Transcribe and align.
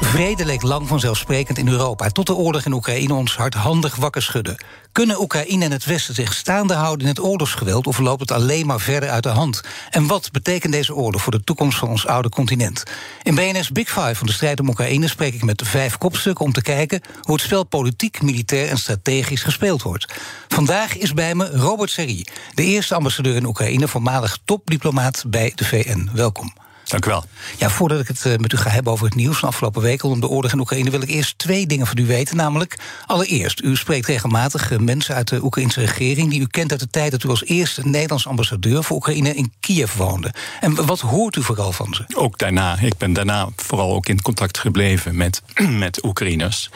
Vrede 0.00 0.44
leek 0.44 0.62
lang 0.62 0.88
vanzelfsprekend 0.88 1.58
in 1.58 1.68
Europa, 1.68 2.08
tot 2.08 2.26
de 2.26 2.34
oorlog 2.34 2.64
in 2.64 2.72
Oekraïne 2.72 3.14
ons 3.14 3.36
hardhandig 3.36 3.96
wakker 3.96 4.22
schudde. 4.22 4.58
Kunnen 4.92 5.20
Oekraïne 5.20 5.64
en 5.64 5.70
het 5.70 5.84
Westen 5.84 6.14
zich 6.14 6.32
staande 6.32 6.74
houden 6.74 7.06
in 7.06 7.12
het 7.12 7.22
oorlogsgeweld, 7.22 7.86
of 7.86 7.98
loopt 7.98 8.20
het 8.20 8.30
alleen 8.30 8.66
maar 8.66 8.80
verder 8.80 9.10
uit 9.10 9.22
de 9.22 9.28
hand? 9.28 9.62
En 9.90 10.06
wat 10.06 10.32
betekent 10.32 10.72
deze 10.72 10.94
oorlog 10.94 11.22
voor 11.22 11.32
de 11.32 11.44
toekomst 11.44 11.78
van 11.78 11.88
ons 11.88 12.06
oude 12.06 12.28
continent? 12.28 12.82
In 13.22 13.34
BNS 13.34 13.70
Big 13.70 13.88
Five 13.88 14.14
van 14.14 14.26
de 14.26 14.32
strijd 14.32 14.60
om 14.60 14.68
Oekraïne 14.68 15.08
spreek 15.08 15.34
ik 15.34 15.42
met 15.42 15.62
vijf 15.64 15.98
kopstukken 15.98 16.44
om 16.44 16.52
te 16.52 16.62
kijken 16.62 17.00
hoe 17.20 17.34
het 17.34 17.44
spel 17.44 17.64
politiek, 17.64 18.22
militair 18.22 18.68
en 18.68 18.78
strategisch 18.78 19.42
gespeeld 19.42 19.82
wordt. 19.82 20.14
Vandaag 20.48 20.96
is 20.96 21.14
bij 21.14 21.34
me 21.34 21.50
Robert 21.50 21.90
Serri, 21.90 22.24
de 22.54 22.64
eerste 22.64 22.94
ambassadeur 22.94 23.36
in 23.36 23.46
Oekraïne, 23.46 23.88
voormalig 23.88 24.38
topdiplomaat 24.44 25.24
bij 25.26 25.52
de 25.54 25.64
VN. 25.64 26.08
Welkom. 26.12 26.63
Dank 26.94 27.06
u 27.06 27.10
wel. 27.10 27.24
Ja, 27.58 27.70
voordat 27.70 28.00
ik 28.00 28.08
het 28.08 28.26
eh, 28.26 28.36
met 28.36 28.52
u 28.52 28.56
ga 28.56 28.70
hebben 28.70 28.92
over 28.92 29.06
het 29.06 29.14
nieuws 29.14 29.38
van 29.38 29.48
afgelopen 29.48 29.82
week 29.82 30.02
om 30.02 30.20
de 30.20 30.28
oorlog 30.28 30.52
in 30.52 30.58
Oekraïne, 30.58 30.90
wil 30.90 31.02
ik 31.02 31.08
eerst 31.08 31.38
twee 31.38 31.66
dingen 31.66 31.86
van 31.86 31.98
u 31.98 32.06
weten. 32.06 32.36
Namelijk, 32.36 32.78
allereerst, 33.06 33.60
u 33.62 33.76
spreekt 33.76 34.06
regelmatig 34.06 34.70
eh, 34.70 34.78
mensen 34.78 35.14
uit 35.14 35.28
de 35.28 35.44
Oekraïnse 35.44 35.80
regering 35.80 36.30
die 36.30 36.40
u 36.40 36.46
kent 36.46 36.70
uit 36.70 36.80
de 36.80 36.90
tijd 36.90 37.10
dat 37.10 37.22
u 37.22 37.28
als 37.28 37.44
eerste 37.44 37.88
Nederlands 37.88 38.26
ambassadeur 38.26 38.84
voor 38.84 38.96
Oekraïne 38.96 39.34
in 39.34 39.52
Kiev 39.60 39.94
woonde. 39.94 40.34
En 40.60 40.86
wat 40.86 41.00
hoort 41.00 41.36
u 41.36 41.42
vooral 41.42 41.72
van 41.72 41.94
ze? 41.94 42.04
Ook 42.14 42.38
daarna. 42.38 42.78
Ik 42.78 42.96
ben 42.96 43.12
daarna 43.12 43.48
vooral 43.56 43.94
ook 43.94 44.08
in 44.08 44.22
contact 44.22 44.58
gebleven 44.58 45.16
met, 45.16 45.42
met 45.84 46.04
Oekraïners. 46.04 46.70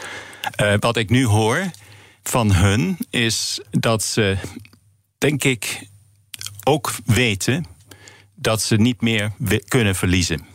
Uh, 0.61 0.73
wat 0.79 0.97
ik 0.97 1.09
nu 1.09 1.25
hoor 1.25 1.69
van 2.23 2.53
hun 2.53 2.97
is 3.09 3.61
dat 3.71 4.03
ze, 4.03 4.37
denk 5.17 5.43
ik, 5.43 5.87
ook 6.63 6.91
weten 7.05 7.65
dat 8.41 8.61
ze 8.61 8.75
niet 8.75 9.01
meer 9.01 9.31
kunnen 9.67 9.95
verliezen. 9.95 10.45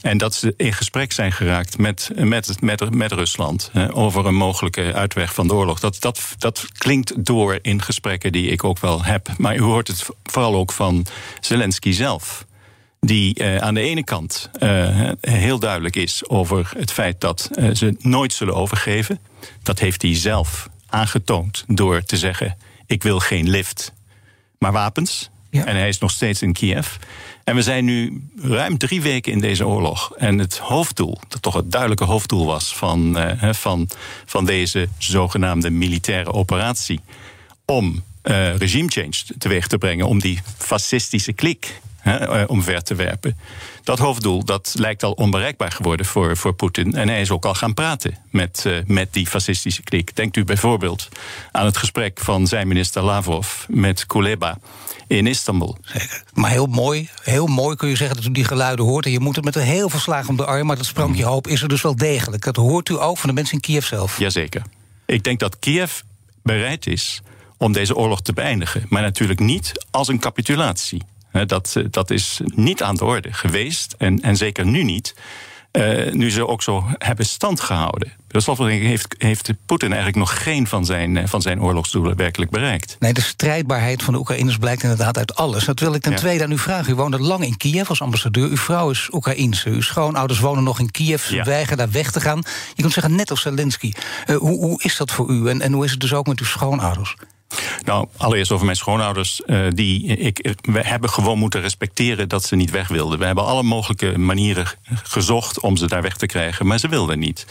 En 0.00 0.18
dat 0.18 0.34
ze 0.34 0.54
in 0.56 0.72
gesprek 0.72 1.12
zijn 1.12 1.32
geraakt 1.32 1.78
met, 1.78 2.10
met, 2.14 2.60
met, 2.60 2.94
met 2.94 3.12
Rusland 3.12 3.70
over 3.92 4.26
een 4.26 4.34
mogelijke 4.34 4.92
uitweg 4.94 5.34
van 5.34 5.48
de 5.48 5.54
oorlog. 5.54 5.80
Dat, 5.80 5.96
dat, 6.00 6.34
dat 6.38 6.66
klinkt 6.78 7.24
door 7.24 7.58
in 7.62 7.82
gesprekken 7.82 8.32
die 8.32 8.50
ik 8.50 8.64
ook 8.64 8.78
wel 8.78 9.04
heb. 9.04 9.28
Maar 9.38 9.56
u 9.56 9.60
hoort 9.60 9.88
het 9.88 10.06
vooral 10.24 10.54
ook 10.54 10.72
van 10.72 11.06
Zelensky 11.40 11.92
zelf. 11.92 12.46
Die 13.00 13.34
eh, 13.34 13.56
aan 13.56 13.74
de 13.74 13.80
ene 13.80 14.04
kant 14.04 14.50
eh, 14.52 15.10
heel 15.20 15.58
duidelijk 15.58 15.96
is 15.96 16.28
over 16.28 16.72
het 16.76 16.92
feit 16.92 17.20
dat 17.20 17.50
eh, 17.52 17.70
ze 17.74 17.96
nooit 17.98 18.32
zullen 18.32 18.54
overgeven. 18.54 19.18
Dat 19.62 19.78
heeft 19.78 20.02
hij 20.02 20.14
zelf 20.14 20.68
aangetoond 20.86 21.64
door 21.66 22.02
te 22.02 22.16
zeggen: 22.16 22.56
Ik 22.86 23.02
wil 23.02 23.18
geen 23.18 23.48
lift, 23.48 23.92
maar 24.58 24.72
wapens. 24.72 25.30
En 25.50 25.76
hij 25.76 25.88
is 25.88 25.98
nog 25.98 26.10
steeds 26.10 26.42
in 26.42 26.52
Kiev. 26.52 26.96
En 27.44 27.54
we 27.54 27.62
zijn 27.62 27.84
nu 27.84 28.22
ruim 28.42 28.78
drie 28.78 29.02
weken 29.02 29.32
in 29.32 29.40
deze 29.40 29.66
oorlog. 29.66 30.12
En 30.16 30.38
het 30.38 30.58
hoofddoel, 30.58 31.18
dat 31.28 31.42
toch 31.42 31.54
het 31.54 31.70
duidelijke 31.70 32.04
hoofddoel 32.04 32.46
was 32.46 32.76
van, 32.76 33.18
uh, 33.18 33.52
van, 33.52 33.88
van 34.24 34.44
deze 34.44 34.88
zogenaamde 34.98 35.70
militaire 35.70 36.32
operatie. 36.32 37.00
om 37.64 38.02
uh, 38.22 38.56
regime 38.56 38.88
change 38.88 39.14
teweeg 39.38 39.66
te 39.66 39.78
brengen, 39.78 40.06
om 40.06 40.20
die 40.20 40.40
fascistische 40.58 41.32
klik 41.32 41.80
uh, 42.04 42.42
omver 42.46 42.82
te 42.82 42.94
werpen. 42.94 43.38
Dat 43.84 43.98
hoofddoel 43.98 44.44
dat 44.44 44.74
lijkt 44.78 45.02
al 45.02 45.12
onbereikbaar 45.12 45.72
geworden 45.72 46.06
voor, 46.06 46.36
voor 46.36 46.52
Poetin. 46.52 46.94
En 46.94 47.08
hij 47.08 47.20
is 47.20 47.30
ook 47.30 47.44
al 47.44 47.54
gaan 47.54 47.74
praten 47.74 48.18
met, 48.30 48.64
uh, 48.66 48.76
met 48.86 49.12
die 49.12 49.26
fascistische 49.26 49.82
klik. 49.82 50.16
Denkt 50.16 50.36
u 50.36 50.44
bijvoorbeeld 50.44 51.08
aan 51.52 51.64
het 51.64 51.76
gesprek 51.76 52.20
van 52.20 52.46
zijn 52.46 52.68
minister 52.68 53.02
Lavrov 53.02 53.48
met 53.68 54.06
Kuleba 54.06 54.58
in 55.06 55.26
Istanbul. 55.26 55.78
Zeker. 55.82 56.22
Maar 56.34 56.50
heel 56.50 56.66
mooi, 56.66 57.08
heel 57.22 57.46
mooi 57.46 57.76
kun 57.76 57.88
je 57.88 57.96
zeggen 57.96 58.16
dat 58.16 58.24
u 58.24 58.30
die 58.30 58.44
geluiden 58.44 58.84
hoort. 58.84 59.04
En 59.04 59.10
je 59.10 59.20
moet 59.20 59.36
het 59.36 59.44
met 59.44 59.56
een 59.56 59.62
heel 59.62 59.88
veel 59.88 60.00
slagen 60.00 60.28
om 60.28 60.36
de 60.36 60.44
arm. 60.44 60.66
Maar 60.66 60.76
dat 60.76 60.86
sprankje 60.86 61.24
hoop 61.24 61.46
is 61.46 61.62
er 61.62 61.68
dus 61.68 61.82
wel 61.82 61.96
degelijk. 61.96 62.44
Dat 62.44 62.56
hoort 62.56 62.88
u 62.88 63.00
ook 63.00 63.18
van 63.18 63.28
de 63.28 63.34
mensen 63.34 63.54
in 63.54 63.60
Kiev 63.60 63.84
zelf. 63.84 64.18
Jazeker. 64.18 64.62
Ik 65.06 65.22
denk 65.22 65.40
dat 65.40 65.58
Kiev 65.58 66.00
bereid 66.42 66.86
is 66.86 67.22
om 67.56 67.72
deze 67.72 67.96
oorlog 67.96 68.22
te 68.22 68.32
beëindigen. 68.32 68.86
Maar 68.88 69.02
natuurlijk 69.02 69.40
niet 69.40 69.86
als 69.90 70.08
een 70.08 70.18
capitulatie. 70.18 71.02
Dat, 71.46 71.76
dat 71.90 72.10
is 72.10 72.40
niet 72.44 72.82
aan 72.82 72.96
de 72.96 73.04
orde 73.04 73.32
geweest 73.32 73.94
en, 73.98 74.20
en 74.22 74.36
zeker 74.36 74.66
nu 74.66 74.82
niet. 74.82 75.14
Uh, 75.72 76.12
nu 76.12 76.30
ze 76.30 76.46
ook 76.46 76.62
zo 76.62 76.84
hebben 76.98 77.26
stand 77.26 77.60
gehouden. 77.60 78.12
De 78.26 78.40
slotverrekening 78.40 78.90
heeft, 78.90 79.14
heeft 79.18 79.52
Poetin 79.66 79.88
eigenlijk 79.88 80.18
nog 80.18 80.42
geen 80.42 80.66
van 80.66 80.84
zijn, 80.84 81.16
eh, 81.16 81.26
van 81.26 81.42
zijn 81.42 81.62
oorlogsdoelen 81.62 82.16
werkelijk 82.16 82.50
bereikt. 82.50 82.96
Nee, 82.98 83.12
de 83.12 83.20
strijdbaarheid 83.20 84.02
van 84.02 84.12
de 84.12 84.18
Oekraïners 84.18 84.56
blijkt 84.56 84.82
inderdaad 84.82 85.18
uit 85.18 85.34
alles. 85.34 85.64
Dat 85.64 85.80
wil 85.80 85.94
ik 85.94 86.02
ten 86.02 86.14
tweede 86.14 86.44
aan 86.44 86.50
u 86.50 86.58
vragen. 86.58 86.92
U 86.92 86.94
woonde 86.94 87.18
lang 87.18 87.44
in 87.44 87.56
Kiev 87.56 87.88
als 87.88 88.02
ambassadeur. 88.02 88.48
Uw 88.48 88.56
vrouw 88.56 88.90
is 88.90 89.08
Oekraïense. 89.12 89.70
Uw 89.70 89.80
schoonouders 89.80 90.38
wonen 90.38 90.64
nog 90.64 90.78
in 90.78 90.90
Kiev. 90.90 91.24
Ze 91.24 91.34
ja. 91.34 91.44
weigeren 91.44 91.78
daar 91.78 91.90
weg 91.90 92.10
te 92.10 92.20
gaan. 92.20 92.42
Je 92.74 92.82
kunt 92.82 92.92
zeggen, 92.92 93.14
net 93.14 93.30
als 93.30 93.40
Zelensky. 93.40 93.92
Uh, 94.26 94.36
hoe, 94.36 94.58
hoe 94.58 94.82
is 94.82 94.96
dat 94.96 95.10
voor 95.10 95.30
u 95.30 95.48
en, 95.48 95.60
en 95.60 95.72
hoe 95.72 95.84
is 95.84 95.90
het 95.90 96.00
dus 96.00 96.12
ook 96.12 96.26
met 96.26 96.38
uw 96.38 96.46
schoonouders? 96.46 97.16
Nou, 97.84 98.06
allereerst 98.16 98.50
over 98.50 98.64
mijn 98.64 98.76
schoonouders. 98.76 99.40
Uh, 99.46 99.66
die, 99.70 100.06
ik, 100.06 100.54
we 100.60 100.80
hebben 100.80 101.10
gewoon 101.10 101.38
moeten 101.38 101.60
respecteren 101.60 102.28
dat 102.28 102.44
ze 102.44 102.56
niet 102.56 102.70
weg 102.70 102.88
wilden. 102.88 103.18
We 103.18 103.24
hebben 103.24 103.44
alle 103.44 103.62
mogelijke 103.62 104.18
manieren 104.18 104.66
gezocht 105.02 105.60
om 105.60 105.76
ze 105.76 105.86
daar 105.86 106.02
weg 106.02 106.16
te 106.16 106.26
krijgen, 106.26 106.66
maar 106.66 106.78
ze 106.78 106.88
wilden 106.88 107.18
niet. 107.18 107.46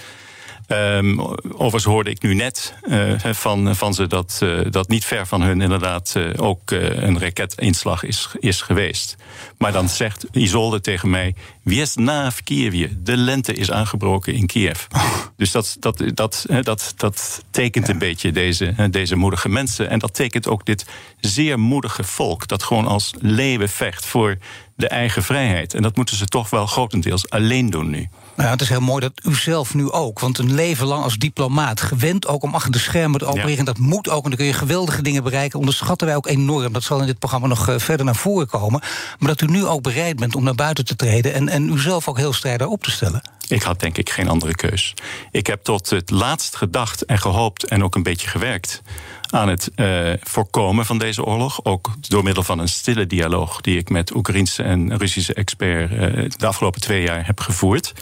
Um, 0.72 1.20
overigens 1.52 1.84
hoorde 1.84 2.10
ik 2.10 2.22
nu 2.22 2.34
net 2.34 2.74
uh, 2.88 3.14
van, 3.20 3.76
van 3.76 3.94
ze 3.94 4.08
dat, 4.08 4.40
uh, 4.44 4.60
dat 4.70 4.88
niet 4.88 5.06
ver 5.06 5.28
van 5.28 5.42
hun 5.42 5.62
inderdaad 5.62 6.14
uh, 6.18 6.30
ook 6.36 6.72
een 6.72 7.20
raketinslag 7.20 8.04
is, 8.04 8.30
is 8.40 8.62
geweest. 8.62 9.16
Maar 9.58 9.72
dan 9.72 9.90
zegt 9.90 10.26
Isolde 10.32 10.82
tegen 10.82 11.10
mij: 11.10 11.36
Wiesna 11.64 12.32
Kiev, 12.44 12.90
de 12.98 13.18
lente 13.18 13.54
is 13.54 13.72
aangebroken 13.72 14.34
in 14.34 14.46
Kiev. 14.46 14.86
Dus 15.38 15.52
dat, 15.52 15.78
dat, 15.80 16.04
dat, 16.14 16.46
dat, 16.62 16.94
dat 16.98 17.44
tekent 17.52 17.88
een 17.88 17.98
beetje 17.98 18.32
deze, 18.32 18.90
deze 18.92 19.16
moedige 19.16 19.50
mensen. 19.50 19.90
En 19.90 20.00
dat 20.00 20.14
tekent 20.14 20.48
ook 20.48 20.66
dit 20.66 20.86
zeer 21.20 21.60
moedige 21.60 22.04
volk 22.04 22.48
dat 22.48 22.64
gewoon 22.64 22.88
als 22.88 23.14
leeuwen 23.20 23.70
vecht 23.70 24.06
voor 24.06 24.38
de 24.76 24.88
eigen 24.88 25.24
vrijheid. 25.24 25.74
En 25.74 25.82
dat 25.82 25.96
moeten 25.96 26.18
ze 26.18 26.26
toch 26.26 26.50
wel 26.50 26.66
grotendeels 26.66 27.30
alleen 27.30 27.70
doen 27.70 27.90
nu. 27.90 28.10
Nou, 28.40 28.52
het 28.52 28.62
is 28.62 28.70
heel 28.70 28.80
mooi 28.80 29.00
dat 29.00 29.12
u 29.24 29.36
zelf 29.36 29.74
nu 29.74 29.92
ook. 29.92 30.20
Want 30.20 30.38
een 30.38 30.54
leven 30.54 30.88
lang 30.88 31.04
als 31.04 31.18
diplomaat, 31.18 31.82
gewend 31.82 32.28
ook 32.28 32.44
om 32.44 32.54
achter 32.54 32.72
de 32.72 32.80
schermen 32.80 33.20
te 33.20 33.26
opereren. 33.26 33.58
Ja. 33.58 33.64
Dat 33.64 33.78
moet 33.78 34.10
ook, 34.10 34.24
en 34.24 34.30
dan 34.30 34.38
kun 34.38 34.48
je 34.48 34.54
geweldige 34.54 35.02
dingen 35.02 35.24
bereiken. 35.24 35.60
Onderschatten 35.60 36.08
wij 36.08 36.16
ook 36.16 36.28
enorm. 36.28 36.74
Dat 36.74 36.84
zal 36.84 37.00
in 37.00 37.06
dit 37.06 37.20
programma 37.20 37.48
nog 37.48 37.70
uh, 37.70 37.80
verder 37.80 38.06
naar 38.06 38.16
voren 38.16 38.48
komen. 38.48 38.82
Maar 39.20 39.30
dat 39.30 39.42
u 39.42 39.46
nu 39.46 39.66
ook 39.66 39.82
bereid 39.82 40.16
bent 40.16 40.36
om 40.36 40.44
naar 40.44 40.56
buiten 40.56 40.86
te 40.86 40.96
treden. 40.96 41.34
En, 41.34 41.50
en 41.50 41.74
uzelf 41.74 42.08
ook 42.08 42.18
heel 42.18 42.34
strijder 42.34 42.68
op 42.68 42.84
te 42.84 42.92
stellen. 42.92 43.22
Ik 43.48 43.62
had 43.62 43.80
denk 43.80 43.98
ik 43.98 44.10
geen 44.10 44.30
andere 44.30 44.56
keus. 44.56 44.94
Ik 45.32 45.48
heb 45.48 45.64
tot 45.64 45.90
het 45.90 46.10
laatst 46.10 46.56
gedacht 46.56 47.06
en 47.06 47.20
gehoopt 47.20 47.64
en 47.64 47.84
ook 47.84 47.96
een 47.96 48.04
beetje 48.04 48.28
gewerkt 48.28 48.82
aan 49.30 49.50
het 49.50 49.72
uh, 49.76 50.14
voorkomen 50.22 50.86
van 50.86 50.98
deze 50.98 51.24
oorlog. 51.24 51.64
Ook 51.64 51.90
door 52.02 52.24
middel 52.24 52.44
van 52.44 52.60
een 52.60 52.68
stille 52.68 53.08
dialoog 53.08 53.62
die 53.62 53.78
ik 53.78 53.90
met 53.90 54.16
Oekraïnse 54.16 54.64
en 54.64 54.98
Russische 54.98 55.34
experts 55.34 55.94
uh, 55.94 56.30
de 56.38 56.48
afgelopen 56.48 56.82
twee 56.82 57.02
jaar 57.02 57.26
heb 57.26 57.40
gevoerd. 57.40 57.94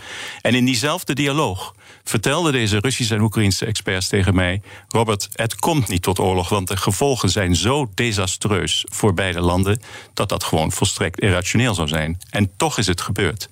En 0.42 0.56
in 0.56 0.66
diezelfde 0.66 1.14
dialoog 1.14 1.76
vertelden 2.04 2.52
deze 2.52 2.80
Russische 2.80 3.16
en 3.16 3.22
Oekraïnse 3.22 3.66
experts 3.66 4.08
tegen 4.08 4.36
mij: 4.36 4.62
Robert, 4.88 5.30
het 5.34 5.56
komt 5.56 5.88
niet 5.88 6.02
tot 6.02 6.20
oorlog, 6.20 6.50
want 6.50 6.68
de 6.68 6.78
gevolgen 6.78 7.30
zijn 7.30 7.56
zo 7.56 7.90
desastreus 7.94 8.86
voor 8.90 9.14
beide 9.14 9.42
landen 9.42 9.82
dat 10.14 10.30
dat 10.30 10.44
gewoon 10.44 10.72
volstrekt 10.72 11.20
irrationeel 11.20 11.74
zou 11.74 11.88
zijn. 11.88 12.20
En 12.30 12.52
toch 12.58 12.78
is 12.78 12.88
het 12.88 13.02
gebeurd. 13.02 13.50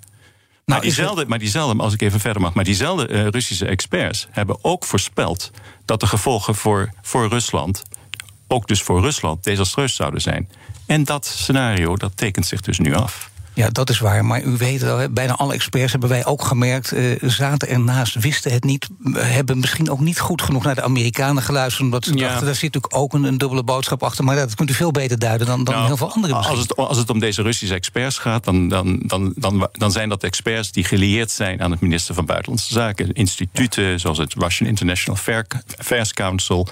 Nou, 0.66 0.80
maar, 0.80 0.90
diezelfde, 0.90 1.26
maar 1.26 1.40
diezelfde, 1.40 1.84
als 1.84 1.94
ik 1.94 2.02
even 2.02 2.20
verder 2.20 2.42
mag, 2.42 2.54
maar 2.54 2.64
diezelfde 2.64 3.10
uh, 3.10 3.28
Russische 3.28 3.66
experts 3.66 4.28
hebben 4.32 4.58
ook 4.62 4.86
voorspeld 4.86 5.52
dat 5.86 6.00
de 6.00 6.08
gevolgen 6.08 6.56
voor, 6.56 6.90
voor 7.02 7.28
Rusland, 7.28 7.84
ook 8.48 8.68
dus 8.68 8.82
voor 8.82 9.02
Rusland, 9.02 9.44
desastreus 9.44 9.96
zouden 9.96 10.22
zijn. 10.22 10.50
En 10.86 11.04
dat 11.04 11.26
scenario, 11.26 11.96
dat 11.96 12.18
tekent 12.18 12.46
zich 12.46 12.62
dus 12.62 12.80
nu 12.80 12.94
af. 12.94 13.30
Ja, 13.56 13.70
dat 13.70 13.90
is 13.90 14.00
waar. 14.00 14.26
Maar 14.26 14.44
u 14.44 14.58
weet 14.58 14.82
wel, 14.82 15.10
bijna 15.10 15.36
alle 15.36 15.54
experts 15.54 15.92
hebben 15.92 16.10
wij 16.10 16.26
ook 16.26 16.44
gemerkt... 16.44 16.94
Uh, 16.94 17.16
zaten 17.22 17.68
ernaast, 17.68 18.16
wisten 18.16 18.52
het 18.52 18.64
niet... 18.64 18.88
hebben 19.14 19.60
misschien 19.60 19.90
ook 19.90 20.00
niet 20.00 20.20
goed 20.20 20.42
genoeg 20.42 20.64
naar 20.64 20.76
de 20.76 20.82
Amerikanen 20.82 21.44
geluisterd... 21.44 21.84
omdat 21.84 22.06
ze 22.06 22.14
ja. 22.14 22.28
dachten, 22.28 22.46
daar 22.46 22.56
zit 22.56 22.74
natuurlijk 22.74 22.96
ook 22.96 23.14
een, 23.14 23.24
een, 23.24 23.38
dubbele 23.38 23.64
boodschap 23.64 24.04
achter... 24.04 24.24
maar 24.24 24.36
dat 24.36 24.56
kunt 24.56 24.70
u 24.70 24.74
veel 24.74 24.92
beter 24.92 25.20
duiden 25.20 25.48
dan, 25.48 25.64
dan 25.64 25.74
nou, 25.74 25.88
heel 25.88 25.98
veel 25.98 26.12
andere 26.12 26.34
als 26.34 26.60
het, 26.60 26.76
als 26.76 26.98
het 26.98 27.10
om 27.10 27.20
deze 27.20 27.42
Russische 27.42 27.76
experts 27.76 28.18
gaat... 28.18 28.44
Dan, 28.44 28.68
dan, 28.68 29.00
dan, 29.06 29.34
dan, 29.36 29.70
dan 29.72 29.92
zijn 29.92 30.10
dat 30.10 30.24
experts 30.24 30.72
die 30.72 30.84
gelieerd 30.84 31.32
zijn 31.32 31.62
aan 31.62 31.72
het 31.72 31.80
minister 31.80 32.16
van 32.16 32.26
Buitenlandse 32.26 32.74
Zaken. 32.74 33.14
Instituten 33.14 34.00
zoals 34.00 34.18
het 34.18 34.34
Russian 34.34 34.70
International 34.70 35.20
Affairs 35.78 36.14
Council... 36.14 36.68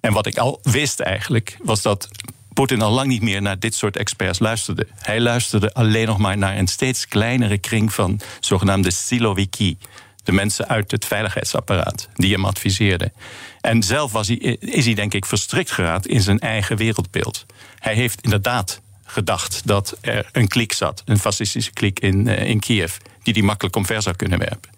En 0.00 0.12
wat 0.12 0.26
ik 0.26 0.38
al 0.38 0.60
wist 0.62 1.00
eigenlijk, 1.00 1.56
was 1.62 1.82
dat 1.82 2.08
Poetin 2.56 2.82
al 2.82 2.90
lang 2.90 3.08
niet 3.08 3.22
meer 3.22 3.42
naar 3.42 3.58
dit 3.58 3.74
soort 3.74 3.96
experts 3.96 4.38
luisterde. 4.38 4.86
Hij 4.94 5.20
luisterde 5.20 5.74
alleen 5.74 6.06
nog 6.06 6.18
maar 6.18 6.38
naar 6.38 6.58
een 6.58 6.66
steeds 6.66 7.08
kleinere 7.08 7.58
kring 7.58 7.92
van 7.92 8.20
zogenaamde 8.40 8.90
siloviki. 8.90 9.78
De 10.24 10.32
mensen 10.32 10.68
uit 10.68 10.90
het 10.90 11.04
veiligheidsapparaat 11.04 12.08
die 12.14 12.32
hem 12.32 12.44
adviseerden. 12.44 13.12
En 13.60 13.82
zelf 13.82 14.12
was 14.12 14.28
hij, 14.28 14.36
is 14.60 14.84
hij 14.84 14.94
denk 14.94 15.14
ik 15.14 15.26
verstrikt 15.26 15.70
geraakt 15.70 16.06
in 16.06 16.20
zijn 16.20 16.38
eigen 16.38 16.76
wereldbeeld. 16.76 17.46
Hij 17.78 17.94
heeft 17.94 18.20
inderdaad 18.20 18.80
gedacht 19.04 19.62
dat 19.64 19.96
er 20.00 20.28
een 20.32 20.48
kliek 20.48 20.72
zat, 20.72 21.02
een 21.04 21.18
fascistische 21.18 21.72
kliek 21.72 22.00
in, 22.00 22.26
uh, 22.26 22.48
in 22.48 22.60
Kiev, 22.60 22.96
die 23.22 23.34
hij 23.34 23.42
makkelijk 23.42 23.76
omver 23.76 24.02
zou 24.02 24.16
kunnen 24.16 24.38
werpen. 24.38 24.70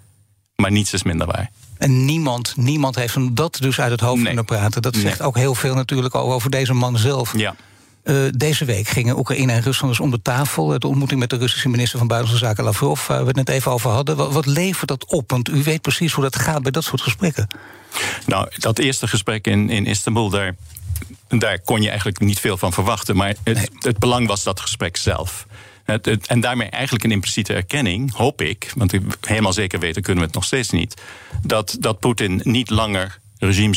Maar 0.56 0.70
niets 0.70 0.92
is 0.92 1.02
minder 1.02 1.26
waar. 1.26 1.50
En 1.78 2.04
niemand, 2.04 2.56
niemand 2.56 2.94
heeft 2.94 3.14
hem 3.14 3.34
dat 3.34 3.56
dus 3.60 3.80
uit 3.80 3.90
het 3.90 4.00
hoofd 4.00 4.22
kunnen 4.22 4.44
praten. 4.44 4.82
Dat 4.82 4.96
zegt 4.96 5.22
ook 5.22 5.36
heel 5.36 5.54
veel 5.54 5.74
natuurlijk 5.74 6.14
over 6.14 6.50
deze 6.50 6.74
man 6.74 6.98
zelf. 6.98 7.36
Ja. 7.36 7.54
Uh, 8.04 8.28
deze 8.36 8.64
week 8.64 8.88
gingen 8.88 9.18
Oekraïne 9.18 9.52
en 9.52 9.62
Rusland 9.62 9.96
dus 9.96 10.04
om 10.04 10.10
de 10.10 10.22
tafel. 10.22 10.78
De 10.78 10.86
ontmoeting 10.86 11.20
met 11.20 11.30
de 11.30 11.36
Russische 11.36 11.68
minister 11.68 11.98
van 11.98 12.08
Buitenlandse 12.08 12.46
Zaken 12.46 12.64
Lavrov, 12.64 13.06
waar 13.06 13.20
we 13.20 13.26
het 13.26 13.36
net 13.36 13.48
even 13.48 13.72
over 13.72 13.90
hadden. 13.90 14.16
Wat, 14.16 14.32
wat, 14.32 14.46
levert 14.46 14.88
dat 14.88 15.04
op? 15.04 15.30
Want 15.30 15.48
u 15.48 15.62
weet 15.62 15.82
precies 15.82 16.12
hoe 16.12 16.24
dat 16.24 16.36
gaat 16.36 16.62
bij 16.62 16.70
dat 16.70 16.84
soort 16.84 17.00
gesprekken. 17.00 17.46
Nou, 18.26 18.48
dat 18.56 18.78
eerste 18.78 19.08
gesprek 19.08 19.46
in, 19.46 19.70
in 19.70 19.86
Istanbul, 19.86 20.30
daar, 20.30 20.54
daar 21.28 21.60
kon 21.60 21.82
je 21.82 21.88
eigenlijk 21.88 22.20
niet 22.20 22.40
veel 22.40 22.56
van 22.56 22.72
verwachten. 22.72 23.16
Maar 23.16 23.34
het, 23.44 23.70
het 23.78 23.98
belang 23.98 24.26
was 24.26 24.42
dat 24.42 24.60
gesprek 24.60 24.96
zelf. 24.96 25.46
En 26.26 26.40
daarmee 26.40 26.68
eigenlijk 26.68 27.04
een 27.04 27.10
impliciete 27.10 27.54
erkenning, 27.54 28.14
hoop 28.14 28.42
ik, 28.42 28.72
want 28.76 28.94
helemaal 29.20 29.52
zeker 29.52 29.78
weten 29.78 30.02
kunnen 30.02 30.20
we 30.20 30.26
het 30.26 30.36
nog 30.36 30.44
steeds 30.44 30.70
niet, 30.70 31.02
dat, 31.42 31.76
dat 31.80 31.98
Poetin 31.98 32.40
niet 32.44 32.70
langer 32.70 33.18
regime, 33.38 33.74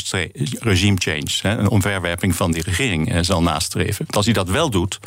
regime 0.58 0.96
change, 0.98 1.58
een 1.58 1.68
omverwerping 1.68 2.36
van 2.36 2.52
die 2.52 2.62
regering, 2.62 3.12
eh, 3.12 3.18
zal 3.20 3.42
nastreven. 3.42 4.06
als 4.08 4.24
hij 4.24 4.34
dat 4.34 4.48
wel 4.48 4.70
doet, 4.70 4.98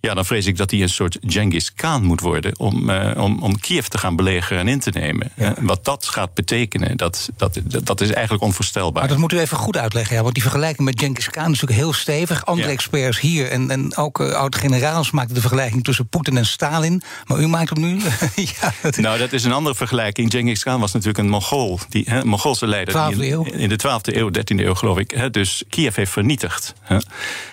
ja, 0.00 0.14
dan 0.14 0.24
vrees 0.24 0.46
ik 0.46 0.56
dat 0.56 0.70
hij 0.70 0.82
een 0.82 0.88
soort 0.88 1.18
Genghis 1.20 1.74
Khan 1.74 2.04
moet 2.04 2.20
worden 2.20 2.58
om, 2.58 2.90
uh, 2.90 3.10
om, 3.16 3.42
om 3.42 3.60
Kiev 3.60 3.86
te 3.86 3.98
gaan 3.98 4.16
belegeren 4.16 4.58
en 4.58 4.68
in 4.68 4.80
te 4.80 4.90
nemen. 4.90 5.32
Ja. 5.36 5.54
wat 5.60 5.84
dat 5.84 6.06
gaat 6.06 6.34
betekenen, 6.34 6.96
dat, 6.96 7.30
dat, 7.36 7.60
dat 7.84 8.00
is 8.00 8.10
eigenlijk 8.10 8.44
onvoorstelbaar. 8.44 9.00
Maar 9.00 9.10
dat 9.10 9.18
moet 9.18 9.32
u 9.32 9.38
even 9.38 9.56
goed 9.56 9.76
uitleggen, 9.76 10.16
ja, 10.16 10.22
want 10.22 10.34
die 10.34 10.42
vergelijking 10.42 10.88
met 10.88 11.00
Genghis 11.00 11.30
Khan 11.30 11.52
is 11.52 11.60
natuurlijk 11.60 11.78
heel 11.78 11.92
stevig. 11.92 12.46
Andere 12.46 12.68
experts 12.68 13.20
hier 13.20 13.50
en, 13.50 13.70
en 13.70 13.96
ook 13.96 14.20
uh, 14.20 14.32
oud-generaals 14.32 15.10
maakten 15.10 15.34
de 15.34 15.40
vergelijking 15.40 15.84
tussen 15.84 16.08
Poetin 16.08 16.36
en 16.36 16.46
Stalin. 16.46 17.02
Maar 17.24 17.38
u 17.38 17.46
maakt 17.46 17.70
hem 17.70 17.80
nu. 17.80 18.00
ja, 18.60 18.72
dat 18.82 18.96
Nou, 18.96 19.18
dat 19.18 19.32
is 19.32 19.44
een 19.44 19.52
andere 19.52 19.74
vergelijking. 19.74 20.30
Genghis 20.30 20.62
Khan 20.62 20.80
was 20.80 20.92
natuurlijk 20.92 21.18
een 21.18 21.30
Mongool, 21.30 21.78
die, 21.88 22.04
hè, 22.08 22.24
Mongoolse 22.24 22.66
leider. 22.66 23.14
Die 23.14 23.26
in, 23.26 23.52
in, 23.52 23.68
de 23.68 23.78
12e 23.78 24.14
eeuw, 24.14 24.30
13e 24.30 24.60
eeuw 24.60 24.74
geloof 24.74 24.98
ik. 24.98 25.10
Hè, 25.10 25.30
dus 25.30 25.62
Kiev 25.68 25.96
heeft 25.96 26.12
vernietigd. 26.12 26.74
Hè. 26.80 26.98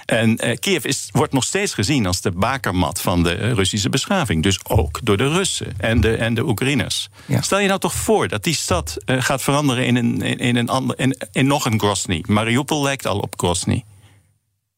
En 0.06 0.60
Kiev 0.60 0.86
is, 0.86 1.10
wordt 1.12 1.34
nog 1.34 1.44
steeds 1.44 1.74
gezien 1.74 2.06
als 2.06 2.22
de 2.22 2.32
bakermat 2.38 3.02
van 3.02 3.24
de 3.24 3.54
Russische 3.54 3.90
beschaving. 3.90 4.44
Dus 4.44 4.60
ook 4.64 5.00
door 5.04 5.18
de 5.18 5.30
Russen 5.30 5.74
en 5.78 6.02
de, 6.02 6.16
en 6.16 6.34
de 6.34 6.48
Oekraïners. 6.48 7.10
Stel 7.40 7.60
je 7.60 7.68
nou 7.68 7.80
toch 7.80 7.94
voor 7.94 8.28
dat 8.28 8.44
die 8.44 8.56
stad 8.56 8.98
uh, 9.06 9.22
gaat 9.22 9.42
veranderen 9.42 9.86
in, 9.86 9.96
een, 9.96 10.22
in, 10.22 10.38
in, 10.38 10.56
een 10.56 10.70
ander, 10.70 11.00
in, 11.00 11.18
in 11.32 11.48
nog 11.48 11.66
een 11.66 11.80
Grozny. 11.80 12.24
Mariupol 12.28 12.84
lijkt 12.84 13.08
al 13.08 13.20
op 13.20 13.34
Grozny. 13.38 13.84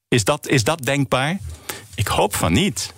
Is 0.08 0.24
dat, 0.24 0.48
is 0.48 0.64
dat 0.64 0.86
denkbaar? 0.86 1.40
Ik 1.96 2.08
hoop 2.08 2.36
van 2.36 2.54
niet. 2.54 2.94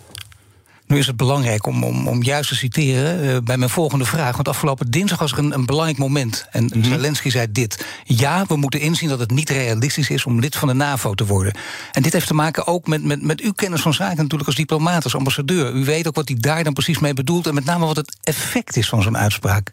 Nu 0.92 0.98
is 0.98 1.08
het 1.08 1.18
belangrijk 1.18 1.66
om, 1.66 1.84
om, 1.84 2.08
om 2.08 2.24
juist 2.24 2.50
te 2.50 2.56
citeren 2.56 3.24
uh, 3.24 3.38
bij 3.44 3.58
mijn 3.58 3.70
volgende 3.70 4.06
vraag. 4.06 4.36
Want 4.36 4.48
afgelopen 4.48 4.92
dinsdag 4.92 5.20
was 5.20 5.32
er 5.32 5.38
een, 5.38 5.54
een 5.54 5.66
belangrijk 5.66 5.98
moment. 5.98 6.46
En 6.52 6.64
mm 6.64 6.70
-hmm. 6.72 6.84
Zelensky 6.84 7.30
zei 7.30 7.52
dit. 7.52 7.86
Ja, 8.04 8.46
we 8.48 8.56
moeten 8.56 8.80
inzien 8.80 9.10
dat 9.10 9.20
het 9.20 9.32
niet 9.32 9.50
realistisch 9.50 10.10
is 10.10 10.26
om 10.26 10.40
lid 10.40 10.56
van 10.56 10.68
de 10.68 10.74
NAVO 10.74 11.14
te 11.14 11.26
worden. 11.26 11.54
En 11.92 12.02
dit 12.02 12.14
heeft 12.14 12.28
te 12.28 12.34
maken 12.34 12.68
ook 12.68 12.88
met, 12.88 13.04
met, 13.04 13.22
met 13.22 13.42
uw 13.42 13.52
kennis 13.52 13.82
van 13.82 13.94
zaken 13.94 14.18
natuurlijk 14.18 14.46
als 14.46 14.56
diplomaat, 14.56 15.04
als 15.04 15.16
ambassadeur. 15.16 15.74
U 15.74 15.86
weet 15.86 16.08
ook 16.08 16.16
wat 16.16 16.28
hij 16.28 16.38
daar 16.40 16.64
dan 16.64 16.74
precies 16.74 17.00
mee 17.00 17.14
bedoelt. 17.14 17.48
En 17.48 17.54
met 17.54 17.66
name 17.66 17.86
wat 17.86 17.96
het 17.96 18.18
effect 18.24 18.78
is 18.78 18.90
van 18.90 19.02
zo'n 19.02 19.18
uitspraak. 19.18 19.72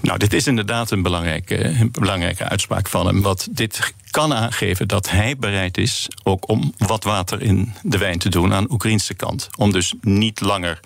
Nou, 0.00 0.18
dit 0.18 0.32
is 0.32 0.46
inderdaad 0.46 0.90
een 0.90 1.02
belangrijke, 1.02 1.64
een 1.64 1.90
belangrijke 1.90 2.48
uitspraak 2.48 2.88
van 2.88 3.06
hem. 3.06 3.22
Wat 3.22 3.48
dit 3.50 3.94
kan 4.12 4.34
aangeven 4.34 4.88
dat 4.88 5.10
hij 5.10 5.36
bereid 5.36 5.78
is 5.78 6.08
ook 6.22 6.48
om 6.48 6.74
wat 6.76 7.04
water 7.04 7.42
in 7.42 7.72
de 7.82 7.98
wijn 7.98 8.18
te 8.18 8.28
doen 8.28 8.52
aan 8.52 8.62
de 8.62 8.72
Oekraïnse 8.72 9.14
kant. 9.14 9.48
Om 9.56 9.72
dus 9.72 9.94
niet 10.00 10.40
langer 10.40 10.80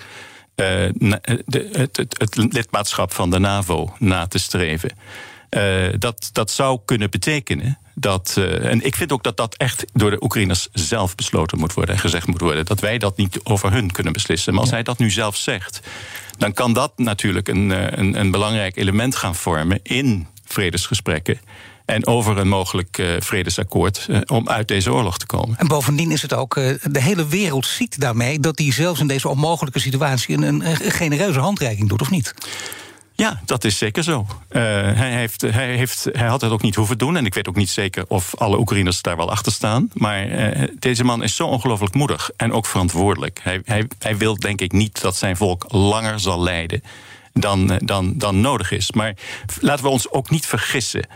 uh, 0.56 0.66
de, 0.94 1.68
het, 1.72 1.96
het, 1.96 2.18
het, 2.18 2.36
lidmaatschap 2.52 3.12
van 3.12 3.30
de 3.30 3.38
NAVO 3.38 3.94
na 3.98 4.26
te 4.26 4.38
streven. 4.38 4.90
Uh, 5.50 5.86
dat, 5.98 6.28
dat 6.32 6.50
zou 6.50 6.80
kunnen 6.84 7.10
betekenen 7.10 7.78
dat. 7.94 8.34
Uh, 8.38 8.64
en 8.64 8.84
ik 8.84 8.96
vind 8.96 9.12
ook 9.12 9.22
dat 9.22 9.36
dat 9.36 9.54
echt 9.54 9.84
door 9.92 10.10
de 10.10 10.22
Oekraïners 10.22 10.68
zelf 10.72 11.14
besloten 11.14 11.58
moet 11.58 11.72
worden 11.72 11.94
en 11.94 12.00
gezegd 12.00 12.26
moet 12.26 12.40
worden. 12.40 12.64
Dat 12.64 12.80
wij 12.80 12.98
dat 12.98 13.16
niet 13.16 13.40
over 13.42 13.72
hun 13.72 13.90
kunnen 13.90 14.12
beslissen. 14.12 14.52
Maar 14.52 14.62
als 14.62 14.70
hij 14.70 14.82
dat 14.82 14.98
nu 14.98 15.10
zelf 15.10 15.36
zegt, 15.36 15.80
dan 16.38 16.52
kan 16.52 16.72
dat 16.72 16.92
natuurlijk 16.96 17.48
een, 17.48 17.70
een, 17.98 18.20
een 18.20 18.30
belangrijk 18.30 18.76
element 18.76 19.16
gaan 19.16 19.34
vormen 19.34 19.80
in 19.82 20.26
vredesgesprekken 20.44 21.40
en 21.86 22.06
over 22.06 22.38
een 22.38 22.48
mogelijk 22.48 22.98
uh, 22.98 23.10
vredesakkoord 23.18 24.06
uh, 24.10 24.20
om 24.26 24.48
uit 24.48 24.68
deze 24.68 24.92
oorlog 24.92 25.18
te 25.18 25.26
komen. 25.26 25.58
En 25.58 25.66
bovendien 25.66 26.10
is 26.10 26.22
het 26.22 26.34
ook, 26.34 26.56
uh, 26.56 26.74
de 26.82 27.00
hele 27.00 27.26
wereld 27.26 27.66
ziet 27.66 28.00
daarmee 28.00 28.40
dat 28.40 28.58
hij 28.58 28.72
zelfs 28.72 29.00
in 29.00 29.06
deze 29.06 29.28
onmogelijke 29.28 29.78
situatie 29.78 30.36
een, 30.36 30.42
een, 30.42 30.76
genereuze 30.76 31.40
handreiking 31.40 31.88
doet, 31.88 32.00
of 32.00 32.10
niet? 32.10 32.34
Ja, 33.12 33.40
dat 33.44 33.64
is 33.64 33.78
zeker 33.78 34.02
zo. 34.02 34.26
hij, 34.48 35.12
heeft, 35.12 35.40
hij, 35.40 35.76
heeft, 35.76 36.08
hij 36.12 36.26
had 36.26 36.40
het 36.40 36.50
ook 36.50 36.62
niet 36.62 36.74
hoeven 36.74 36.98
doen. 36.98 37.16
En 37.16 37.26
ik 37.26 37.34
weet 37.34 37.48
ook 37.48 37.56
niet 37.56 37.70
zeker 37.70 38.04
of 38.08 38.34
alle 38.34 38.58
Oekraïners 38.58 39.02
daar 39.02 39.16
wel 39.16 39.30
achter 39.30 39.52
staan. 39.52 39.90
Maar 39.92 40.28
deze 40.78 41.04
man 41.04 41.22
is 41.22 41.36
zo 41.36 41.46
ongelooflijk 41.46 41.94
moedig 41.94 42.30
en 42.36 42.52
ook 42.52 42.66
verantwoordelijk. 42.66 43.40
Hij, 43.42 43.60
hij, 43.64 43.88
hij 43.98 44.16
wil 44.16 44.36
denk 44.36 44.60
ik 44.60 44.72
niet 44.72 45.00
dat 45.00 45.16
zijn 45.16 45.36
volk 45.36 45.64
langer 45.68 46.20
zal 46.20 46.42
lijden 46.42 46.82
dan, 47.32 47.80
dan, 47.84 48.12
dan 48.16 48.40
nodig 48.40 48.70
is. 48.70 48.92
Maar 48.92 49.14
laten 49.60 49.84
we 49.84 49.90
ons 49.90 50.10
ook 50.10 50.30
niet 50.30 50.46
vergissen. 50.46 51.08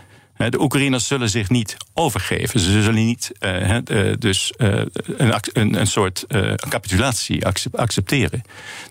De 0.49 0.61
Oekraïners 0.61 1.07
zullen 1.07 1.29
zich 1.29 1.49
niet 1.49 1.77
overgeven. 1.93 2.59
Ze 2.59 2.81
zullen 2.81 3.05
niet 3.05 3.31
uh, 3.39 3.77
dus 4.19 4.53
uh, 4.57 4.81
een, 5.17 5.33
een, 5.53 5.79
een, 5.79 5.87
soort 5.87 6.25
capitulatie 6.69 7.45
accepteren. 7.71 8.41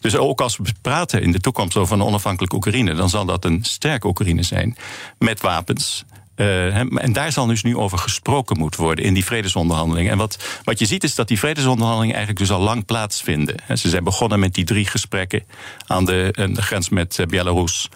Dus 0.01 0.17
ook 0.17 0.41
als 0.41 0.57
we 0.57 0.73
praten 0.83 1.23
in 1.23 1.33
de 1.33 1.41
toekomst 1.41 1.77
over 1.77 1.95
een 1.95 2.03
onafhankelijke 2.03 2.57
Oekraïne, 2.57 2.95
dan 2.95 3.09
zal 3.09 3.25
dat 3.25 3.45
een 3.45 3.65
sterke 3.65 4.07
Oekraïne 4.07 4.43
zijn 4.43 4.77
met 5.19 5.41
wapens. 5.41 6.05
en 6.35 7.13
daar 7.13 7.33
zal 7.33 7.47
dus 7.47 7.63
nu 7.63 7.77
over 7.77 7.99
gesproken 7.99 8.59
moeten 8.59 8.81
worden 8.81 9.05
in 9.05 9.15
die 9.15 9.25
vredesonderhandelingen. 9.25 10.13
En 10.13 10.19
wat, 10.19 10.61
wat 10.65 10.79
je 10.79 10.87
ziet 10.87 11.05
is 11.05 11.15
dat 11.15 11.29
die 11.29 11.39
vredesonderhandelingen 11.39 12.17
eigenlijk 12.17 12.47
dus 12.47 12.57
al 12.57 12.63
lang 12.63 12.85
plaatsvinden. 12.85 13.57
Ze 13.75 13.89
zijn 13.89 14.05
begonnen 14.05 14.41
met 14.41 14.55
die 14.55 14.65
drie 14.65 14.87
gesprekken 14.87 15.45
aan 15.87 16.05
de, 16.05 16.49
de 16.53 16.63
grens 16.63 16.89
met 16.89 17.25
Belarus. 17.29 17.89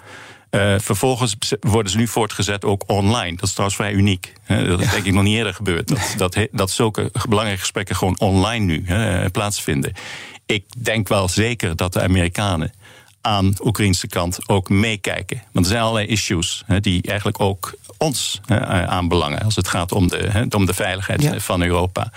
Uh, 0.55 0.75
vervolgens 0.79 1.37
worden 1.61 1.93
ze 1.93 1.99
nu 1.99 2.07
voortgezet 2.07 2.65
ook 2.65 2.83
online. 2.87 3.37
Dat 3.37 3.45
is 3.45 3.51
trouwens 3.51 3.77
vrij 3.77 3.93
uniek. 3.93 4.33
dat 4.47 4.81
is 4.81 4.91
denk 4.91 5.05
ik 5.05 5.13
nog 5.13 5.23
niet 5.23 5.37
eerder 5.37 5.55
gebeurd. 5.55 5.89
Dat, 5.89 6.15
dat, 6.17 6.49
dat 6.53 6.71
zulke 6.71 7.11
belangrijke 7.29 7.61
gesprekken 7.61 7.97
gewoon 7.97 8.19
online 8.19 8.65
nu 8.65 8.85
plaatsvinden. 9.31 9.93
Ik 10.47 10.65
denk 10.79 11.09
wel 11.09 11.29
zeker 11.29 11.77
dat 11.77 11.93
de 11.93 12.01
Amerikanen 12.01 12.73
aan 13.25 13.51
de 13.51 13.67
Oekraïnse 13.67 14.07
kant 14.07 14.49
ook 14.49 14.69
meekijken. 14.69 15.43
Want 15.53 15.65
er 15.65 15.73
zijn 15.73 15.83
allerlei 15.83 16.07
issues 16.07 16.65
die 16.81 17.03
eigenlijk 17.03 17.41
ook 17.41 17.75
ons 17.99 18.41
aanbelangen... 18.87 19.43
als 19.43 19.57
het 19.57 19.69
gaat 19.69 19.93
om 19.93 20.09
de, 20.09 20.47
om 20.51 20.67
de 20.67 20.75
veiligheid 20.75 21.43
van 21.43 21.63
Europa. 21.63 22.13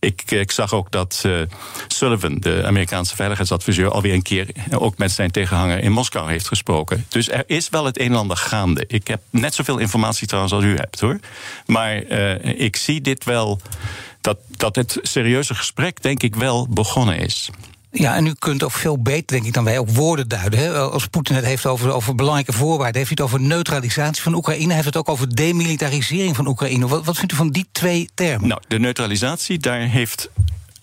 Ik, 0.00 0.30
ik 0.30 0.50
zag 0.50 0.72
ook 0.72 0.90
dat 0.90 1.22
uh, 1.26 1.40
Sullivan, 1.88 2.36
de 2.40 2.62
Amerikaanse 2.66 3.16
veiligheidsadviseur, 3.16 3.90
alweer 3.90 4.14
een 4.14 4.22
keer 4.22 4.46
ook 4.70 4.98
met 4.98 5.10
zijn 5.10 5.30
tegenhanger 5.30 5.78
in 5.78 5.92
Moskou 5.92 6.30
heeft 6.30 6.48
gesproken. 6.48 7.06
Dus 7.08 7.28
er 7.28 7.44
is 7.46 7.68
wel 7.68 7.84
het 7.84 8.00
een 8.00 8.10
en 8.10 8.16
ander 8.16 8.36
gaande. 8.36 8.84
Ik 8.86 9.08
heb 9.08 9.20
net 9.30 9.54
zoveel 9.54 9.78
informatie 9.78 10.26
trouwens 10.26 10.54
als 10.54 10.64
u 10.64 10.76
hebt 10.76 11.00
hoor. 11.00 11.18
Maar 11.66 12.02
uh, 12.04 12.60
ik 12.60 12.76
zie 12.76 13.00
dit 13.00 13.24
wel. 13.24 13.60
Dat, 14.20 14.38
dat 14.56 14.76
het 14.76 14.98
serieuze 15.02 15.54
gesprek, 15.54 16.02
denk 16.02 16.22
ik, 16.22 16.34
wel 16.34 16.68
begonnen 16.68 17.18
is. 17.18 17.50
Ja, 17.94 18.14
en 18.14 18.26
u 18.26 18.34
kunt 18.38 18.62
ook 18.62 18.72
veel 18.72 19.02
beter, 19.02 19.26
denk 19.26 19.44
ik, 19.44 19.52
dan 19.52 19.64
wij 19.64 19.78
ook 19.78 19.90
woorden 19.90 20.28
duiden. 20.28 20.58
Hè? 20.58 20.78
Als 20.78 21.06
Poetin 21.06 21.34
het 21.34 21.44
heeft 21.44 21.66
over, 21.66 21.92
over 21.92 22.14
belangrijke 22.14 22.52
voorwaarden, 22.52 22.96
heeft 22.96 23.18
hij 23.18 23.24
het 23.24 23.34
over 23.34 23.48
neutralisatie 23.48 24.22
van 24.22 24.34
Oekraïne, 24.34 24.66
hij 24.66 24.74
heeft 24.74 24.86
het 24.86 24.96
ook 24.96 25.08
over 25.08 25.34
demilitarisering 25.34 26.36
van 26.36 26.46
Oekraïne. 26.46 26.88
Wat, 26.88 27.04
wat 27.04 27.16
vindt 27.16 27.32
u 27.32 27.36
van 27.36 27.50
die 27.50 27.68
twee 27.72 28.08
termen? 28.14 28.48
Nou, 28.48 28.60
de 28.68 28.78
neutralisatie, 28.78 29.58
daar 29.58 29.80
heeft 29.80 30.30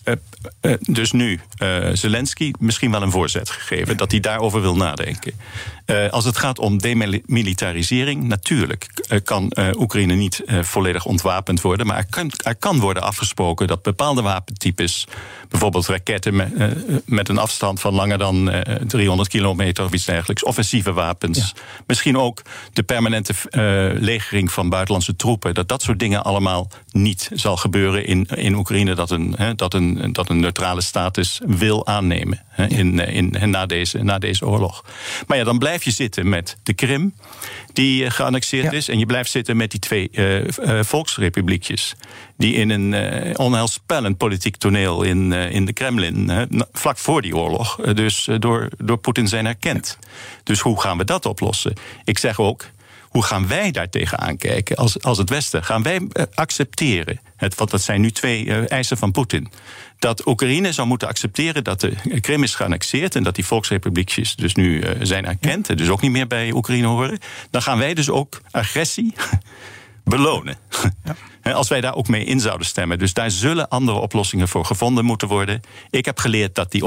uh, 0.04 0.14
uh, 0.62 0.74
dus 0.80 1.12
nu 1.12 1.40
uh, 1.62 1.88
Zelensky 1.92 2.50
misschien 2.58 2.90
wel 2.90 3.02
een 3.02 3.10
voorzet 3.10 3.50
gegeven 3.50 3.96
dat 3.96 4.10
hij 4.10 4.20
daarover 4.20 4.60
wil 4.60 4.76
nadenken. 4.76 5.32
Als 6.10 6.24
het 6.24 6.36
gaat 6.36 6.58
om 6.58 6.78
demilitarisering, 6.78 8.22
natuurlijk 8.22 8.86
kan 9.24 9.52
Oekraïne 9.72 10.14
niet 10.14 10.42
volledig 10.46 11.04
ontwapend 11.04 11.60
worden, 11.60 11.86
maar 11.86 11.96
er 11.96 12.06
kan, 12.10 12.32
er 12.44 12.56
kan, 12.56 12.78
worden 12.80 13.02
afgesproken 13.02 13.66
dat 13.66 13.82
bepaalde 13.82 14.22
wapentypes, 14.22 15.06
bijvoorbeeld 15.48 15.86
raketten 15.86 16.36
met, 16.36 16.52
met 17.06 17.28
een 17.28 17.38
afstand 17.38 17.80
van 17.80 17.94
langer 17.94 18.18
dan 18.18 18.52
300 18.86 19.28
kilometer 19.28 19.84
of 19.84 19.92
iets 19.92 20.04
dergelijks, 20.04 20.44
offensieve 20.44 20.92
wapens, 20.92 21.38
ja. 21.38 21.60
misschien 21.86 22.18
ook 22.18 22.42
de 22.72 22.82
permanente 22.82 23.34
legering 24.00 24.52
van 24.52 24.68
buitenlandse 24.68 25.16
troepen, 25.16 25.54
dat 25.54 25.68
dat 25.68 25.82
soort 25.82 25.98
dingen 25.98 26.24
allemaal 26.24 26.70
niet 26.90 27.30
zal 27.32 27.56
gebeuren 27.56 28.06
in, 28.06 28.26
in 28.26 28.54
Oekraïne, 28.54 28.94
dat 28.94 29.10
een, 29.10 29.36
dat 29.56 29.74
een 29.74 30.10
dat 30.12 30.28
een 30.28 30.40
neutrale 30.40 30.80
status 30.80 31.40
wil 31.46 31.86
aannemen 31.86 32.40
in, 32.68 33.00
eh, 33.00 33.16
in, 33.16 33.50
na, 33.50 33.66
deze, 33.66 34.02
na 34.02 34.18
deze 34.18 34.46
oorlog. 34.46 34.84
Maar 35.26 35.36
ja, 35.36 35.44
dan 35.44 35.58
blijf 35.80 35.96
je 35.96 36.02
zitten 36.02 36.28
met 36.28 36.56
de 36.62 36.72
Krim, 36.72 37.14
die 37.72 38.04
uh, 38.04 38.10
geannexeerd 38.10 38.72
is. 38.72 38.88
En 38.88 38.98
je 38.98 39.06
blijft 39.06 39.30
zitten 39.30 39.56
met 39.56 39.70
die 39.70 39.80
twee 39.80 40.08
uh, 40.12 40.44
uh, 40.44 40.82
volksrepubliekjes. 40.82 41.94
Die 42.36 42.54
in 42.54 42.70
een 42.70 43.38
onheilspellend 43.38 44.16
politiek 44.16 44.56
toneel 44.56 45.02
in, 45.02 45.32
in 45.32 45.64
de 45.64 45.72
Kremlin, 45.72 46.30
vlak 46.72 46.98
voor 46.98 47.22
die 47.22 47.36
oorlog, 47.36 47.76
dus 47.76 48.28
door, 48.38 48.68
door 48.76 48.96
Poetin 48.98 49.28
zijn 49.28 49.46
erkend. 49.46 49.98
Dus 50.42 50.60
hoe 50.60 50.80
gaan 50.80 50.98
we 50.98 51.04
dat 51.04 51.26
oplossen? 51.26 51.72
Ik 52.04 52.18
zeg 52.18 52.38
ook, 52.38 52.64
hoe 53.10 53.22
gaan 53.22 53.48
wij 53.48 53.70
daar 53.70 53.88
tegenaan 53.88 54.36
kijken 54.36 54.76
als, 54.76 55.02
als 55.02 55.18
het 55.18 55.30
Westen? 55.30 55.64
Gaan 55.64 55.82
wij 55.82 56.08
accepteren, 56.34 57.20
het, 57.36 57.54
want 57.54 57.70
dat 57.70 57.82
zijn 57.82 58.00
nu 58.00 58.10
twee 58.10 58.66
eisen 58.66 58.96
van 58.96 59.10
Poetin 59.10 59.50
dat 60.00 60.26
Oekraïne 60.26 60.72
zou 60.72 60.88
moeten 60.88 61.08
accepteren 61.08 61.64
dat 61.64 61.80
de 61.80 62.20
Krim 62.20 62.42
is 62.42 62.54
geannexeerd 62.54 63.16
en 63.16 63.22
dat 63.22 63.34
die 63.34 63.46
volksrepubliekjes 63.46 64.36
dus 64.36 64.54
nu 64.54 64.80
uh, 64.80 64.90
zijn 65.00 65.26
erkend 65.26 65.68
en 65.68 65.76
dus 65.76 65.88
ook 65.88 66.00
niet 66.00 66.10
meer 66.10 66.26
bij 66.26 66.52
Oekraïne 66.52 66.86
horen, 66.86 67.18
dan 67.50 67.62
gaan 67.62 67.78
wij 67.78 67.94
dus 67.94 68.10
ook 68.10 68.40
agressie 68.50 69.14
belonen. 70.10 70.56
Ja. 71.04 71.16
Als 71.52 71.68
wij 71.68 71.80
daar 71.80 71.94
ook 71.94 72.08
mee 72.08 72.24
in 72.24 72.40
zouden 72.40 72.66
stemmen. 72.66 72.98
Dus 72.98 73.12
daar 73.12 73.30
zullen 73.30 73.68
andere 73.68 73.98
oplossingen 73.98 74.48
voor 74.48 74.64
gevonden 74.64 75.04
moeten 75.04 75.28
worden. 75.28 75.60
Ik 75.90 76.04
heb 76.04 76.18
geleerd 76.18 76.54
dat 76.54 76.70
die 76.70 76.84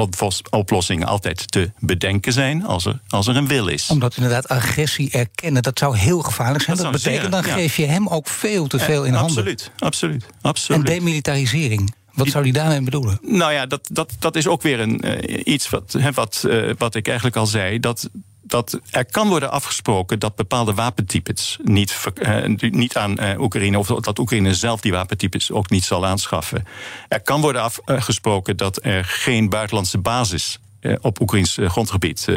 oplossingen 0.49 1.07
altijd 1.07 1.51
te 1.51 1.71
bedenken 1.79 2.33
zijn 2.33 2.65
als 2.65 2.85
er, 2.85 2.99
als 3.07 3.27
er 3.27 3.35
een 3.35 3.47
wil 3.47 3.67
is. 3.67 3.89
Omdat 3.89 4.15
inderdaad 4.15 4.47
agressie 4.47 5.11
erkennen, 5.11 5.61
dat 5.61 5.79
zou 5.79 5.97
heel 5.97 6.21
gevaarlijk 6.21 6.63
zijn. 6.63 6.77
Dat, 6.77 6.85
dat 6.85 7.01
betekent 7.03 7.31
dan 7.31 7.43
geef 7.43 7.75
je 7.75 7.85
hem 7.85 8.07
ook 8.07 8.27
veel 8.27 8.67
te 8.67 8.79
veel 8.79 9.03
in 9.03 9.13
handen. 9.13 9.37
Absoluut, 9.37 9.71
absoluut, 9.79 10.25
absoluut. 10.41 10.79
En 10.79 10.93
demilitarisering. 10.93 11.93
Wat 12.13 12.27
zou 12.27 12.43
hij 12.43 12.53
daarmee 12.53 12.81
bedoelen? 12.81 13.19
Nou 13.21 13.53
ja, 13.53 13.65
dat, 13.65 13.89
dat, 13.91 14.11
dat 14.19 14.35
is 14.35 14.47
ook 14.47 14.61
weer 14.61 14.79
een, 14.79 15.01
uh, 15.05 15.41
iets 15.43 15.69
wat, 15.69 15.95
he, 15.97 16.11
wat, 16.11 16.43
uh, 16.47 16.71
wat 16.77 16.95
ik 16.95 17.07
eigenlijk 17.07 17.35
al 17.35 17.45
zei. 17.45 17.79
Dat, 17.79 18.09
dat 18.43 18.79
er 18.89 19.05
kan 19.05 19.27
worden 19.27 19.51
afgesproken 19.51 20.19
dat 20.19 20.35
bepaalde 20.35 20.73
wapentypes 20.73 21.57
niet, 21.63 22.05
uh, 22.15 22.45
niet 22.57 22.97
aan 22.97 23.39
Oekraïne, 23.39 23.77
of 23.77 23.87
dat 23.87 24.19
Oekraïne 24.19 24.53
zelf 24.53 24.81
die 24.81 24.91
wapentypes 24.91 25.51
ook 25.51 25.69
niet 25.69 25.83
zal 25.83 26.05
aanschaffen. 26.05 26.65
Er 27.07 27.21
kan 27.21 27.41
worden 27.41 27.71
afgesproken 27.85 28.57
dat 28.57 28.85
er 28.85 29.05
geen 29.05 29.49
buitenlandse 29.49 29.97
basis 29.97 30.59
op 31.01 31.21
Oekraïns 31.21 31.57
grondgebied 31.61 32.27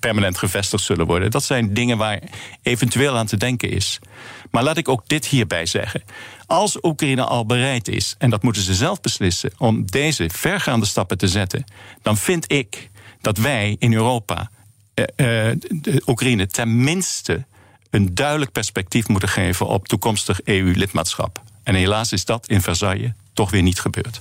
permanent 0.00 0.38
gevestigd 0.38 0.84
zullen 0.84 1.06
worden. 1.06 1.30
Dat 1.30 1.44
zijn 1.44 1.74
dingen 1.74 1.98
waar 1.98 2.20
eventueel 2.62 3.16
aan 3.16 3.26
te 3.26 3.36
denken 3.36 3.70
is. 3.70 3.98
Maar 4.50 4.62
laat 4.62 4.76
ik 4.76 4.88
ook 4.88 5.08
dit 5.08 5.26
hierbij 5.26 5.66
zeggen. 5.66 6.02
Als 6.46 6.78
Oekraïne 6.82 7.24
al 7.24 7.46
bereid 7.46 7.88
is, 7.88 8.14
en 8.18 8.30
dat 8.30 8.42
moeten 8.42 8.62
ze 8.62 8.74
zelf 8.74 9.00
beslissen, 9.00 9.52
om 9.58 9.86
deze 9.86 10.30
vergaande 10.32 10.86
stappen 10.86 11.18
te 11.18 11.28
zetten, 11.28 11.64
dan 12.02 12.16
vind 12.16 12.52
ik 12.52 12.90
dat 13.20 13.38
wij 13.38 13.76
in 13.78 13.92
Europa 13.92 14.34
eh, 14.34 14.46
eh, 14.46 14.61
de 14.94 16.02
Oekraïne 16.06 16.46
tenminste 16.46 17.44
een 17.90 18.14
duidelijk 18.14 18.52
perspectief 18.52 19.08
moeten 19.08 19.28
geven 19.28 19.66
op 19.66 19.88
toekomstig 19.88 20.42
EU-lidmaatschap. 20.42 21.42
En 21.62 21.74
helaas 21.74 22.12
is 22.12 22.24
dat 22.24 22.46
in 22.46 22.60
Versailles 22.60 23.12
toch 23.32 23.50
weer 23.50 23.62
niet 23.62 23.80
gebeurd. 23.80 24.20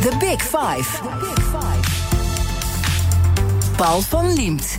The 0.00 0.16
Big 0.18 0.42
Five. 0.42 1.00
Paul 3.76 4.00
van 4.00 4.32
Liemt. 4.32 4.78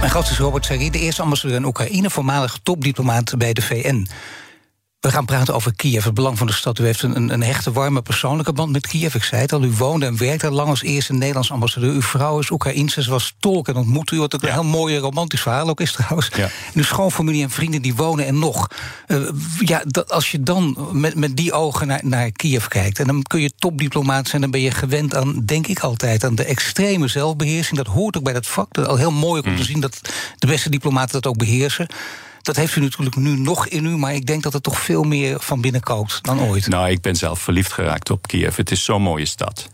Mijn 0.00 0.10
gast 0.10 0.30
is 0.30 0.38
Robert 0.38 0.64
Serri, 0.64 0.90
de 0.90 0.98
eerste 0.98 1.22
ambassadeur 1.22 1.56
in 1.56 1.64
Oekraïne, 1.64 2.10
voormalig 2.10 2.58
topdiplomaat 2.62 3.34
bij 3.38 3.52
de 3.52 3.62
VN. 3.62 4.06
We 5.06 5.12
gaan 5.12 5.24
praten 5.24 5.54
over 5.54 5.74
Kiev, 5.74 6.04
het 6.04 6.14
belang 6.14 6.38
van 6.38 6.46
de 6.46 6.52
stad. 6.52 6.78
U 6.78 6.84
heeft 6.84 7.02
een, 7.02 7.32
een 7.32 7.42
hechte, 7.42 7.72
warme 7.72 8.02
persoonlijke 8.02 8.52
band 8.52 8.72
met 8.72 8.86
Kiev. 8.86 9.14
Ik 9.14 9.22
zei 9.22 9.40
het 9.40 9.52
al, 9.52 9.62
u 9.62 9.70
woonde 9.70 10.06
en 10.06 10.18
werkte 10.18 10.50
lang 10.50 10.68
als 10.68 10.82
eerste 10.82 11.12
Nederlands 11.12 11.50
ambassadeur. 11.50 11.92
Uw 11.92 12.02
vrouw 12.02 12.38
is 12.38 12.50
Oekraïense, 12.50 13.02
ze 13.02 13.10
was 13.10 13.34
tolk 13.40 13.68
en 13.68 13.76
ontmoette 13.76 14.14
u. 14.14 14.18
Wat 14.18 14.34
ook 14.34 14.42
een 14.42 14.52
heel 14.52 14.64
mooi 14.64 14.98
romantisch 14.98 15.40
verhaal 15.40 15.68
ook 15.68 15.80
is 15.80 15.92
trouwens. 15.92 16.30
Ja. 16.36 16.44
En 16.44 16.72
uw 16.74 16.82
schoonfamilie 16.82 17.42
en 17.42 17.50
vrienden 17.50 17.82
die 17.82 17.94
wonen 17.94 18.26
en 18.26 18.38
nog. 18.38 18.68
Uh, 19.06 19.28
ja, 19.58 19.82
dat, 19.86 20.12
als 20.12 20.30
je 20.30 20.42
dan 20.42 20.88
met, 20.92 21.14
met 21.14 21.36
die 21.36 21.52
ogen 21.52 21.86
naar, 21.86 22.00
naar 22.02 22.30
Kiev 22.30 22.66
kijkt... 22.66 22.98
en 22.98 23.06
dan 23.06 23.22
kun 23.22 23.40
je 23.40 23.52
topdiplomaat 23.58 24.28
zijn, 24.28 24.42
dan 24.42 24.50
ben 24.50 24.60
je 24.60 24.70
gewend 24.70 25.14
aan, 25.14 25.42
denk 25.44 25.66
ik 25.66 25.78
altijd... 25.78 26.24
aan 26.24 26.34
de 26.34 26.44
extreme 26.44 27.08
zelfbeheersing. 27.08 27.76
Dat 27.76 27.94
hoort 27.94 28.16
ook 28.16 28.24
bij 28.24 28.32
dat 28.32 28.46
vak. 28.46 28.74
Dat 28.74 28.84
is 28.84 28.90
al 28.90 28.96
heel 28.96 29.12
mooi 29.12 29.42
om 29.42 29.50
mm. 29.50 29.56
te 29.56 29.64
zien 29.64 29.80
dat 29.80 30.00
de 30.38 30.46
beste 30.46 30.70
diplomaten 30.70 31.12
dat 31.12 31.26
ook 31.26 31.38
beheersen. 31.38 31.86
Dat 32.46 32.56
heeft 32.56 32.76
u 32.76 32.80
natuurlijk 32.80 33.16
nu 33.16 33.38
nog 33.38 33.66
in 33.66 33.84
u, 33.84 33.96
maar 33.96 34.14
ik 34.14 34.26
denk 34.26 34.42
dat 34.42 34.52
het 34.52 34.62
toch 34.62 34.80
veel 34.80 35.02
meer 35.02 35.40
van 35.40 35.60
binnen 35.60 35.80
kookt 35.80 36.24
dan 36.24 36.40
ooit. 36.40 36.68
Nou, 36.68 36.90
ik 36.90 37.00
ben 37.00 37.16
zelf 37.16 37.40
verliefd 37.40 37.72
geraakt 37.72 38.10
op 38.10 38.26
Kiev. 38.26 38.56
Het 38.56 38.70
is 38.70 38.84
zo'n 38.84 39.02
mooie 39.02 39.24
stad. 39.24 39.68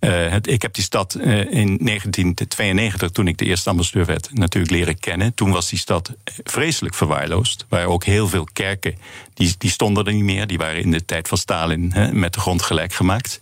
Uh, 0.00 0.28
het, 0.28 0.46
ik 0.46 0.62
heb 0.62 0.74
die 0.74 0.84
stad 0.84 1.14
uh, 1.14 1.24
in 1.38 1.78
1992, 1.78 3.10
toen 3.10 3.26
ik 3.26 3.38
de 3.38 3.44
eerste 3.44 3.70
ambassadeur 3.70 4.04
werd, 4.04 4.28
natuurlijk 4.32 4.72
leren 4.72 4.98
kennen. 4.98 5.34
Toen 5.34 5.50
was 5.50 5.68
die 5.68 5.78
stad 5.78 6.12
vreselijk 6.44 6.94
verwaarloosd. 6.94 7.60
Er 7.60 7.66
waren 7.68 7.88
ook 7.88 8.04
heel 8.04 8.28
veel 8.28 8.48
kerken, 8.52 8.94
die, 9.34 9.54
die 9.58 9.70
stonden 9.70 10.06
er 10.06 10.12
niet 10.12 10.24
meer. 10.24 10.46
Die 10.46 10.58
waren 10.58 10.82
in 10.82 10.90
de 10.90 11.04
tijd 11.04 11.28
van 11.28 11.38
Stalin 11.38 11.92
met 12.12 12.34
de 12.34 12.40
grond 12.40 12.62
gelijk 12.62 12.92
gemaakt. 12.92 13.40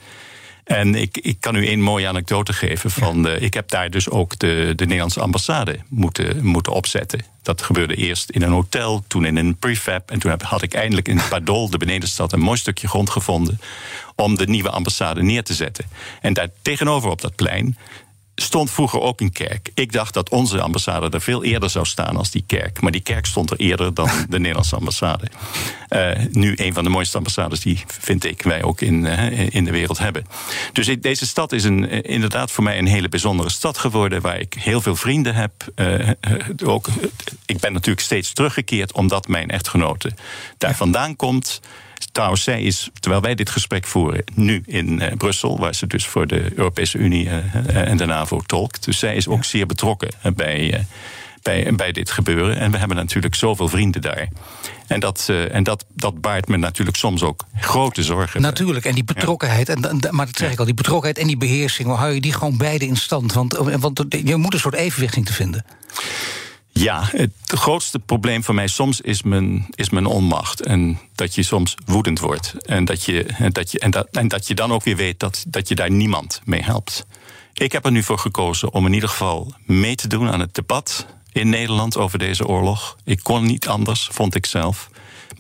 En 0.71 0.95
ik, 0.95 1.19
ik 1.19 1.37
kan 1.41 1.55
u 1.55 1.69
een 1.69 1.83
mooie 1.83 2.09
anekdote 2.09 2.53
geven. 2.53 2.91
Van, 2.91 3.23
ja. 3.23 3.29
ik 3.29 3.55
heb 3.55 3.69
daar 3.69 3.91
dus 3.91 4.09
ook 4.09 4.39
de, 4.39 4.73
de 4.77 4.85
Nederlandse 4.85 5.21
ambassade 5.21 5.79
moeten, 5.89 6.45
moeten 6.45 6.73
opzetten. 6.73 7.25
Dat 7.43 7.63
gebeurde 7.63 7.95
eerst 7.95 8.31
in 8.31 8.43
een 8.43 8.51
hotel, 8.51 9.05
toen 9.07 9.25
in 9.25 9.37
een 9.37 9.57
prefab. 9.57 10.11
En 10.11 10.19
toen 10.19 10.37
had 10.43 10.63
ik 10.63 10.75
eindelijk 10.75 11.09
in 11.09 11.21
Padol, 11.29 11.71
de 11.71 11.79
benedenstad, 11.79 12.33
een 12.33 12.41
mooi 12.41 12.59
stukje 12.59 12.89
grond 12.89 13.11
gevonden. 13.11 13.61
om 14.17 14.37
de 14.37 14.47
nieuwe 14.47 14.71
ambassade 14.71 15.23
neer 15.23 15.43
te 15.43 15.55
zetten. 15.55 15.85
En 16.21 16.33
daar 16.33 16.49
tegenover 16.63 17.11
op 17.11 17.21
dat 17.21 17.35
plein 17.35 17.77
stond 18.43 18.71
vroeger 18.71 19.01
ook 19.01 19.21
een 19.21 19.33
kerk. 19.33 19.71
Ik 19.75 19.93
dacht 19.93 20.15
dat 20.15 20.29
onze 20.29 20.61
ambassade 20.61 21.11
er 21.11 21.21
veel 21.21 21.45
eerder 21.45 21.71
zou 21.71 21.87
staan 21.87 22.17
als 22.17 22.31
die 22.31 22.45
kerk. 22.47 22.81
Maar 22.81 22.93
die 22.93 23.01
kerk 23.01 23.27
stond 23.27 23.51
er 23.51 23.57
eerder 23.57 23.95
dan 23.95 24.09
de 24.29 24.39
Nederlandse 24.39 24.77
ambassade. 24.77 25.27
Uh, 25.91 26.11
nu 26.31 26.53
een 26.57 26.75
van 26.75 26.85
de 26.85 26.91
mooiste 26.91 27.17
ambassades 27.17 27.61
die, 27.61 27.83
vind 27.87 28.25
ik, 28.25 28.43
wij 28.43 28.63
ook 28.63 28.81
in, 28.81 29.05
uh, 29.05 29.55
in 29.55 29.65
de 29.65 29.71
wereld 29.71 29.99
hebben. 29.99 30.27
Dus 30.73 30.89
ik, 30.89 31.03
deze 31.03 31.27
stad 31.27 31.53
is 31.53 31.65
een, 31.65 31.95
uh, 31.95 31.99
inderdaad 32.03 32.51
voor 32.51 32.65
mij 32.65 32.79
een 32.79 32.87
hele 32.87 33.09
bijzondere 33.09 33.51
stad 33.51 33.79
geworden... 33.79 34.21
waar 34.21 34.41
ik 34.41 34.55
heel 34.55 34.81
veel 34.81 34.97
vrienden 34.97 35.35
heb. 35.35 35.53
ook, 36.65 36.89
ik 37.47 37.59
ben 37.59 37.73
natuurlijk 37.73 38.07
steeds 38.07 38.33
teruggekeerd 38.33 38.93
omdat 38.93 39.29
mijn 39.29 39.51
echtgenote 39.51 40.13
daar 40.59 40.77
vandaan 40.77 41.17
komt... 41.17 41.61
Trouwens, 42.13 42.43
zij 42.43 42.63
is, 42.63 42.91
terwijl 43.01 43.23
wij 43.23 43.35
dit 43.35 43.51
gesprek 43.51 43.87
voeren, 43.87 44.25
nu 44.35 44.63
in 44.67 45.03
uh, 45.03 45.13
Brussel, 45.17 45.59
waar 45.59 45.75
ze 45.75 45.87
dus 45.87 46.07
voor 46.07 46.27
de 46.27 46.53
Europese 46.57 46.99
Unie 46.99 47.25
uh, 47.25 47.35
en 47.75 47.97
de 47.97 48.07
NAVO 48.07 48.41
tolkt. 48.47 48.85
Dus 48.85 48.99
zij 48.99 49.15
is 49.15 49.29
ook 49.29 49.45
zeer 49.45 49.67
betrokken 49.67 50.09
bij, 50.35 50.87
bij, 51.43 51.75
bij 51.75 51.93
dit 51.93 52.11
gebeuren. 52.11 52.57
En 52.57 52.71
we 52.71 52.79
hebben 52.79 52.97
natuurlijk 52.97 53.35
zoveel 53.35 53.69
vrienden 53.69 54.01
daar. 54.01 54.29
En, 54.87 55.01
dat, 55.01 55.29
en 55.51 55.63
dat, 55.63 55.85
dat 55.93 56.21
baart 56.21 56.49
me 56.49 56.57
natuurlijk 56.57 56.97
soms 56.97 57.23
ook 57.23 57.45
grote 57.61 58.03
zorgen. 58.03 58.41
Natuurlijk, 58.41 58.85
en 58.85 58.95
die 58.95 59.05
betrokkenheid, 59.05 59.69
en, 59.69 59.81
maar 60.11 60.27
dat 60.27 60.37
zeg 60.37 60.47
ja. 60.47 60.53
ik 60.53 60.59
al, 60.59 60.65
die 60.65 60.75
betrokkenheid 60.75 61.19
en 61.19 61.27
die 61.27 61.37
beheersing, 61.37 61.89
hoe 61.89 61.97
hou 61.97 62.13
je 62.13 62.21
die 62.21 62.33
gewoon 62.33 62.57
beide 62.57 62.87
in 62.87 62.97
stand? 62.97 63.33
Want, 63.33 63.57
want 63.57 64.05
je 64.09 64.37
moet 64.37 64.55
een 64.55 64.61
soort 64.61 64.75
evenwicht 64.75 65.15
zien 65.15 65.25
te 65.25 65.33
vinden. 65.33 65.65
Ja, 66.83 67.09
het 67.11 67.33
grootste 67.45 67.99
probleem 67.99 68.45
voor 68.45 68.55
mij 68.55 68.67
soms 68.67 69.01
is 69.01 69.23
mijn, 69.23 69.67
is 69.75 69.91
mijn 69.91 70.07
onmacht. 70.07 70.61
En 70.63 70.99
dat 71.15 71.35
je 71.35 71.43
soms 71.43 71.75
woedend 71.85 72.19
wordt. 72.19 72.55
En 72.67 72.85
dat 72.85 73.05
je, 73.05 73.27
dat 73.53 73.71
je, 73.71 73.79
en 73.79 73.91
dat, 73.91 74.09
en 74.11 74.29
dat 74.29 74.47
je 74.47 74.55
dan 74.55 74.73
ook 74.73 74.85
weer 74.85 74.97
weet 74.97 75.21
dat, 75.21 75.45
dat 75.49 75.69
je 75.69 75.75
daar 75.75 75.91
niemand 75.91 76.41
mee 76.45 76.63
helpt. 76.63 77.07
Ik 77.53 77.73
heb 77.73 77.85
er 77.85 77.91
nu 77.91 78.03
voor 78.03 78.19
gekozen 78.19 78.73
om 78.73 78.87
in 78.87 78.93
ieder 78.93 79.09
geval 79.09 79.55
mee 79.65 79.95
te 79.95 80.09
doen 80.09 80.31
aan 80.31 80.41
het 80.41 80.55
debat 80.55 81.07
in 81.33 81.49
Nederland 81.49 81.97
over 81.97 82.19
deze 82.19 82.47
oorlog. 82.47 82.97
Ik 83.05 83.21
kon 83.23 83.45
niet 83.45 83.69
anders, 83.69 84.09
vond 84.13 84.35
ik 84.35 84.47
zelf. 84.47 84.91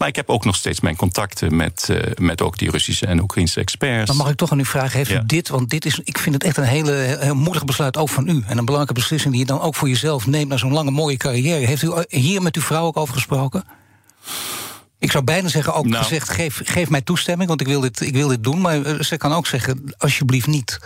Maar 0.00 0.08
ik 0.08 0.16
heb 0.16 0.28
ook 0.28 0.44
nog 0.44 0.56
steeds 0.56 0.80
mijn 0.80 0.96
contacten 0.96 1.56
met, 1.56 1.88
uh, 1.90 2.02
met 2.18 2.42
ook 2.42 2.58
die 2.58 2.70
Russische 2.70 3.06
en 3.06 3.20
Oekraïnse 3.20 3.60
experts. 3.60 4.06
Dan 4.06 4.16
mag 4.16 4.30
ik 4.30 4.36
toch 4.36 4.52
aan 4.52 4.58
u 4.58 4.64
vragen, 4.64 4.96
heeft 4.96 5.10
ja. 5.10 5.20
u 5.20 5.26
dit, 5.26 5.48
want 5.48 5.70
dit 5.70 5.84
is, 5.84 6.00
ik 6.04 6.18
vind 6.18 6.34
het 6.34 6.44
echt 6.44 6.56
een 6.56 6.64
hele, 6.64 7.16
heel 7.20 7.34
moedig 7.34 7.64
besluit 7.64 7.96
ook 7.96 8.08
van 8.08 8.28
u. 8.28 8.42
En 8.46 8.58
een 8.58 8.64
belangrijke 8.64 8.92
beslissing 8.92 9.32
die 9.32 9.42
je 9.42 9.46
dan 9.46 9.60
ook 9.60 9.74
voor 9.74 9.88
jezelf 9.88 10.26
neemt 10.26 10.48
na 10.48 10.56
zo'n 10.56 10.72
lange 10.72 10.90
mooie 10.90 11.16
carrière. 11.16 11.66
Heeft 11.66 11.82
u 11.82 11.92
hier 12.08 12.42
met 12.42 12.56
uw 12.56 12.62
vrouw 12.62 12.84
ook 12.84 12.96
over 12.96 13.14
gesproken? 13.14 13.64
Ik 14.98 15.10
zou 15.10 15.24
bijna 15.24 15.48
zeggen, 15.48 15.74
ook 15.74 15.86
Nou. 15.86 16.02
gezegd, 16.02 16.28
geef, 16.28 16.60
geef 16.64 16.90
mij 16.90 17.00
toestemming, 17.00 17.48
want 17.48 17.60
ik 17.60 17.66
wil, 17.66 17.80
dit, 17.80 18.00
ik 18.00 18.14
wil 18.14 18.28
dit 18.28 18.44
doen. 18.44 18.60
Maar 18.60 18.82
eh, 18.82 19.00
ze 19.00 19.16
kan 19.16 19.32
ook 19.32 19.46
zeggen, 19.46 19.94
alsjeblieft 19.98 20.46
niet. 20.46 20.78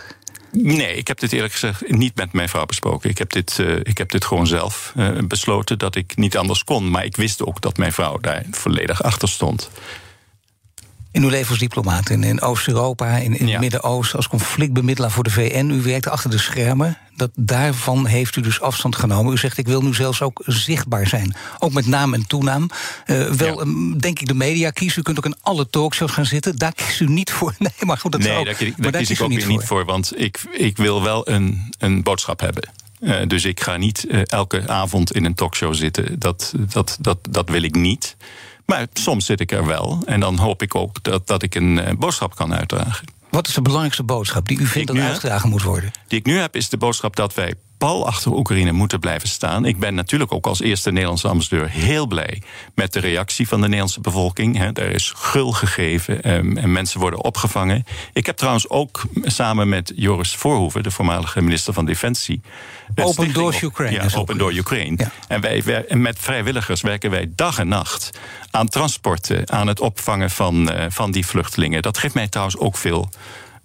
Nee, 0.57 0.95
ik 0.95 1.07
heb 1.07 1.19
dit 1.19 1.33
eerlijk 1.33 1.53
gezegd 1.53 1.89
niet 1.89 2.15
met 2.15 2.33
mijn 2.33 2.49
vrouw 2.49 2.65
besproken. 2.65 3.09
Ik 3.09 3.17
heb 3.17 3.31
dit, 3.31 3.59
eh, 3.59 3.75
ik 3.75 3.97
heb 3.97 4.11
dit 4.11 4.25
gewoon 4.25 4.47
zelf 4.47 4.93
eh, 4.95 5.17
besloten 5.27 5.77
dat 5.77 5.95
ik 5.95 6.15
niet 6.15 6.37
anders 6.37 6.63
kon. 6.63 6.89
Maar 6.89 7.05
ik 7.05 7.15
wist 7.15 7.43
ook 7.43 7.61
dat 7.61 7.77
mijn 7.77 7.93
vrouw 7.93 8.17
daar 8.17 8.45
volledig 8.51 9.03
achter 9.03 9.29
stond. 9.29 9.69
In 11.15 11.23
uw 11.23 11.29
leven 11.29 11.49
als 11.49 11.59
diplomaat 11.59 12.09
in, 12.09 12.23
in 12.23 12.41
Oost-Europa, 12.41 13.17
in, 13.17 13.39
in 13.39 13.47
het. 13.47 13.59
Midden-Oosten, 13.59 14.17
als 14.17 14.27
conflictbemiddelaar 14.27 15.11
voor 15.11 15.23
de 15.23 15.29
VN. 15.29 15.69
U 15.69 15.81
werkte 15.81 16.09
achter 16.09 16.29
de 16.29 16.37
schermen. 16.37 16.97
Dat, 17.15 17.29
daarvan 17.35 18.05
heeft 18.05 18.35
u 18.35 18.41
dus 18.41 18.61
afstand 18.61 18.95
genomen. 18.95 19.33
U 19.33 19.37
zegt, 19.37 19.57
ik 19.57 19.67
wil 19.67 19.81
nu 19.81 19.93
zelfs 19.93 20.21
ook 20.21 20.41
zichtbaar 20.45 21.07
zijn. 21.07 21.35
Ook 21.59 21.73
met 21.73 21.85
naam 21.85 22.13
en 22.13 22.27
toenaam. 22.27 22.69
Eh, 23.05 23.23
wel, 23.31 23.55
Ja. 23.55 23.61
ehm, 23.61 23.97
denk 23.97 24.19
ik, 24.19 24.27
de 24.27 24.33
media 24.33 24.69
kiezen. 24.69 24.99
U 24.99 25.03
kunt 25.03 25.17
ook 25.17 25.25
in 25.25 25.35
alle 25.41 25.69
talkshows 25.69 26.11
gaan 26.11 26.25
zitten. 26.25 26.55
Daar 26.57 26.73
kiest 26.73 26.99
u 26.99 27.05
niet 27.05 27.31
voor. 27.31 27.53
Nee, 27.59 27.71
maar 27.79 27.97
goed, 27.97 28.11
dat 28.11 28.21
nee, 28.21 28.37
ook, 28.37 28.45
daar, 28.45 28.53
kies- 28.53 28.73
daar 28.77 28.91
kies 28.91 29.09
ik 29.09 29.21
ook 29.21 29.33
weer 29.33 29.47
niet 29.47 29.63
voor. 29.63 29.85
Want 29.85 30.19
ik, 30.19 30.43
ik 30.51 30.77
wil 30.77 31.03
wel 31.03 31.29
een, 31.29 31.73
een 31.79 32.03
boodschap 32.03 32.39
hebben. 32.39 32.69
Eh, 32.99 33.27
dus 33.27 33.45
ik 33.45 33.59
ga 33.59 33.77
niet 33.77 34.05
eh, 34.07 34.21
elke 34.25 34.67
avond 34.67 35.11
in 35.11 35.25
een 35.25 35.35
talkshow 35.35 35.73
zitten. 35.75 36.19
Dat, 36.19 36.53
dat, 36.69 36.97
dat, 37.01 37.17
dat 37.29 37.49
wil 37.49 37.61
ik 37.63 37.75
niet. 37.75 38.15
Maar 38.65 38.87
soms 38.93 39.25
zit 39.25 39.39
ik 39.39 39.51
er 39.51 39.65
wel. 39.65 40.01
En 40.05 40.19
dan 40.19 40.37
hoop 40.37 40.61
ik 40.61 40.75
ook 40.75 41.03
dat, 41.03 41.27
dat 41.27 41.43
ik 41.43 41.55
een 41.55 41.79
eh, 41.79 41.95
boodschap 41.97 42.35
kan 42.35 42.53
uitdragen. 42.53 43.07
Wat 43.29 43.47
is 43.47 43.53
de 43.53 43.61
belangrijkste 43.61 44.03
boodschap 44.03 44.47
die 44.47 44.59
u 44.59 44.65
vindt 44.65 44.87
dat 44.87 44.97
heb? 44.97 45.05
uitgedragen 45.05 45.49
moet 45.49 45.63
worden? 45.63 45.91
Die 46.07 46.19
ik 46.19 46.25
nu 46.25 46.37
heb, 46.37 46.55
is 46.55 46.69
de 46.69 46.77
boodschap 46.77 47.15
dat 47.15 47.33
wij 47.33 47.53
pal 47.85 48.07
achter 48.07 48.31
Oekraïne 48.31 48.71
moeten 48.71 48.99
blijven 48.99 49.27
staan. 49.27 49.65
Ik 49.65 49.79
ben 49.79 49.95
natuurlijk 49.95 50.33
ook 50.33 50.47
als 50.47 50.61
eerste 50.61 50.91
Nederlandse 50.91 51.27
ambassadeur 51.27 51.69
heel 51.69 52.07
blij 52.07 52.41
met 52.75 52.93
de 52.93 52.99
reactie 52.99 53.47
van 53.47 53.57
de 53.57 53.65
Nederlandse 53.65 54.01
bevolking. 54.01 54.77
Er 54.77 54.91
is 54.91 55.13
gul 55.15 55.51
gegeven 55.51 56.23
ehm, 56.23 56.57
en 56.57 56.71
mensen 56.71 56.99
worden 56.99 57.23
opgevangen. 57.23 57.83
Ik 58.13 58.25
heb 58.25 58.37
trouwens 58.37 58.69
ook 58.69 59.03
samen 59.21 59.69
met 59.69 59.93
Joris 59.95 60.35
Voorhoeven, 60.35 60.83
de 60.83 60.91
voormalige 60.91 61.41
minister 61.41 61.73
van 61.73 61.85
Defensie. 61.85 62.41
de 62.95 63.03
Open 63.03 63.33
Doors 63.33 63.55
op- 63.55 63.61
Ukraine 63.61 64.09
Ja, 64.09 64.17
Open 64.17 64.37
Door 64.37 64.53
Ukraine. 64.53 64.95
Ja. 64.97 65.11
En, 65.27 65.41
wij, 65.41 65.85
met 65.89 66.19
vrijwilligers 66.19 66.81
werken 66.81 67.09
wij 67.09 67.31
dag 67.35 67.59
en 67.59 67.67
nacht 67.67 68.09
aan 68.51 68.67
transporten, 68.67 69.51
aan 69.51 69.67
het 69.67 69.79
opvangen 69.79 70.29
van, 70.29 70.71
eh, 70.71 70.85
van 70.89 71.11
die 71.11 71.25
vluchtelingen. 71.25 71.81
Dat 71.81 71.97
geeft 71.97 72.13
mij 72.13 72.27
trouwens 72.27 72.57
ook 72.57 72.77
veel. 72.77 73.09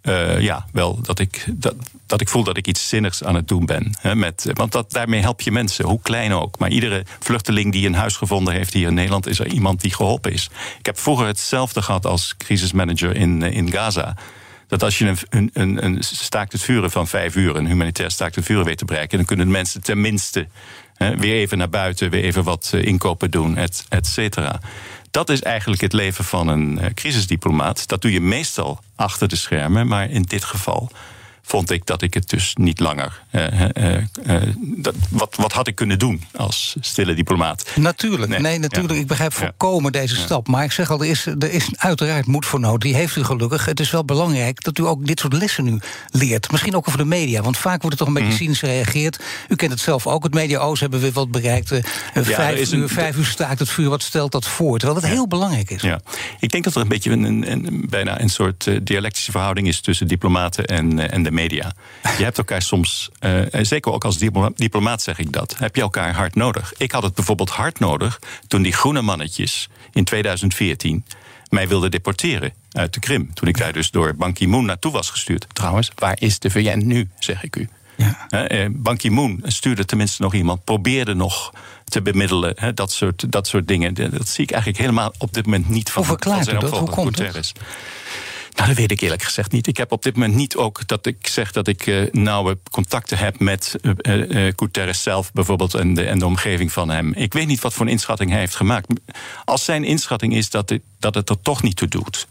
Eh, 0.02 0.40
ja, 0.40 0.66
wel 0.72 1.00
dat 1.02 1.18
ik, 1.18 1.44
dat, 1.52 1.74
dat 2.06 2.20
ik 2.20 2.28
voel 2.28 2.44
dat 2.44 2.56
ik 2.56 2.66
iets 2.66 2.88
zinnigs 2.88 3.24
aan 3.24 3.34
het 3.34 3.48
doen 3.48 3.66
ben. 3.66 3.94
Hè, 4.00 4.14
met, 4.14 4.50
want 4.52 4.72
dat, 4.72 4.92
daarmee 4.92 5.20
help 5.20 5.40
je 5.40 5.50
mensen, 5.50 5.84
hoe 5.84 6.00
klein 6.02 6.32
ook. 6.32 6.58
Maar 6.58 6.70
iedere 6.70 7.04
vluchteling 7.18 7.72
die 7.72 7.86
een 7.86 7.94
huis 7.94 8.16
gevonden 8.16 8.54
heeft 8.54 8.72
hier 8.72 8.88
in 8.88 8.94
Nederland, 8.94 9.26
is 9.26 9.38
er 9.38 9.46
iemand 9.46 9.80
die 9.80 9.94
geholpen 9.94 10.32
is. 10.32 10.50
Ik 10.78 10.86
heb 10.86 10.98
vroeger 10.98 11.26
hetzelfde 11.26 11.82
gehad 11.82 12.06
als 12.06 12.34
crisismanager 12.36 13.16
in, 13.16 13.42
eh, 13.42 13.56
in 13.56 13.72
Gaza. 13.72 14.16
Dat 14.66 14.82
als 14.82 14.98
je 14.98 15.14
een, 15.30 15.50
een, 15.52 15.84
een, 15.84 15.96
staakt 16.00 16.52
het 16.52 16.62
vuren 16.62 16.90
van 16.90 17.08
vijf 17.08 17.36
uur, 17.36 17.56
een 17.56 17.66
humanitair 17.66 18.10
staakt 18.10 18.34
het 18.34 18.44
vuren 18.44 18.64
weet 18.64 18.78
te 18.78 18.84
bereiken, 18.84 19.16
dan 19.16 19.26
kunnen 19.26 19.46
de 19.46 19.52
mensen 19.52 19.82
tenminste 19.82 20.46
hè, 20.94 21.16
weer 21.16 21.34
even 21.34 21.58
naar 21.58 21.68
buiten, 21.68 22.10
weer 22.10 22.22
even 22.22 22.44
wat 22.44 22.70
eh, 22.74 22.84
inkopen 22.84 23.30
doen, 23.30 23.56
et 23.56 24.06
cetera. 24.06 24.60
Dat 25.10 25.28
is 25.28 25.42
eigenlijk 25.42 25.80
het 25.80 25.92
leven 25.92 26.24
van 26.24 26.48
een 26.48 26.78
eh, 26.78 26.94
crisisdiplomaat. 26.94 27.88
Dat 27.88 28.02
doe 28.02 28.12
je 28.12 28.20
meestal 28.20 28.80
achter 28.96 29.28
de 29.28 29.36
schermen, 29.36 29.86
maar 29.86 30.10
in 30.10 30.22
dit 30.22 30.44
geval 30.44 30.90
vond 31.50 31.70
ik 31.70 31.86
dat 31.86 32.02
ik 32.02 32.14
het 32.14 32.28
dus 32.28 32.54
niet 32.60 32.80
langer. 32.80 33.22
eh, 33.30 33.62
eh, 33.70 33.96
eh, 34.26 34.42
dat, 34.76 34.94
wat, 35.10 35.36
wat 35.36 35.52
had 35.52 35.66
ik 35.66 35.74
kunnen 35.74 35.98
doen 35.98 36.24
als 36.36 36.76
stille 36.80 37.14
diplomaat? 37.14 37.70
Natuurlijk, 37.76 38.28
nee, 38.28 38.40
Nee, 38.40 38.58
natuurlijk. 38.58 38.94
ja. 38.94 39.00
Ik 39.00 39.06
begrijp 39.06 39.32
Ja. 39.32 39.38
volkomen 39.38 39.92
deze 39.92 40.16
stap. 40.16 40.48
Maar 40.48 40.64
ik 40.64 40.72
zeg 40.72 40.90
al, 40.90 41.00
er 41.02 41.08
is, 41.10 41.26
er 41.26 41.52
is 41.52 41.68
uiteraard 41.76 42.26
moed 42.26 42.46
voor 42.46 42.60
nood. 42.60 42.80
Die 42.80 42.94
heeft 42.94 43.16
u 43.16 43.24
gelukkig. 43.24 43.64
Het 43.64 43.80
is 43.80 43.90
wel 43.90 44.04
belangrijk 44.04 44.62
dat 44.62 44.78
u 44.78 44.86
ook 44.86 45.06
dit 45.06 45.20
soort 45.20 45.32
lessen 45.32 45.64
nu 45.64 45.78
leert. 46.10 46.50
Misschien 46.50 46.76
ook 46.76 46.86
over 46.88 46.98
de 46.98 47.04
media, 47.04 47.42
want 47.42 47.56
vaak 47.58 47.82
wordt 47.82 48.00
er 48.00 48.06
toch 48.06 48.06
een 48.06 48.12
Mhm. 48.20 48.22
beetje 48.22 48.38
cynisch 48.44 48.58
gereageerd. 48.58 49.22
U 49.48 49.54
kent 49.54 49.70
het 49.72 49.80
zelf 49.80 50.06
ook. 50.06 50.22
Het 50.22 50.34
media-o's 50.34 50.80
hebben 50.80 51.00
weer 51.00 51.12
wat 51.12 51.30
bereikt. 51.30 51.68
Vijf, 52.14 52.72
uur, 52.72 52.82
een- 52.82 52.88
vijf 52.88 53.16
uur 53.16 53.24
staakt 53.26 53.58
het 53.58 53.68
vuur. 53.68 53.88
Wat 53.88 54.02
stelt 54.02 54.32
dat 54.32 54.46
voor? 54.46 54.78
Terwijl 54.78 55.00
het 55.00 55.10
heel 55.10 55.26
belangrijk 55.28 55.70
is. 55.70 55.82
Ja, 55.82 56.00
ik 56.40 56.50
denk 56.50 56.64
dat 56.64 56.74
er 56.74 56.80
een 56.80 56.88
beetje 56.88 57.10
een, 57.10 57.24
een, 57.24 57.50
een- 57.52 57.86
bijna 57.88 58.20
een 58.20 58.28
soort 58.28 58.68
dialectische 58.82 59.30
verhouding 59.30 59.68
is 59.68 59.80
tussen 59.80 60.08
diplomaten 60.08 60.64
en, 60.66 61.10
en 61.10 61.22
de 61.22 61.30
media. 61.30 61.38
Je 62.18 62.24
hebt 62.24 62.38
elkaar 62.38 62.62
soms, 62.62 63.10
eh, 63.18 63.40
zeker 63.62 63.92
ook 63.92 64.04
als 64.04 64.18
diploma- 64.18 64.50
diplomaat 64.54 65.02
zeg 65.02 65.18
ik 65.18 65.32
dat, 65.32 65.54
heb 65.58 65.74
je 65.76 65.82
elkaar 65.82 66.14
hard 66.14 66.34
nodig. 66.34 66.72
Ik 66.76 66.92
had 66.92 67.02
het 67.02 67.14
bijvoorbeeld 67.14 67.50
hard 67.50 67.78
nodig 67.78 68.20
toen 68.48 68.62
die 68.62 68.72
groene 68.72 69.02
mannetjes 69.02 69.68
in 69.92 70.04
2014 70.04 71.04
mij 71.48 71.68
wilden 71.68 71.90
deporteren 71.90 72.52
uit 72.72 72.94
de 72.94 73.00
Krim. 73.00 73.34
Toen 73.34 73.48
ik 73.48 73.58
daar 73.58 73.72
dus 73.72 73.90
door 73.90 74.14
Ban 74.14 74.32
Ki-moon 74.32 74.64
naartoe 74.64 74.92
was 74.92 75.10
gestuurd. 75.10 75.46
Trouwens, 75.52 75.90
waar 75.94 76.16
is 76.20 76.38
de 76.38 76.50
VN 76.50 76.82
nu, 76.86 77.08
zeg 77.18 77.42
ik 77.42 77.56
u? 77.56 77.68
Ja. 77.96 78.26
Hè, 78.28 78.44
eh, 78.44 78.68
Ban 78.70 78.96
Ki-moon 78.96 79.40
stuurde 79.44 79.84
tenminste 79.84 80.22
nog 80.22 80.34
iemand, 80.34 80.64
probeerde 80.64 81.14
nog 81.14 81.52
te 81.84 82.02
bemiddelen, 82.02 82.52
hè, 82.56 82.74
dat, 82.74 82.92
soort, 82.92 83.32
dat 83.32 83.46
soort 83.46 83.68
dingen. 83.68 83.94
Dat 83.94 84.28
zie 84.28 84.44
ik 84.44 84.50
eigenlijk 84.50 84.82
helemaal 84.82 85.12
op 85.18 85.34
dit 85.34 85.44
moment 85.44 85.68
niet 85.68 85.90
van, 85.90 86.02
Hoe 86.02 86.10
verklaart 86.10 86.48
u 86.48 86.58
dat? 86.58 86.78
Hoe 86.78 86.90
komt 86.90 87.18
het? 87.18 87.52
Nou, 88.54 88.68
dat 88.68 88.76
weet 88.76 88.90
ik 88.90 89.00
eerlijk 89.00 89.22
gezegd 89.22 89.52
niet. 89.52 89.66
Ik 89.66 89.76
heb 89.76 89.92
op 89.92 90.02
dit 90.02 90.14
moment 90.14 90.34
niet 90.34 90.56
ook 90.56 90.86
dat 90.86 91.06
ik 91.06 91.26
zeg 91.26 91.52
dat 91.52 91.68
ik 91.68 91.86
eh, 91.86 92.02
nauwe 92.12 92.58
contacten 92.70 93.18
heb 93.18 93.38
met 93.38 93.76
eh, 93.80 94.52
Guterres 94.56 95.02
zelf 95.02 95.32
bijvoorbeeld 95.32 95.74
en 95.74 95.94
de, 95.94 96.04
en 96.04 96.18
de 96.18 96.26
omgeving 96.26 96.72
van 96.72 96.88
hem. 96.88 97.12
Ik 97.12 97.32
weet 97.32 97.46
niet 97.46 97.60
wat 97.60 97.72
voor 97.72 97.86
een 97.86 97.92
inschatting 97.92 98.30
hij 98.30 98.38
heeft 98.38 98.54
gemaakt. 98.54 98.86
Als 99.44 99.64
zijn 99.64 99.84
inschatting 99.84 100.34
is 100.34 100.50
dat 100.50 100.68
het, 100.68 100.82
dat 100.98 101.14
het 101.14 101.28
er 101.28 101.40
toch 101.42 101.62
niet 101.62 101.76
toe 101.76 101.88
doet. 101.88 102.26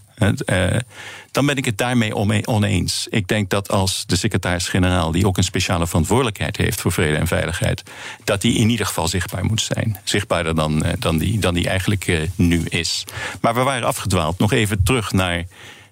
dan 1.31 1.45
ben 1.45 1.57
ik 1.57 1.65
het 1.65 1.77
daarmee 1.77 2.15
oneens. 2.45 3.07
Ik 3.09 3.27
denk 3.27 3.49
dat 3.49 3.71
als 3.71 4.05
de 4.05 4.15
secretaris-generaal, 4.15 5.11
die 5.11 5.27
ook 5.27 5.37
een 5.37 5.43
speciale 5.43 5.87
verantwoordelijkheid 5.87 6.57
heeft 6.57 6.81
voor 6.81 6.91
vrede 6.91 7.17
en 7.17 7.27
veiligheid, 7.27 7.83
dat 8.23 8.41
die 8.41 8.57
in 8.57 8.69
ieder 8.69 8.85
geval 8.85 9.07
zichtbaar 9.07 9.45
moet 9.45 9.61
zijn. 9.61 9.97
Zichtbaarder 10.03 10.55
dan, 10.55 10.83
eh, 10.83 10.93
dan, 10.99 11.17
die, 11.17 11.39
dan 11.39 11.53
die 11.53 11.69
eigenlijk 11.69 12.29
nu 12.35 12.63
is. 12.63 13.03
Maar 13.41 13.53
we 13.53 13.61
waren 13.61 13.87
afgedwaald. 13.87 14.39
Nog 14.39 14.51
even 14.51 14.83
terug 14.83 15.11
naar 15.11 15.45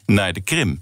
naar 0.07 0.33
de 0.33 0.41
Krim. 0.41 0.81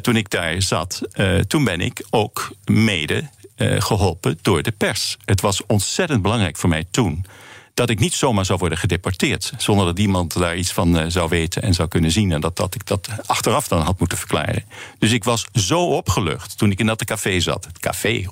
Toen 0.00 0.16
ik 0.16 0.30
daar 0.30 0.62
zat, 0.62 1.00
eh, 1.12 1.38
toen 1.38 1.64
ben 1.64 1.80
ik 1.80 2.06
ook 2.10 2.52
mede 2.64 3.28
eh, 3.54 3.80
geholpen 3.80 4.38
door 4.42 4.62
de 4.62 4.72
pers. 4.72 5.16
Het 5.24 5.40
was 5.40 5.66
ontzettend 5.66 6.22
belangrijk 6.22 6.56
voor 6.56 6.68
mij 6.68 6.84
toen 6.90 7.26
dat 7.74 7.90
ik 7.90 7.98
niet 7.98 8.14
zomaar 8.14 8.44
zou 8.44 8.58
worden 8.58 8.78
gedeporteerd. 8.78 9.52
Zonder 9.56 9.86
dat 9.86 9.98
iemand 9.98 10.38
daar 10.38 10.56
iets 10.56 10.72
van 10.72 10.98
eh, 10.98 11.04
zou 11.08 11.28
weten 11.28 11.62
en 11.62 11.74
zou 11.74 11.88
kunnen 11.88 12.10
zien. 12.10 12.32
En 12.32 12.40
dat, 12.40 12.56
dat 12.56 12.74
ik 12.74 12.86
dat 12.86 13.08
achteraf 13.26 13.68
dan 13.68 13.80
had 13.80 13.98
moeten 13.98 14.18
verklaren. 14.18 14.64
Dus 14.98 15.12
ik 15.12 15.24
was 15.24 15.46
zo 15.52 15.80
opgelucht 15.80 16.58
toen 16.58 16.70
ik 16.70 16.78
in 16.78 16.86
dat 16.86 17.04
café 17.04 17.40
zat. 17.40 17.64
Het 17.64 17.78
café 17.78 18.24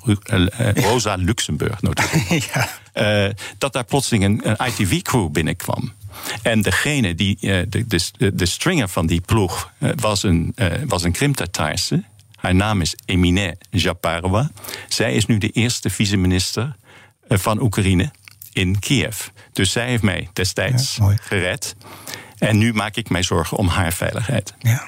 Rosa 0.73 1.15
Luxemburg. 1.15 1.79
Ja. 2.53 2.69
Eh, 2.93 3.29
dat 3.57 3.73
daar 3.73 3.83
plotseling 3.83 4.23
een, 4.23 4.41
een 4.49 4.67
ITV-crew 4.67 5.29
binnenkwam. 5.29 5.93
En 6.41 6.61
degene 6.61 7.15
die, 7.15 7.37
eh, 7.39 7.65
de, 7.69 7.85
de, 7.87 8.35
de 8.35 8.45
stringer 8.45 8.87
van 8.89 9.07
die 9.07 9.21
ploeg, 9.21 9.71
eh, 9.77 9.89
was 9.95 10.23
een, 10.23 10.51
eh, 10.55 10.67
was 10.87 11.03
een 11.03 11.11
Krim-Tataarse. 11.11 12.03
Haar 12.35 12.55
naam 12.55 12.81
is 12.81 12.95
Emine 13.05 13.57
Japarova. 13.69 14.51
Zij 14.87 15.13
is 15.13 15.25
nu 15.25 15.37
de 15.37 15.49
eerste 15.49 15.89
vice-minister 15.89 16.75
van 17.27 17.61
Oekraïne 17.61 18.11
in 18.53 18.79
Kiev. 18.79 19.27
Dus 19.51 19.71
zij 19.71 19.87
heeft 19.87 20.03
mij 20.03 20.29
destijds 20.33 20.95
Ja, 20.95 21.15
gered. 21.21 21.75
En 22.37 22.57
nu 22.57 22.73
maak 22.73 22.95
ik 22.95 23.09
mij 23.09 23.23
zorgen 23.23 23.57
om 23.57 23.67
haar 23.67 23.93
veiligheid. 23.93 24.53
Ja. 24.59 24.83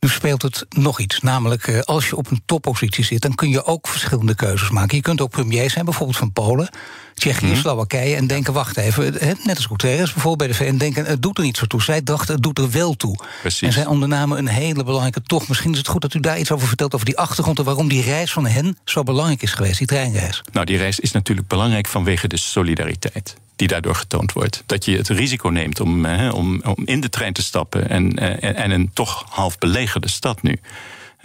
Nu 0.00 0.08
speelt 0.08 0.42
het 0.42 0.66
nog 0.68 1.00
iets. 1.00 1.20
Namelijk, 1.20 1.82
als 1.84 2.08
je 2.08 2.16
op 2.16 2.30
een 2.30 2.42
toppositie 2.46 3.04
zit, 3.04 3.22
dan 3.22 3.34
kun 3.34 3.48
je 3.48 3.64
ook 3.64 3.88
verschillende 3.88 4.34
keuzes 4.34 4.70
maken. 4.70 4.96
Je 4.96 5.02
kunt 5.02 5.20
ook 5.20 5.30
premier 5.30 5.70
zijn, 5.70 5.84
bijvoorbeeld 5.84 6.18
van 6.18 6.32
Polen, 6.32 6.70
Tsjechië, 7.14 7.46
Mhm. 7.46 7.56
Slowakije. 7.56 8.16
En 8.16 8.26
denken, 8.26 8.52
wacht 8.52 8.76
even, 8.76 9.12
net 9.44 9.56
als 9.56 9.66
Guterres 9.66 10.12
bijvoorbeeld 10.12 10.36
bij 10.38 10.46
de 10.66 10.72
VN, 10.72 10.76
denken, 10.76 11.04
het 11.04 11.22
doet 11.22 11.38
er 11.38 11.44
niet 11.44 11.56
zo 11.56 11.66
toe. 11.66 11.82
Zij 11.82 12.02
dachten, 12.02 12.34
het 12.34 12.42
doet 12.42 12.58
er 12.58 12.70
wel 12.70 12.94
toe. 12.94 13.18
Precies. 13.40 13.60
En 13.66 13.72
zij 13.72 13.86
ondernamen 13.86 14.38
een 14.38 14.48
hele 14.48 14.84
belangrijke 14.84 15.22
tocht. 15.22 15.48
Misschien 15.48 15.72
is 15.72 15.78
het 15.78 15.88
goed 15.88 16.00
dat 16.02 16.14
u 16.14 16.20
daar 16.20 16.38
iets 16.38 16.50
over 16.50 16.68
vertelt, 16.68 16.94
over 16.94 17.06
die 17.06 17.18
achtergrond 17.18 17.58
en 17.58 17.64
waarom 17.64 17.88
die 17.88 18.02
reis 18.02 18.32
van 18.32 18.46
hen 18.46 18.78
zo 18.84 19.02
belangrijk 19.02 19.42
is 19.42 19.52
geweest, 19.52 19.78
die 19.78 19.86
treinreis. 19.86 20.42
Nou, 20.52 20.66
die 20.66 20.76
reis 20.76 21.00
is 21.00 21.12
natuurlijk 21.12 21.48
belangrijk 21.48 21.86
vanwege 21.86 22.28
de 22.28 22.36
solidariteit 22.38 23.36
die 23.56 23.68
daardoor 23.68 23.94
getoond 23.94 24.32
wordt. 24.32 24.62
Dat 24.66 24.84
je 24.84 24.96
het 24.96 25.08
risico 25.08 25.48
neemt 25.48 25.80
om, 25.80 26.06
om, 26.06 26.60
om 26.64 26.82
in 26.84 27.00
de 27.00 27.08
trein 27.08 27.32
te 27.32 27.42
stappen 27.42 27.88
en, 27.90 28.18
eh, 28.18 28.48
en- 28.50 28.56
en 28.56 28.70
een 28.70 28.90
toch 28.92 29.24
half 29.28 29.58
belegerde 29.58 30.08
stad 30.08 30.42
nu, 30.42 30.58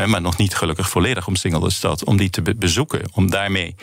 maar 0.05 0.21
nog 0.21 0.37
niet 0.37 0.55
gelukkig 0.55 0.89
volledig 0.89 1.27
omsingelde 1.27 1.71
stad, 1.71 2.03
om 2.03 2.17
die 2.17 2.29
te 2.29 2.41
be- 2.41 2.55
bezoeken, 2.55 3.01
om 3.13 3.29
daarmee 3.29 3.75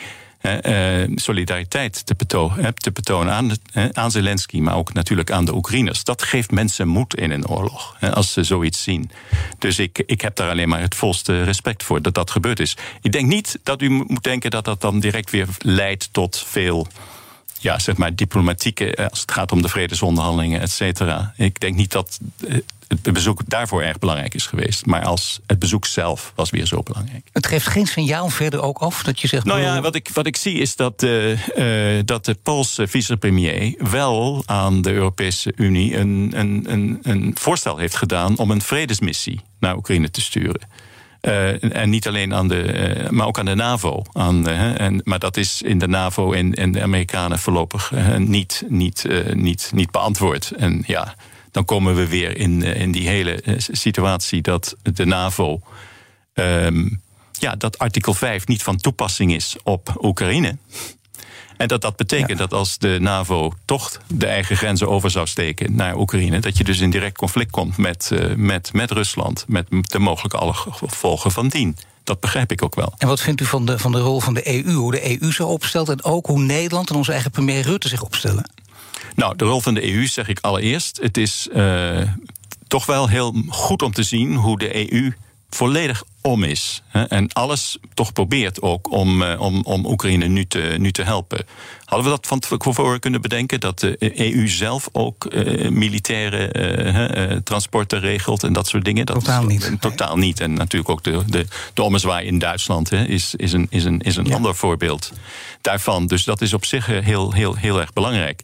eh, 0.55 1.11
solidariteit 1.15 2.05
te, 2.05 2.15
beto- 2.15 2.53
eh, 2.57 2.67
te 2.67 2.91
betonen 2.91 3.33
aan, 3.33 3.51
aan 3.91 4.11
Zelensky, 4.11 4.59
maar 4.59 4.75
ook 4.75 4.93
natuurlijk 4.93 5.31
aan 5.31 5.45
de 5.45 5.55
Oekraïners. 5.55 6.03
Dat 6.03 6.23
geeft 6.23 6.51
mensen 6.51 6.87
moed 6.87 7.15
in 7.15 7.31
een 7.31 7.47
oorlog, 7.47 7.95
als 8.13 8.33
ze 8.33 8.43
zoiets 8.43 8.83
zien. 8.83 9.11
Dus 9.59 9.79
ik, 9.79 10.03
ik 10.05 10.21
heb 10.21 10.35
daar 10.35 10.49
alleen 10.49 10.69
maar 10.69 10.81
het 10.81 10.95
volste 10.95 11.43
respect 11.43 11.83
voor 11.83 12.01
dat 12.01 12.13
dat 12.13 12.31
gebeurd 12.31 12.59
is. 12.59 12.77
Ik 13.01 13.11
denk 13.11 13.27
niet 13.27 13.59
dat 13.63 13.81
u 13.81 13.89
moet 13.89 14.23
denken 14.23 14.51
dat 14.51 14.65
dat 14.65 14.81
dan 14.81 14.99
direct 14.99 15.29
weer 15.31 15.47
leidt 15.59 16.09
tot 16.11 16.43
veel 16.47 16.87
ja, 17.59 17.79
zeg 17.79 17.97
maar 17.97 18.15
diplomatieke, 18.15 18.95
eh, 18.95 19.07
als 19.07 19.21
het 19.21 19.31
gaat 19.31 19.51
om 19.51 19.61
de 19.61 19.69
vredesonderhandelingen, 19.69 20.61
et 20.61 20.71
cetera. 20.71 21.33
Ik 21.35 21.59
denk 21.59 21.75
niet 21.75 21.91
dat 21.91 22.19
eh, 22.47 22.57
het 22.87 23.13
bezoek 23.13 23.41
daarvoor 23.45 23.81
erg 23.81 23.99
belangrijk 23.99 24.33
is 24.33 24.45
geweest. 24.45 24.85
Maar 24.85 25.03
als 25.03 25.39
het 25.45 25.59
bezoek 25.59 25.85
zelf 25.85 26.31
was 26.35 26.49
weer 26.49 26.65
zo 26.65 26.83
belangrijk. 26.83 27.29
Het 27.31 27.47
geeft 27.47 27.67
geen 27.67 27.85
signaal 27.85 28.29
verder 28.29 28.61
ook 28.61 28.77
af 28.77 29.03
dat 29.03 29.19
je 29.19 29.27
zegt. 29.27 29.45
Nou 29.45 29.61
ja, 29.61 29.81
wat 29.81 29.95
ik, 29.95 30.09
wat 30.13 30.25
ik 30.25 30.35
zie 30.35 30.59
is 30.59 30.75
dat, 30.75 31.03
uh, 31.03 31.37
dat 32.05 32.25
de 32.25 32.37
Poolse 32.43 32.87
vicepremier 32.87 33.75
wel 33.77 34.43
aan 34.45 34.81
de 34.81 34.91
Europese 34.91 35.53
Unie 35.55 35.97
een, 35.97 36.31
een, 36.35 36.65
een, 36.67 36.99
een 37.01 37.35
voorstel 37.39 37.77
heeft 37.77 37.95
gedaan 37.95 38.37
om 38.37 38.51
een 38.51 38.61
vredesmissie 38.61 39.41
naar 39.59 39.75
Oekraïne 39.75 40.11
te 40.11 40.21
sturen. 40.21 40.61
Uh, 41.21 41.75
en 41.75 41.89
niet 41.89 42.07
alleen 42.07 42.33
aan 42.33 42.47
de, 42.47 42.99
uh, 43.03 43.09
maar 43.09 43.27
ook 43.27 43.39
aan 43.39 43.45
de 43.45 43.55
NAVO. 43.55 44.03
Aan, 44.11 44.47
en, 44.47 45.01
maar 45.03 45.19
dat 45.19 45.37
is 45.37 45.61
in 45.61 45.77
de 45.77 45.87
NAVO 45.87 46.31
en, 46.31 46.53
en 46.53 46.71
de 46.71 46.81
Amerikanen 46.81 47.39
voorlopig 47.39 47.91
niet, 48.17 48.63
niet, 48.67 49.05
niet, 49.33 49.71
niet 49.73 49.91
beantwoord. 49.91 50.51
En 50.51 50.83
ja, 50.85 51.15
dan 51.57 51.65
komen 51.65 51.95
we 51.95 52.07
weer 52.07 52.37
in, 52.37 52.61
in 52.61 52.91
die 52.91 53.07
hele 53.07 53.43
situatie 53.57 54.41
dat 54.41 54.75
de 54.81 55.05
NAVO. 55.05 55.61
Um, 56.33 57.01
ja, 57.31 57.55
dat 57.55 57.77
artikel 57.77 58.13
5 58.13 58.47
niet 58.47 58.63
van 58.63 58.77
toepassing 58.77 59.33
is 59.33 59.55
op 59.63 59.97
Oekraïne. 60.01 60.57
En 61.57 61.67
dat 61.67 61.81
dat 61.81 61.95
betekent 61.95 62.37
dat 62.37 62.53
als 62.53 62.77
de 62.77 62.97
NAVO 62.99 63.53
toch 63.65 64.01
de 64.07 64.25
eigen 64.25 64.57
grenzen 64.57 64.89
over 64.89 65.11
zou 65.11 65.27
steken 65.27 65.75
naar 65.75 65.97
Oekraïne, 65.97 66.39
dat 66.39 66.57
je 66.57 66.63
dus 66.63 66.79
in 66.79 66.89
direct 66.89 67.17
conflict 67.17 67.51
komt 67.51 67.77
met, 67.77 68.09
uh, 68.13 68.35
met, 68.35 68.73
met 68.73 68.91
Rusland, 68.91 69.45
met 69.47 69.67
de 69.81 69.99
mogelijke 69.99 70.37
alle 70.37 70.53
gevolgen 70.53 71.31
van 71.31 71.47
dien. 71.47 71.77
Dat 72.03 72.19
begrijp 72.19 72.51
ik 72.51 72.63
ook 72.63 72.75
wel. 72.75 72.93
En 72.97 73.07
wat 73.07 73.21
vindt 73.21 73.41
u 73.41 73.45
van 73.45 73.65
de, 73.65 73.79
van 73.79 73.91
de 73.91 73.99
rol 73.99 74.19
van 74.19 74.33
de 74.33 74.65
EU, 74.65 74.73
hoe 74.73 74.91
de 74.91 75.21
EU 75.21 75.31
zich 75.31 75.45
opstelt 75.45 75.89
en 75.89 76.03
ook 76.03 76.25
hoe 76.25 76.39
Nederland 76.39 76.89
en 76.89 76.95
onze 76.95 77.11
eigen 77.11 77.31
premier 77.31 77.61
Rutte 77.61 77.87
zich 77.87 78.03
opstellen? 78.03 78.45
Nou, 79.17 79.35
de 79.35 79.45
rol 79.45 79.61
van 79.61 79.73
de 79.73 79.93
EU 79.93 80.07
zeg 80.07 80.27
ik 80.27 80.39
allereerst. 80.39 80.99
Het 81.01 81.17
is 81.17 81.47
uh, 81.53 82.01
toch 82.67 82.85
wel 82.85 83.07
heel 83.09 83.35
goed 83.49 83.81
om 83.81 83.91
te 83.91 84.03
zien 84.03 84.35
hoe 84.35 84.57
de 84.57 84.93
EU 84.93 85.13
volledig 85.49 86.03
om 86.21 86.43
is. 86.43 86.81
En 86.91 87.33
alles 87.33 87.77
toch 87.93 88.13
probeert 88.13 88.61
ook 88.61 88.91
om, 88.91 89.23
eh, 89.23 89.41
om, 89.41 89.61
om 89.63 89.85
Oekraïne 89.85 90.27
nu 90.27 90.45
te, 90.45 90.75
nu 90.77 90.91
te 90.91 91.03
helpen. 91.03 91.45
Hadden 91.85 92.11
we 92.11 92.15
dat 92.15 92.27
van 92.27 92.39
tevoren 92.39 92.99
kunnen 92.99 93.21
bedenken? 93.21 93.59
Dat 93.59 93.79
de 93.79 93.97
EU 93.99 94.47
zelf 94.47 94.89
ook 94.91 95.33
uh, 95.33 95.69
militaire 95.69 96.49
uh, 97.31 97.37
transporten 97.37 97.99
regelt 97.99 98.43
en 98.43 98.53
dat 98.53 98.67
soort 98.67 98.85
dingen? 98.85 99.05
Dat 99.05 99.15
totaal 99.19 99.47
is, 99.47 99.69
niet. 99.69 99.81
Totaal 99.81 100.17
niet. 100.17 100.39
En 100.39 100.53
natuurlijk 100.53 100.91
ook 100.91 101.03
de, 101.03 101.23
de, 101.27 101.45
de 101.73 101.83
ommezwaai 101.83 102.27
in 102.27 102.39
Duitsland 102.39 102.89
hè, 102.89 103.05
is, 103.05 103.35
is 103.35 103.53
een, 103.53 103.67
is 103.69 103.83
een, 103.83 104.01
is 104.01 104.15
een 104.15 104.25
ja. 104.25 104.35
ander 104.35 104.55
voorbeeld 104.55 105.11
daarvan. 105.61 106.07
Dus 106.07 106.23
dat 106.23 106.41
is 106.41 106.53
op 106.53 106.65
zich 106.65 106.85
heel, 106.85 107.33
heel, 107.33 107.55
heel 107.55 107.79
erg 107.79 107.93
belangrijk. 107.93 108.41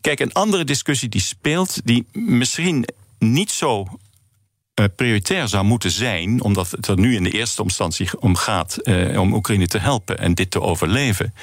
Kijk, 0.00 0.20
een 0.20 0.32
andere 0.32 0.64
discussie 0.64 1.08
die 1.08 1.20
speelt, 1.20 1.80
die 1.84 2.06
misschien 2.12 2.84
niet 3.18 3.50
zo 3.50 3.86
uh, 4.80 4.86
prioritair 4.96 5.48
zou 5.48 5.64
moeten 5.64 5.90
zijn, 5.90 6.42
omdat 6.42 6.70
het 6.70 6.86
er 6.86 6.98
nu 6.98 7.14
in 7.14 7.22
de 7.22 7.30
eerste 7.30 7.62
instantie 7.62 8.20
om 8.20 8.36
gaat 8.36 8.78
uh, 8.82 9.20
om 9.20 9.34
Oekraïne 9.34 9.66
te 9.66 9.78
helpen 9.78 10.18
en 10.18 10.34
dit 10.34 10.50
te 10.50 10.60
overleven, 10.60 11.34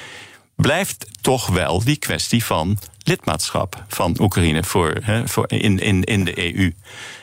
blijft 0.56 1.06
toch 1.20 1.46
wel 1.46 1.84
die 1.84 1.96
kwestie 1.96 2.44
van 2.44 2.78
lidmaatschap 3.02 3.84
van 3.88 4.16
Oekraïne 4.20 4.64
voor, 4.64 5.02
voor 5.24 5.44
in, 5.50 5.78
in, 5.78 6.04
in 6.04 6.24
de 6.24 6.54
EU. 6.54 6.74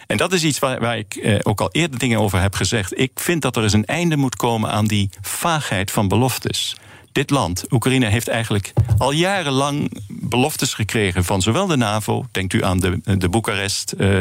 En 0.08 0.18
dat 0.18 0.34
is 0.34 0.44
iets 0.44 0.60
waar, 0.60 0.80
waar 0.80 0.98
ik 0.98 1.16
eh, 1.16 1.40
ook 1.44 1.62
al 1.62 1.70
eerder 1.72 2.00
dingen 2.00 2.20
over 2.20 2.42
heb 2.42 2.56
gezegd. 2.56 3.00
Ik 3.00 3.12
vind 3.16 3.42
dat 3.42 3.56
er 3.56 3.64
eens 3.64 3.74
een 3.74 3.86
einde 3.86 4.18
moet 4.18 4.36
komen 4.36 4.70
aan 4.70 4.86
die 4.86 5.10
vaagheid 5.22 5.92
van 5.92 6.08
beloftes. 6.08 6.76
Dit 7.16 7.30
land, 7.30 7.66
Oekraïne, 7.72 8.06
heeft 8.06 8.28
eigenlijk 8.28 8.74
al 8.98 9.12
jarenlang 9.12 10.02
beloftes 10.08 10.74
gekregen 10.74 11.24
van 11.24 11.42
zowel 11.42 11.68
de 11.68 11.78
NAVO, 11.78 12.26
denkt 12.32 12.54
u 12.54 12.64
aan 12.64 12.80
de, 12.80 13.18
de 13.18 13.30
Boekarest. 13.30 13.94
Uh, 13.98 14.20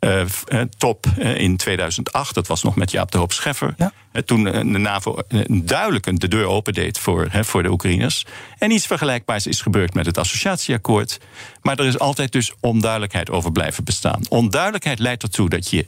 uh, 0.00 0.60
top 0.78 1.06
in 1.16 1.56
2008. 1.56 2.34
Dat 2.34 2.46
was 2.46 2.62
nog 2.62 2.76
met 2.76 2.90
Jaap 2.90 3.10
de 3.10 3.18
Hoop 3.18 3.32
Scheffer. 3.32 3.74
Ja. 3.76 3.92
Toen 4.24 4.44
de 4.44 4.64
NAVO 4.64 5.18
duidelijk 5.48 6.20
de 6.20 6.28
deur 6.28 6.46
opendeed 6.46 6.98
voor, 6.98 7.28
voor 7.32 7.62
de 7.62 7.70
Oekraïners. 7.70 8.26
En 8.58 8.70
iets 8.70 8.86
vergelijkbaars 8.86 9.46
is 9.46 9.60
gebeurd 9.60 9.94
met 9.94 10.06
het 10.06 10.18
associatieakkoord. 10.18 11.20
Maar 11.62 11.78
er 11.78 11.86
is 11.86 11.98
altijd 11.98 12.32
dus 12.32 12.52
onduidelijkheid 12.60 13.30
over 13.30 13.52
blijven 13.52 13.84
bestaan. 13.84 14.22
Onduidelijkheid 14.28 14.98
leidt 14.98 15.22
ertoe 15.22 15.48
dat 15.48 15.70
je 15.70 15.86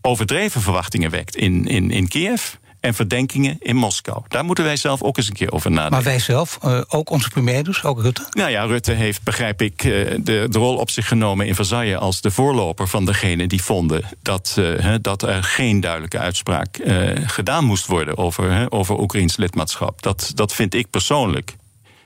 overdreven 0.00 0.60
verwachtingen 0.60 1.10
wekt 1.10 1.36
in, 1.36 1.66
in, 1.66 1.90
in 1.90 2.08
Kiev 2.08 2.54
en 2.86 2.94
verdenkingen 2.94 3.56
in 3.60 3.76
Moskou. 3.76 4.22
Daar 4.28 4.44
moeten 4.44 4.64
wij 4.64 4.76
zelf 4.76 5.02
ook 5.02 5.16
eens 5.16 5.28
een 5.28 5.34
keer 5.34 5.52
over 5.52 5.70
nadenken. 5.70 5.92
Maar 5.92 6.02
wij 6.02 6.18
zelf, 6.18 6.58
uh, 6.64 6.80
ook 6.88 7.10
onze 7.10 7.28
premier 7.28 7.64
dus, 7.64 7.84
ook 7.84 8.00
Rutte? 8.00 8.26
Nou 8.30 8.50
ja, 8.50 8.64
Rutte 8.64 8.92
heeft, 8.92 9.22
begrijp 9.22 9.62
ik, 9.62 9.84
uh, 9.84 10.10
de, 10.20 10.46
de, 10.50 10.58
rol 10.58 10.76
op 10.76 10.90
zich 10.90 11.08
genomen 11.08 11.46
in 11.46 11.54
Versailles... 11.54 11.96
als 11.96 12.20
de 12.20 12.30
voorloper 12.30 12.88
van 12.88 13.04
degene 13.04 13.46
die 13.46 13.62
vonden 13.62 14.02
dat, 14.22 14.56
uh, 14.58 14.94
dat 15.00 15.22
er 15.22 15.42
geen 15.42 15.80
duidelijke 15.80 16.18
uitspraak 16.18 16.80
gedaan 17.26 17.64
moest 17.64 17.86
worden... 17.86 18.16
over, 18.16 18.70
over 18.70 19.00
Oekraïns 19.00 19.36
lidmaatschap. 19.36 20.02
Dat, 20.02 20.32
dat 20.34 20.52
vind 20.52 20.74
ik 20.74 20.90
persoonlijk 20.90 21.56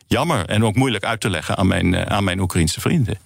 jammer 0.06 0.46
en 0.46 0.64
ook 0.64 0.74
moeilijk 0.74 1.04
uit 1.04 1.20
te 1.20 1.30
leggen 1.30 1.56
aan 1.56 1.66
mijn, 1.66 2.10
aan 2.10 2.24
mijn 2.24 2.40
Oekraïnse 2.40 2.80
vrienden. 2.80 3.18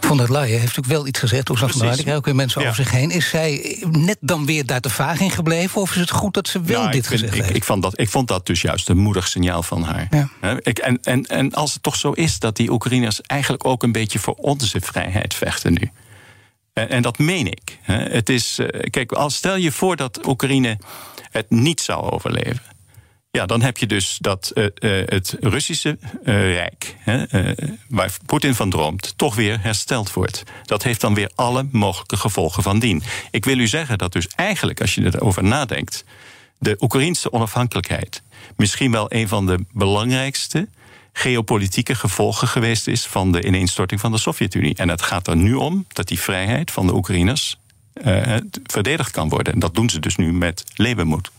Von 0.00 0.16
der 0.16 0.32
Leyen 0.32 0.60
heeft 0.60 0.76
natuurlijk 0.76 0.86
wel 0.86 1.06
iets 1.06 1.18
gezegd. 1.18 1.50
Van 1.54 1.70
der 1.70 1.96
Leyen, 1.96 2.16
ook 2.16 2.24
weer 2.24 2.34
mensen 2.34 2.60
ja. 2.60 2.68
over 2.68 2.84
zich 2.84 2.92
heen. 2.92 3.10
Is 3.10 3.28
zij 3.28 3.78
net 3.90 4.16
dan 4.20 4.46
weer 4.46 4.66
daar 4.66 4.80
te 4.80 4.90
vaag 4.90 5.20
in 5.20 5.30
gebleven? 5.30 5.80
Of 5.80 5.90
is 5.90 6.00
het 6.00 6.10
goed 6.10 6.34
dat 6.34 6.48
ze 6.48 6.62
wel 6.62 6.82
ja, 6.82 6.90
dit 6.90 7.06
vind, 7.06 7.20
gezegd 7.20 7.38
ik, 7.38 7.42
heeft? 7.42 7.56
Ik 7.56 7.64
vond, 7.64 7.82
dat, 7.82 8.00
ik 8.00 8.08
vond 8.08 8.28
dat 8.28 8.46
dus 8.46 8.62
juist 8.62 8.88
een 8.88 8.98
moedig 8.98 9.28
signaal 9.28 9.62
van 9.62 9.82
haar. 9.82 10.08
Ja. 10.10 10.58
Ik, 10.62 10.78
en, 10.78 10.98
en, 11.02 11.26
en 11.26 11.54
als 11.54 11.72
het 11.72 11.82
toch 11.82 11.96
zo 11.96 12.12
is 12.12 12.38
dat 12.38 12.56
die 12.56 12.70
Oekraïners 12.70 13.20
eigenlijk 13.22 13.66
ook 13.66 13.82
een 13.82 13.92
beetje 13.92 14.18
voor 14.18 14.34
onze 14.34 14.80
vrijheid 14.80 15.34
vechten 15.34 15.72
nu. 15.72 15.90
En, 16.72 16.88
en 16.88 17.02
dat 17.02 17.18
meen 17.18 17.46
ik. 17.46 17.78
Het 17.82 18.28
is, 18.28 18.58
kijk, 18.90 19.12
als 19.12 19.34
stel 19.34 19.56
je 19.56 19.72
voor 19.72 19.96
dat 19.96 20.26
Oekraïne 20.26 20.78
het 21.30 21.50
niet 21.50 21.80
zou 21.80 22.10
overleven. 22.10 22.62
Ja, 23.38 23.46
dan 23.46 23.62
heb 23.62 23.78
je 23.78 23.86
dus 23.86 24.18
dat 24.20 24.50
uh, 24.54 24.64
uh, 24.64 25.02
het 25.06 25.36
Russische 25.40 25.98
uh, 26.00 26.52
Rijk, 26.52 26.96
waar 27.88 28.16
Poetin 28.26 28.54
van 28.54 28.70
droomt, 28.70 29.12
toch 29.16 29.34
weer 29.34 29.62
hersteld 29.62 30.12
wordt. 30.12 30.42
Dat 30.64 30.82
heeft 30.82 31.00
dan 31.00 31.14
weer 31.14 31.30
alle 31.34 31.66
mogelijke 31.70 32.16
gevolgen 32.16 32.62
van 32.62 32.78
dien. 32.78 33.02
Ik 33.30 33.44
wil 33.44 33.58
u 33.58 33.66
zeggen 33.66 33.98
dat 33.98 34.12
dus 34.12 34.28
eigenlijk, 34.28 34.80
als 34.80 34.94
je 34.94 35.04
erover 35.04 35.44
nadenkt, 35.44 36.04
de 36.58 36.76
Oekraïnse 36.80 37.32
onafhankelijkheid 37.32 38.22
misschien 38.56 38.90
wel 38.90 39.12
een 39.12 39.28
van 39.28 39.46
de 39.46 39.64
belangrijkste 39.72 40.68
geopolitieke 41.12 41.94
gevolgen 41.94 42.48
geweest 42.48 42.86
is 42.86 43.06
van 43.06 43.32
de 43.32 43.42
ineenstorting 43.42 44.00
van 44.00 44.12
de 44.12 44.18
Sovjet-Unie. 44.18 44.74
En 44.74 44.88
het 44.88 45.02
gaat 45.02 45.26
er 45.26 45.36
nu 45.36 45.54
om 45.54 45.84
dat 45.88 46.08
die 46.08 46.20
vrijheid 46.20 46.70
van 46.70 46.86
de 46.86 46.94
Oekraïners 46.94 47.58
verdedigd 48.64 49.10
kan 49.10 49.28
worden. 49.28 49.52
En 49.52 49.58
dat 49.58 49.74
doen 49.74 49.90
ze 49.90 50.00
dus 50.00 50.16
nu 50.16 50.32
met 50.32 50.64
levenmoed. 50.74 51.30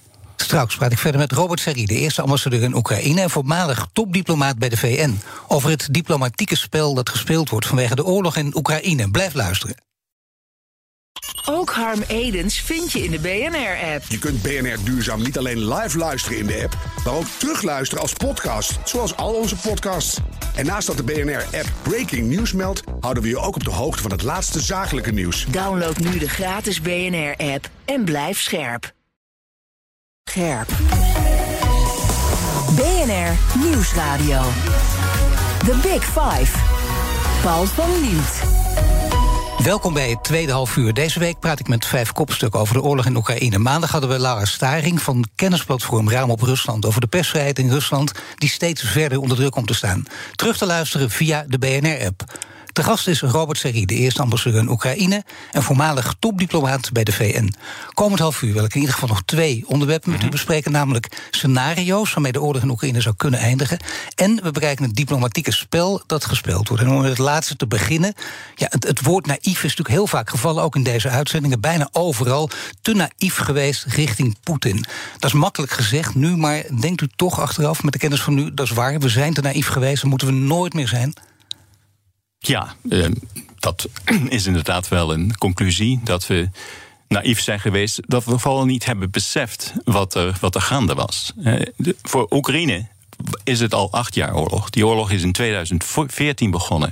Straks 0.41 0.75
praat 0.75 0.91
ik 0.91 0.97
verder 0.97 1.21
met 1.21 1.31
Robert 1.31 1.59
Serri, 1.59 1.85
de 1.85 1.95
eerste 1.95 2.21
ambassadeur 2.21 2.61
in 2.61 2.75
Oekraïne 2.75 3.21
en 3.21 3.29
voormalig 3.29 3.87
topdiplomaat 3.93 4.57
bij 4.57 4.69
de 4.69 4.77
VN, 4.77 5.19
over 5.47 5.69
het 5.69 5.87
diplomatieke 5.91 6.57
spel 6.57 6.93
dat 6.93 7.09
gespeeld 7.09 7.49
wordt 7.49 7.65
vanwege 7.65 7.95
de 7.95 8.05
oorlog 8.05 8.37
in 8.37 8.55
Oekraïne. 8.55 9.11
Blijf 9.11 9.33
luisteren. 9.33 9.75
Ook 11.45 11.69
Harm 11.69 12.01
Edens 12.07 12.59
vind 12.59 12.91
je 12.91 13.03
in 13.03 13.11
de 13.11 13.19
BNR-app. 13.19 14.03
Je 14.07 14.19
kunt 14.19 14.41
BNR 14.41 14.83
Duurzaam 14.83 15.21
niet 15.21 15.37
alleen 15.37 15.73
live 15.73 15.97
luisteren 15.97 16.37
in 16.37 16.45
de 16.45 16.61
app, 16.63 16.77
maar 17.05 17.13
ook 17.13 17.27
terugluisteren 17.37 18.01
als 18.01 18.13
podcast, 18.13 18.79
zoals 18.83 19.15
al 19.15 19.33
onze 19.33 19.55
podcasts. 19.55 20.17
En 20.55 20.65
naast 20.65 20.87
dat 20.87 20.97
de 20.97 21.03
BNR-app 21.03 21.71
Breaking 21.81 22.27
News 22.27 22.53
meldt, 22.53 22.83
houden 22.99 23.23
we 23.23 23.29
je 23.29 23.39
ook 23.39 23.55
op 23.55 23.63
de 23.63 23.71
hoogte 23.71 24.01
van 24.01 24.11
het 24.11 24.23
laatste 24.23 24.59
zakelijke 24.59 25.11
nieuws. 25.11 25.45
Download 25.45 25.97
nu 25.97 26.17
de 26.17 26.29
gratis 26.29 26.81
BNR-app 26.81 27.69
en 27.85 28.03
blijf 28.03 28.39
scherp. 28.39 28.97
Scherp. 30.29 30.67
BNR 32.75 33.59
Nieuwsradio. 33.63 34.41
The 35.65 35.79
Big 35.81 36.03
Five. 36.03 36.57
Paul 37.41 37.65
van 37.65 37.99
Liemt. 38.01 38.41
Welkom 39.63 39.93
bij 39.93 40.09
het 40.09 40.23
tweede 40.23 40.51
half 40.51 40.75
uur. 40.75 40.93
Deze 40.93 41.19
week 41.19 41.39
praat 41.39 41.59
ik 41.59 41.67
met 41.67 41.85
vijf 41.85 42.11
kopstukken 42.11 42.59
over 42.59 42.73
de 42.73 42.81
oorlog 42.81 43.05
in 43.05 43.15
Oekraïne. 43.15 43.57
Maandag 43.57 43.91
hadden 43.91 44.09
we 44.09 44.19
Lara 44.19 44.45
Staring 44.45 45.01
van 45.01 45.25
kennisplatform 45.35 46.09
Raam 46.09 46.29
op 46.29 46.41
Rusland... 46.41 46.85
over 46.85 47.01
de 47.01 47.07
persvrijheid 47.07 47.59
in 47.59 47.69
Rusland, 47.69 48.11
die 48.35 48.49
steeds 48.49 48.81
verder 48.81 49.19
onder 49.19 49.37
druk 49.37 49.51
komt 49.51 49.67
te 49.67 49.73
staan. 49.73 50.03
Terug 50.35 50.57
te 50.57 50.65
luisteren 50.65 51.09
via 51.09 51.45
de 51.47 51.57
BNR-app. 51.57 52.23
De 52.79 52.85
gast 52.85 53.07
is 53.07 53.21
Robert 53.21 53.57
Serri, 53.57 53.85
de 53.85 53.93
eerste 53.93 54.21
ambassadeur 54.21 54.61
in 54.61 54.69
Oekraïne 54.69 55.23
en 55.51 55.63
voormalig 55.63 56.15
topdiplomaat 56.19 56.91
bij 56.91 57.03
de 57.03 57.11
VN. 57.11 57.53
Komend 57.93 58.19
half 58.19 58.41
uur 58.41 58.53
wil 58.53 58.63
ik 58.63 58.73
in 58.73 58.79
ieder 58.79 58.93
geval 58.93 59.09
nog 59.09 59.21
twee 59.25 59.63
onderwerpen 59.67 60.11
met 60.11 60.23
u 60.23 60.29
bespreken, 60.29 60.71
namelijk 60.71 61.27
scenario's 61.31 62.13
waarmee 62.13 62.31
de 62.31 62.41
oorlog 62.41 62.61
in 62.61 62.69
Oekraïne 62.69 63.01
zou 63.01 63.15
kunnen 63.15 63.39
eindigen. 63.39 63.79
En 64.15 64.43
we 64.43 64.51
bereiken 64.51 64.85
het 64.85 64.95
diplomatieke 64.95 65.51
spel 65.51 66.03
dat 66.05 66.25
gespeeld 66.25 66.67
wordt. 66.67 66.83
En 66.83 66.89
om 66.89 67.01
met 67.01 67.09
het 67.09 67.17
laatste 67.17 67.55
te 67.55 67.67
beginnen, 67.67 68.13
ja, 68.55 68.67
het, 68.69 68.87
het 68.87 69.01
woord 69.01 69.25
naïef 69.25 69.43
is 69.43 69.61
natuurlijk 69.61 69.89
heel 69.89 70.07
vaak 70.07 70.29
gevallen, 70.29 70.63
ook 70.63 70.75
in 70.75 70.83
deze 70.83 71.09
uitzendingen, 71.09 71.61
bijna 71.61 71.89
overal. 71.91 72.49
Te 72.81 72.93
naïef 72.93 73.37
geweest 73.37 73.83
richting 73.83 74.35
Poetin. 74.43 74.85
Dat 75.17 75.29
is 75.29 75.37
makkelijk 75.39 75.71
gezegd 75.71 76.15
nu, 76.15 76.37
maar 76.37 76.63
denkt 76.79 77.01
u 77.01 77.07
toch 77.15 77.39
achteraf 77.39 77.83
met 77.83 77.93
de 77.93 77.99
kennis 77.99 78.21
van 78.21 78.33
nu, 78.33 78.53
dat 78.53 78.65
is 78.65 78.71
waar, 78.71 78.99
we 78.99 79.09
zijn 79.09 79.33
te 79.33 79.41
naïef 79.41 79.67
geweest, 79.67 80.01
dat 80.01 80.09
moeten 80.09 80.27
we 80.27 80.33
nooit 80.33 80.73
meer 80.73 80.87
zijn? 80.87 81.13
Ja, 82.39 82.75
eh, 82.89 83.05
dat 83.59 83.89
is 84.29 84.45
inderdaad 84.45 84.87
wel 84.87 85.13
een 85.13 85.37
conclusie. 85.37 85.99
Dat 86.03 86.27
we 86.27 86.49
naïef 87.07 87.41
zijn 87.41 87.59
geweest. 87.59 87.99
Dat 88.07 88.25
we 88.25 88.39
vooral 88.39 88.65
niet 88.65 88.85
hebben 88.85 89.11
beseft 89.11 89.73
wat 89.83 90.15
er, 90.15 90.37
wat 90.39 90.55
er 90.55 90.61
gaande 90.61 90.93
was. 90.93 91.33
Eh, 91.43 91.61
voor 92.01 92.27
Oekraïne 92.29 92.87
is 93.43 93.59
het 93.59 93.73
al 93.73 93.91
acht 93.91 94.15
jaar 94.15 94.35
oorlog. 94.35 94.69
Die 94.69 94.87
oorlog 94.87 95.11
is 95.11 95.23
in 95.23 95.31
2014 95.31 96.51
begonnen. 96.51 96.91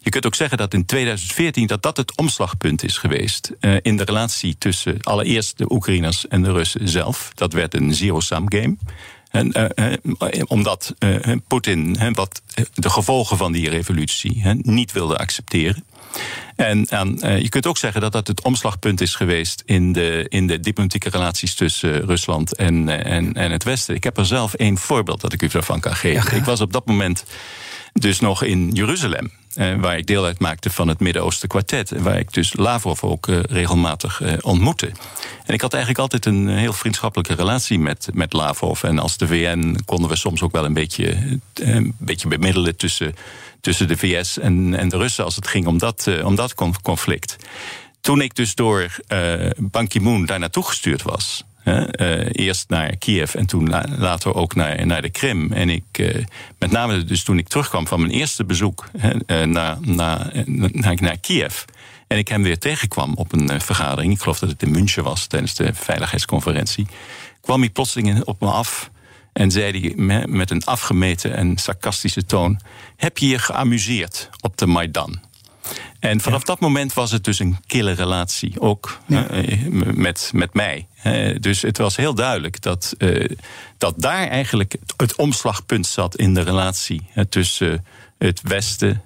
Je 0.00 0.10
kunt 0.10 0.26
ook 0.26 0.34
zeggen 0.34 0.58
dat 0.58 0.74
in 0.74 0.84
2014 0.84 1.66
dat 1.66 1.82
dat 1.82 1.96
het 1.96 2.16
omslagpunt 2.16 2.84
is 2.84 2.98
geweest 2.98 3.52
uh, 3.60 3.76
in 3.82 3.96
de 3.96 4.04
relatie 4.04 4.58
tussen 4.58 5.00
allereerst 5.00 5.58
de 5.58 5.72
Oekraïners 5.72 6.28
en 6.28 6.42
de 6.42 6.52
Russen 6.52 6.88
zelf. 6.88 7.30
Dat 7.34 7.52
werd 7.52 7.74
een 7.74 7.94
zero-sum 7.94 8.52
game. 8.52 8.76
En, 9.36 9.52
uh, 9.78 10.42
omdat 10.46 10.94
Poetin 11.46 12.14
wat 12.14 12.42
de 12.74 12.90
gevolgen 12.90 13.36
van 13.36 13.52
die 13.52 13.70
revolutie 13.70 14.42
niet 14.62 14.92
wilde 14.92 15.18
accepteren. 15.18 15.84
En, 16.56 16.86
en 16.86 17.18
uh, 17.24 17.40
je 17.40 17.48
kunt 17.48 17.66
ook 17.66 17.78
zeggen 17.78 18.00
dat 18.00 18.12
dat 18.12 18.26
het 18.26 18.42
omslagpunt 18.42 19.00
is 19.00 19.14
geweest 19.14 19.62
in 19.66 19.92
de, 19.92 20.26
in 20.28 20.46
de 20.46 20.60
diplomatieke 20.60 21.10
relaties 21.10 21.54
tussen 21.54 22.06
Rusland 22.06 22.56
en, 22.56 23.04
en, 23.04 23.34
en 23.34 23.50
het 23.50 23.64
Westen. 23.64 23.94
Ik 23.94 24.04
heb 24.04 24.18
er 24.18 24.26
zelf 24.26 24.54
één 24.54 24.78
voorbeeld 24.78 25.20
dat 25.20 25.32
ik 25.32 25.42
u 25.42 25.48
daarvan 25.48 25.80
kan 25.80 25.96
geven. 25.96 26.30
Ja, 26.30 26.38
ik 26.38 26.44
was 26.44 26.60
op 26.60 26.72
dat 26.72 26.86
moment 26.86 27.24
dus 27.92 28.20
nog 28.20 28.42
in 28.42 28.70
Jeruzalem. 28.70 29.30
Uh, 29.56 29.74
waar 29.80 29.98
ik 29.98 30.06
deel 30.06 30.24
uitmaakte 30.24 30.70
van 30.70 30.88
het 30.88 31.00
Midden-Oosten 31.00 31.48
kwartet. 31.48 31.90
Waar 31.90 32.18
ik 32.18 32.32
dus 32.32 32.56
Lavrov 32.56 33.02
ook 33.02 33.26
uh, 33.26 33.40
regelmatig 33.42 34.20
uh, 34.20 34.32
ontmoette. 34.40 34.86
En 35.44 35.54
ik 35.54 35.60
had 35.60 35.72
eigenlijk 35.72 36.02
altijd 36.02 36.26
een 36.26 36.48
heel 36.48 36.72
vriendschappelijke 36.72 37.34
relatie 37.34 37.78
met, 37.78 38.08
met 38.12 38.32
Lavrov. 38.32 38.82
En 38.82 38.98
als 38.98 39.16
de 39.16 39.26
VN 39.26 39.78
konden 39.84 40.10
we 40.10 40.16
soms 40.16 40.42
ook 40.42 40.52
wel 40.52 40.64
een 40.64 40.72
beetje, 40.72 41.38
een 41.54 41.94
beetje 41.98 42.28
bemiddelen 42.28 42.76
tussen, 42.76 43.14
tussen 43.60 43.88
de 43.88 43.96
VS 43.96 44.38
en, 44.38 44.74
en 44.74 44.88
de 44.88 44.96
Russen 44.96 45.24
als 45.24 45.36
het 45.36 45.46
ging 45.46 45.66
om 45.66 45.78
dat, 45.78 46.08
om 46.24 46.34
dat 46.34 46.54
conflict. 46.82 47.36
Toen 48.00 48.20
ik 48.20 48.34
dus 48.34 48.54
door 48.54 48.96
Ban 49.56 49.86
Ki-moon 49.86 50.26
daar 50.26 50.38
naartoe 50.38 50.64
gestuurd 50.64 51.02
was. 51.02 51.44
Uh, 51.66 52.28
eerst 52.32 52.68
naar 52.68 52.96
Kiev 52.96 53.34
en 53.34 53.46
toen 53.46 53.68
later 53.98 54.34
ook 54.34 54.54
naar, 54.54 54.86
naar 54.86 55.02
de 55.02 55.10
Krim. 55.10 55.52
En 55.52 55.68
ik, 55.68 55.98
uh, 55.98 56.24
met 56.58 56.70
name 56.70 57.04
dus 57.04 57.22
toen 57.22 57.38
ik 57.38 57.48
terugkwam 57.48 57.86
van 57.86 58.00
mijn 58.00 58.12
eerste 58.12 58.44
bezoek 58.44 58.88
naar, 59.46 59.78
naar, 59.80 60.28
naar, 60.44 60.96
naar 61.00 61.18
Kiev. 61.18 61.62
En 62.06 62.18
ik 62.18 62.28
hem 62.28 62.42
weer 62.42 62.58
tegenkwam 62.58 63.14
op 63.14 63.32
een 63.32 63.60
vergadering. 63.60 64.12
Ik 64.12 64.20
geloof 64.20 64.38
dat 64.38 64.50
het 64.50 64.62
in 64.62 64.70
München 64.70 65.04
was 65.04 65.26
tijdens 65.26 65.54
de 65.54 65.74
veiligheidsconferentie. 65.74 66.86
kwam 67.40 67.60
hij 67.60 67.70
plotseling 67.70 68.24
op 68.24 68.40
me 68.40 68.48
af. 68.48 68.90
En 69.32 69.50
zei 69.50 69.80
hij 69.80 70.26
met 70.26 70.50
een 70.50 70.64
afgemeten 70.64 71.34
en 71.34 71.58
sarcastische 71.58 72.24
toon: 72.24 72.60
Heb 72.96 73.18
je 73.18 73.28
je 73.28 73.38
geamuseerd 73.38 74.30
op 74.40 74.56
de 74.56 74.66
Maidan? 74.66 75.20
En 76.10 76.20
vanaf 76.20 76.42
dat 76.42 76.60
moment 76.60 76.92
was 76.92 77.10
het 77.10 77.24
dus 77.24 77.38
een 77.38 77.56
kille 77.66 77.92
relatie, 77.92 78.60
ook 78.60 78.98
eh, 79.08 79.66
met, 79.94 80.30
met 80.34 80.54
mij. 80.54 80.86
dus 81.40 81.62
het 81.62 81.78
was 81.78 81.96
heel 81.96 82.14
duidelijk 82.14 82.62
dat, 82.62 82.94
uh, 82.98 83.28
dat 83.78 83.94
daar 83.96 84.28
eigenlijk 84.28 84.76
het 84.96 85.16
omslagpunt 85.16 85.86
zat 85.86 86.16
in 86.16 86.34
de 86.34 86.40
relatie 86.40 87.08
tussen 87.28 87.86
het 88.18 88.40
Westen 88.42 89.02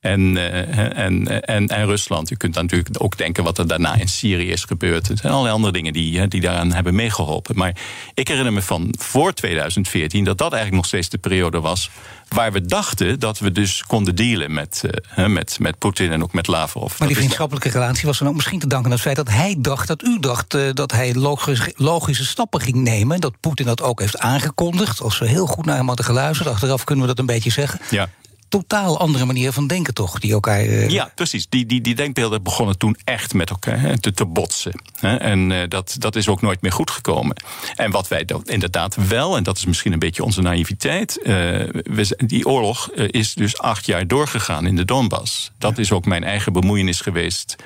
en, 0.00 0.20
uh, 0.20 0.98
en, 0.98 1.44
en, 1.46 1.68
en 1.68 1.86
Rusland. 1.86 2.30
U 2.30 2.36
kunt 2.36 2.54
dan 2.54 2.62
natuurlijk 2.62 3.02
ook 3.02 3.18
denken 3.18 3.44
wat 3.44 3.58
er 3.58 3.66
daarna 3.66 3.94
in 3.94 4.08
Syrië 4.08 4.50
is 4.50 4.64
gebeurd. 4.64 5.08
Er 5.08 5.16
zijn 5.16 5.32
allerlei 5.32 5.54
andere 5.54 5.72
dingen 5.72 5.92
die, 5.92 6.28
die 6.28 6.40
daaraan 6.40 6.72
hebben 6.72 6.94
meegeholpen. 6.94 7.56
Maar 7.56 7.76
ik 8.14 8.28
herinner 8.28 8.52
me 8.52 8.62
van 8.62 8.94
voor 8.98 9.32
2014 9.32 10.24
dat 10.24 10.38
dat 10.38 10.52
eigenlijk 10.52 10.82
nog 10.82 10.86
steeds 10.86 11.08
de 11.08 11.18
periode 11.18 11.60
was 11.60 11.90
waar 12.28 12.52
we 12.52 12.60
dachten 12.60 13.20
dat 13.20 13.38
we 13.38 13.52
dus 13.52 13.84
konden 13.86 14.14
dealen 14.16 14.52
met, 14.52 14.82
uh, 15.16 15.26
met, 15.26 15.58
met 15.58 15.78
Poetin 15.78 16.12
en 16.12 16.22
ook 16.22 16.32
met 16.32 16.46
Lavrov. 16.46 16.98
Maar 16.98 17.08
die 17.08 17.16
vriendschappelijke 17.16 17.68
relatie 17.68 18.06
was 18.06 18.18
dan 18.18 18.28
ook 18.28 18.34
misschien 18.34 18.58
te 18.58 18.66
danken 18.66 18.86
aan 18.86 18.92
het 18.92 19.00
feit 19.00 19.16
dat 19.16 19.28
hij 19.28 19.56
dacht 19.58 19.88
dat 19.88 20.02
u 20.02 20.18
dacht 20.20 20.54
uh, 20.54 20.72
dat 20.72 20.92
hij 20.92 21.14
logische, 21.14 21.72
logische 21.76 22.24
stappen 22.24 22.60
ging 22.60 22.76
nemen. 22.76 23.20
Dat 23.20 23.40
Poetin 23.40 23.66
dat 23.66 23.82
ook 23.82 24.00
heeft 24.00 24.18
aangekondigd. 24.18 25.00
Als 25.00 25.18
we 25.18 25.28
heel 25.28 25.46
goed 25.46 25.64
naar 25.64 25.76
hem 25.76 25.86
hadden 25.86 26.04
geluisterd, 26.04 26.48
achteraf 26.48 26.84
kunnen 26.84 27.04
we 27.04 27.10
dat 27.10 27.18
een 27.18 27.26
beetje 27.26 27.50
zeggen. 27.50 27.80
Ja 27.90 28.08
totaal 28.50 28.98
andere 28.98 29.24
manier 29.24 29.52
van 29.52 29.66
denken, 29.66 29.94
toch? 29.94 30.18
Die 30.18 30.32
elkaar. 30.32 30.64
Uh... 30.64 30.88
Ja, 30.88 31.12
precies. 31.14 31.48
Die, 31.48 31.66
die, 31.66 31.80
die 31.80 31.94
denkbeelden 31.94 32.42
begonnen 32.42 32.78
toen 32.78 32.96
echt 33.04 33.34
met 33.34 33.50
elkaar 33.50 33.80
hè, 33.80 33.98
te, 33.98 34.12
te 34.12 34.24
botsen. 34.24 34.82
Hè. 35.00 35.16
En 35.16 35.50
uh, 35.50 35.62
dat, 35.68 35.96
dat 35.98 36.16
is 36.16 36.28
ook 36.28 36.42
nooit 36.42 36.62
meer 36.62 36.72
goed 36.72 36.90
gekomen. 36.90 37.36
En 37.74 37.90
wat 37.90 38.08
wij 38.08 38.26
inderdaad 38.44 38.96
wel, 39.08 39.36
en 39.36 39.42
dat 39.42 39.56
is 39.56 39.64
misschien 39.64 39.92
een 39.92 39.98
beetje 39.98 40.24
onze 40.24 40.42
naïviteit. 40.42 41.18
Uh, 41.18 41.26
we, 41.26 42.16
die 42.26 42.46
oorlog 42.46 42.90
is 42.90 43.34
dus 43.34 43.58
acht 43.58 43.86
jaar 43.86 44.06
doorgegaan 44.06 44.66
in 44.66 44.76
de 44.76 44.84
Donbass. 44.84 45.50
Dat 45.58 45.76
ja. 45.76 45.82
is 45.82 45.92
ook 45.92 46.04
mijn 46.04 46.24
eigen 46.24 46.52
bemoeienis 46.52 47.00
geweest 47.00 47.56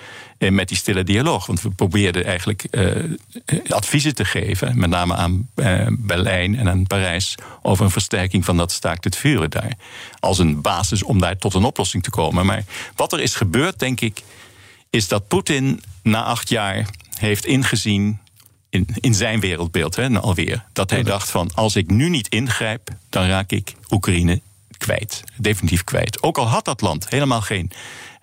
met 0.51 0.69
die 0.69 0.77
stille 0.77 1.05
dialoog. 1.05 1.47
Want 1.47 1.63
we 1.63 1.71
probeerden 1.71 2.25
eigenlijk 2.25 2.67
uh, 2.71 3.17
adviezen 3.69 4.15
te 4.15 4.25
geven, 4.25 4.79
met 4.79 4.91
name 4.91 5.15
aan 5.15 5.49
Berlijn 5.99 6.59
en 6.59 6.69
aan 6.69 6.87
Parijs, 6.87 7.35
over 7.63 7.85
een 7.85 7.91
versterking 7.91 8.45
van 8.45 8.57
dat 8.57 8.73
staakt 8.73 9.05
het 9.05 9.17
vuren 9.17 9.51
daar. 9.51 9.73
Als 10.19 10.39
een 10.39 10.61
basis 10.61 11.03
om 11.03 11.21
daar 11.21 11.37
tot 11.37 11.55
een 11.55 11.65
oplossing 11.65 12.03
te 12.03 12.11
komen. 12.11 12.47
Maar 12.47 12.65
wat 12.97 13.13
er 13.13 13.21
is 13.21 13.35
gebeurd, 13.35 13.79
denk 13.79 14.01
ik, 14.01 14.23
is 14.91 15.09
dat 15.09 15.29
Poetin 15.29 15.83
na 16.03 16.23
acht 16.23 16.49
jaar 16.49 16.87
heeft 17.19 17.47
ingezien. 17.47 18.19
In, 18.71 18.87
in 19.01 19.15
zijn 19.15 19.41
wereldbeeld 19.41 19.97
hè, 19.97 20.21
alweer. 20.21 20.65
Dat 20.73 20.91
hij 20.91 21.03
dacht 21.03 21.31
van 21.31 21.51
als 21.55 21.77
ik 21.77 21.91
nu 21.91 22.09
niet 22.09 22.29
ingrijp, 22.29 22.89
dan 23.09 23.27
raak 23.27 23.51
ik 23.51 23.75
Oekraïne 23.91 24.41
kwijt. 24.79 25.23
Definitief 25.37 25.85
kwijt. 25.85 26.23
Ook 26.23 26.39
al 26.39 26.49
had 26.49 26.65
dat 26.65 26.81
land 26.81 27.09
helemaal 27.09 27.41
geen 27.41 27.71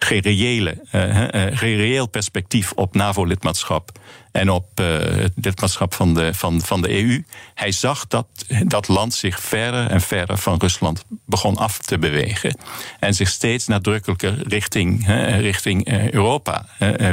geen, 0.03 0.21
reële, 0.21 0.77
uh, 0.91 1.57
geen 1.57 1.75
reëel 1.75 2.07
perspectief 2.07 2.71
op 2.71 2.95
NAVO-lidmaatschap 2.95 3.91
en 4.31 4.49
op 4.49 4.79
uh, 4.79 4.87
het 4.99 5.33
lidmaatschap 5.35 5.93
van 5.93 6.13
de, 6.13 6.33
van, 6.33 6.61
van 6.61 6.81
de 6.81 6.89
EU. 6.89 7.23
Hij 7.53 7.71
zag 7.71 8.07
dat 8.07 8.27
dat 8.63 8.87
land 8.87 9.13
zich 9.13 9.39
verder 9.39 9.87
en 9.87 10.01
verder 10.01 10.37
van 10.37 10.57
Rusland 10.59 11.03
begon 11.25 11.57
af 11.57 11.77
te 11.77 11.99
bewegen. 11.99 12.57
En 12.99 13.13
zich 13.13 13.29
steeds 13.29 13.67
nadrukkelijker 13.67 14.47
richting, 14.47 15.07
richting 15.39 16.11
Europa 16.11 16.65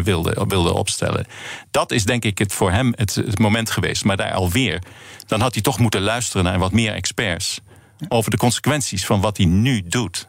wilde, 0.02 0.44
wilde 0.48 0.74
opstellen. 0.74 1.26
Dat 1.70 1.92
is 1.92 2.04
denk 2.04 2.24
ik 2.24 2.38
het 2.38 2.52
voor 2.52 2.70
hem 2.70 2.92
het, 2.96 3.14
het 3.14 3.38
moment 3.38 3.70
geweest. 3.70 4.04
Maar 4.04 4.16
daar 4.16 4.32
alweer, 4.32 4.82
dan 5.26 5.40
had 5.40 5.54
hij 5.54 5.62
toch 5.62 5.78
moeten 5.78 6.00
luisteren 6.00 6.44
naar 6.44 6.58
wat 6.58 6.72
meer 6.72 6.92
experts 6.92 7.60
over 8.08 8.30
de 8.30 8.36
consequenties 8.36 9.06
van 9.06 9.20
wat 9.20 9.36
hij 9.36 9.46
nu 9.46 9.82
doet. 9.88 10.28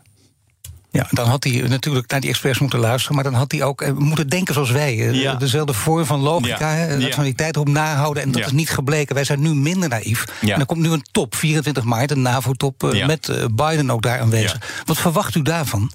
Ja, 0.91 1.07
dan 1.11 1.27
had 1.27 1.43
hij 1.43 1.61
natuurlijk 1.67 2.11
naar 2.11 2.19
die 2.19 2.29
experts 2.29 2.59
moeten 2.59 2.79
luisteren, 2.79 3.15
maar 3.15 3.23
dan 3.23 3.33
had 3.33 3.51
hij 3.51 3.63
ook 3.63 3.81
eh, 3.81 3.91
moeten 3.93 4.29
denken 4.29 4.53
zoals 4.53 4.71
wij. 4.71 5.07
Eh, 5.07 5.21
ja. 5.21 5.35
Dezelfde 5.35 5.73
vorm 5.73 6.05
van 6.05 6.19
logica, 6.19 6.73
ja. 6.73 6.99
rationaliteit 6.99 7.55
erop 7.55 7.69
nahouden. 7.69 8.23
En 8.23 8.31
dat 8.31 8.45
is 8.45 8.51
niet 8.51 8.69
gebleken. 8.69 9.15
Wij 9.15 9.23
zijn 9.23 9.41
nu 9.41 9.55
minder 9.55 9.89
naïef. 9.89 10.25
En 10.41 10.59
er 10.59 10.65
komt 10.65 10.81
nu 10.81 10.89
een 10.89 11.05
top, 11.11 11.35
24 11.35 11.83
maart, 11.83 12.11
een 12.11 12.21
NAVO-top 12.21 12.83
uh, 12.83 13.05
met 13.05 13.31
Biden 13.55 13.91
ook 13.91 14.01
daar 14.01 14.19
aanwezig. 14.19 14.81
Wat 14.85 14.97
verwacht 14.97 15.35
u 15.35 15.41
daarvan? 15.41 15.91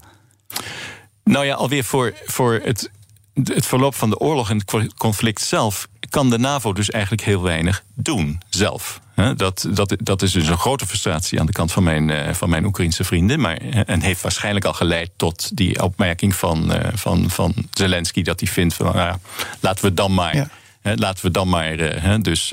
Nou 1.25 1.45
ja, 1.45 1.55
alweer 1.55 1.85
voor, 1.85 2.13
voor 2.25 2.61
het, 2.65 2.91
het 3.35 3.67
verloop 3.67 3.95
van 3.95 4.11
de 4.11 4.19
oorlog 4.19 4.51
en 4.51 4.63
het 4.67 4.95
conflict 4.97 5.41
zelf 5.41 5.89
kan 6.15 6.31
de 6.31 6.39
NAVO 6.39 6.73
dus 6.73 6.91
eigenlijk 6.91 7.23
heel 7.23 7.43
weinig 7.43 7.85
doen 7.95 8.41
zelf. 8.49 9.01
Dat, 9.37 9.69
dat, 9.71 9.97
dat 9.99 10.23
is 10.23 10.33
dus 10.33 10.49
een 10.49 10.59
grote 10.59 10.87
frustratie 10.87 11.41
aan 11.41 11.47
de 11.47 11.53
kant 11.53 11.73
van 11.73 11.83
mijn, 11.83 12.11
eh, 12.11 12.35
van 12.35 12.49
mijn 12.49 12.65
Oekraïnse 12.65 13.05
vrienden. 13.05 13.41
Maar, 13.41 13.57
en 13.87 14.01
heeft 14.01 14.21
waarschijnlijk 14.21 14.65
al 14.65 14.73
geleid 14.73 15.11
tot 15.17 15.57
die 15.57 15.83
opmerking 15.83 16.35
van, 16.35 16.73
eh, 16.73 16.91
van, 16.95 17.31
van 17.31 17.55
Zelensky... 17.73 18.23
dat 18.23 18.41
hij 18.41 18.49
vindt 18.49 18.75
van, 18.75 18.95
nou, 18.95 19.17
laten 19.61 19.85
we 19.85 19.95
dan 19.95 20.15
maar... 20.15 20.49
laten 20.83 21.25
we 21.25 21.31
dan 21.31 21.49
maar 21.49 21.77
dus 22.23 22.51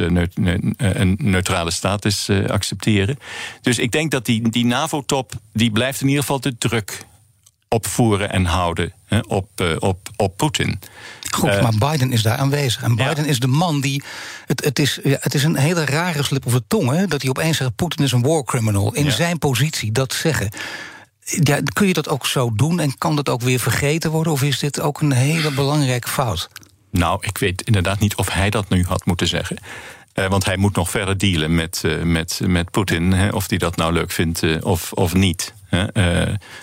een 0.77 1.17
neutrale 1.17 1.71
status 1.71 2.29
accepteren. 2.29 3.17
Dus 3.61 3.79
ik 3.79 3.91
denk 3.91 4.11
dat 4.11 4.25
die, 4.25 4.49
die 4.49 4.65
NAVO-top... 4.65 5.31
die 5.53 5.71
blijft 5.71 6.01
in 6.01 6.07
ieder 6.07 6.21
geval 6.21 6.39
de 6.39 6.57
druk 6.57 7.05
opvoeren 7.73 8.31
en 8.31 8.45
houden 8.45 8.93
op, 9.27 9.77
op, 9.79 10.09
op 10.15 10.37
Poetin. 10.37 10.79
Goed, 11.31 11.49
uh, 11.49 11.61
maar 11.61 11.91
Biden 11.91 12.11
is 12.11 12.21
daar 12.21 12.37
aanwezig. 12.37 12.83
En 12.83 12.95
Biden 12.95 13.23
ja. 13.23 13.29
is 13.29 13.39
de 13.39 13.47
man 13.47 13.81
die. 13.81 14.03
Het, 14.45 14.63
het, 14.63 14.79
is, 14.79 14.99
ja, 15.03 15.17
het 15.19 15.33
is 15.33 15.43
een 15.43 15.55
hele 15.55 15.85
rare 15.85 16.23
slip 16.23 16.45
of 16.45 16.53
de 16.53 16.63
tong, 16.67 16.89
hè, 16.89 17.07
dat 17.07 17.21
hij 17.21 17.29
opeens 17.29 17.57
zegt: 17.57 17.75
Poetin 17.75 18.05
is 18.05 18.11
een 18.11 18.21
war 18.21 18.43
criminal. 18.43 18.93
In 18.93 19.05
ja. 19.05 19.11
zijn 19.11 19.39
positie 19.39 19.91
dat 19.91 20.13
zeggen. 20.13 20.49
Ja, 21.23 21.59
kun 21.73 21.87
je 21.87 21.93
dat 21.93 22.09
ook 22.09 22.25
zo 22.25 22.53
doen 22.55 22.79
en 22.79 22.97
kan 22.97 23.15
dat 23.15 23.29
ook 23.29 23.41
weer 23.41 23.59
vergeten 23.59 24.11
worden? 24.11 24.33
Of 24.33 24.43
is 24.43 24.59
dit 24.59 24.79
ook 24.79 25.01
een 25.01 25.11
hele 25.11 25.51
belangrijke 25.51 26.07
fout? 26.07 26.49
Nou, 26.91 27.17
ik 27.21 27.37
weet 27.37 27.61
inderdaad 27.61 27.99
niet 27.99 28.15
of 28.15 28.29
hij 28.29 28.49
dat 28.49 28.69
nu 28.69 28.85
had 28.85 29.05
moeten 29.05 29.27
zeggen. 29.27 29.57
Uh, 30.15 30.29
want 30.29 30.45
hij 30.45 30.57
moet 30.57 30.75
nog 30.75 30.89
verder 30.89 31.17
dealen 31.17 31.55
met, 31.55 31.81
uh, 31.85 32.03
met, 32.03 32.39
met 32.45 32.71
Poetin. 32.71 33.33
Of 33.33 33.49
hij 33.49 33.57
dat 33.57 33.75
nou 33.75 33.93
leuk 33.93 34.11
vindt 34.11 34.41
uh, 34.41 34.65
of, 34.65 34.93
of 34.93 35.13
niet. 35.13 35.53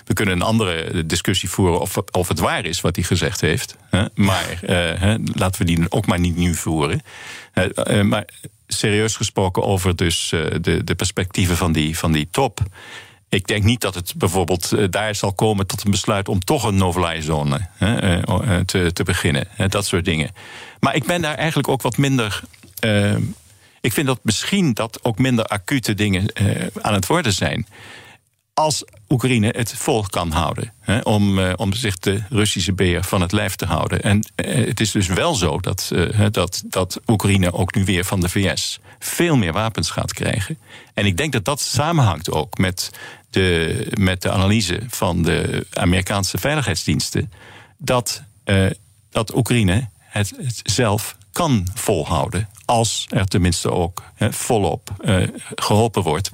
We 0.05 0.13
kunnen 0.13 0.35
een 0.35 0.41
andere 0.41 1.05
discussie 1.05 1.49
voeren 1.49 1.79
of, 1.79 1.97
of 2.11 2.27
het 2.27 2.39
waar 2.39 2.65
is 2.65 2.81
wat 2.81 2.95
hij 2.95 3.05
gezegd 3.05 3.41
heeft. 3.41 3.75
Maar 4.15 4.59
laten 5.33 5.59
we 5.59 5.65
die 5.65 5.91
ook 5.91 6.05
maar 6.05 6.19
niet 6.19 6.35
nu 6.35 6.55
voeren. 6.55 7.01
maar 8.03 8.25
serieus 8.67 9.15
gesproken 9.15 9.63
over 9.63 9.95
dus, 9.95 10.29
de, 10.61 10.81
de 10.83 10.95
perspectieven 10.95 11.57
van 11.57 11.71
die, 11.71 11.97
van 11.97 12.11
die 12.11 12.27
top. 12.31 12.59
Ik 13.29 13.47
denk 13.47 13.63
niet 13.63 13.81
dat 13.81 13.95
het 13.95 14.13
bijvoorbeeld 14.17 14.91
daar 14.91 15.15
zal 15.15 15.33
komen 15.33 15.67
tot 15.67 15.83
een 15.83 15.91
besluit 15.91 16.27
om 16.27 16.39
toch 16.39 16.63
een 16.63 16.75
no-fly 16.75 17.21
zone 17.21 17.67
te, 18.65 18.93
te 18.93 19.03
beginnen. 19.03 19.47
dat 19.67 19.85
soort 19.85 20.05
dingen. 20.05 20.31
Maar 20.79 20.95
ik 20.95 21.05
ben 21.05 21.21
daar 21.21 21.35
eigenlijk 21.35 21.67
ook 21.67 21.81
wat 21.81 21.97
minder. 21.97 22.41
ik 23.81 23.93
vind 23.93 24.07
dat 24.07 24.19
misschien 24.21 24.73
dat 24.73 24.99
ook 25.03 25.17
minder 25.17 25.45
acute 25.45 25.93
dingen 25.93 26.33
aan 26.81 26.93
het 26.93 27.07
worden 27.07 27.33
zijn. 27.33 27.67
Als 28.59 28.83
Oekraïne 29.09 29.53
het 29.57 29.73
vol 29.73 30.05
kan 30.09 30.31
houden. 30.31 30.73
Hè, 30.79 30.99
om, 30.99 31.39
om 31.53 31.73
zich 31.73 31.97
de 31.97 32.23
Russische 32.29 32.73
beer 32.73 33.03
van 33.03 33.21
het 33.21 33.31
lijf 33.31 33.55
te 33.55 33.65
houden. 33.65 34.01
En 34.01 34.25
het 34.35 34.79
is 34.79 34.91
dus 34.91 35.07
wel 35.07 35.35
zo 35.35 35.59
dat, 35.59 35.91
dat, 36.31 36.63
dat 36.65 36.99
Oekraïne 37.07 37.53
ook 37.53 37.75
nu 37.75 37.85
weer 37.85 38.05
van 38.05 38.19
de 38.19 38.29
VS 38.29 38.79
veel 38.99 39.37
meer 39.37 39.53
wapens 39.53 39.89
gaat 39.89 40.13
krijgen. 40.13 40.57
En 40.93 41.05
ik 41.05 41.17
denk 41.17 41.31
dat 41.31 41.45
dat 41.45 41.61
samenhangt 41.61 42.31
ook 42.31 42.57
met 42.57 42.91
de, 43.29 43.87
met 43.99 44.21
de 44.21 44.31
analyse 44.31 44.81
van 44.87 45.21
de 45.21 45.65
Amerikaanse 45.73 46.37
veiligheidsdiensten 46.37 47.31
dat, 47.77 48.23
dat 49.09 49.35
Oekraïne 49.35 49.89
het, 49.99 50.33
zelf 50.63 51.17
kan 51.31 51.67
volhouden. 51.73 52.49
Als 52.65 53.05
er 53.09 53.27
tenminste 53.27 53.71
ook 53.71 54.03
volop 54.17 54.89
geholpen 55.55 56.03
wordt, 56.03 56.29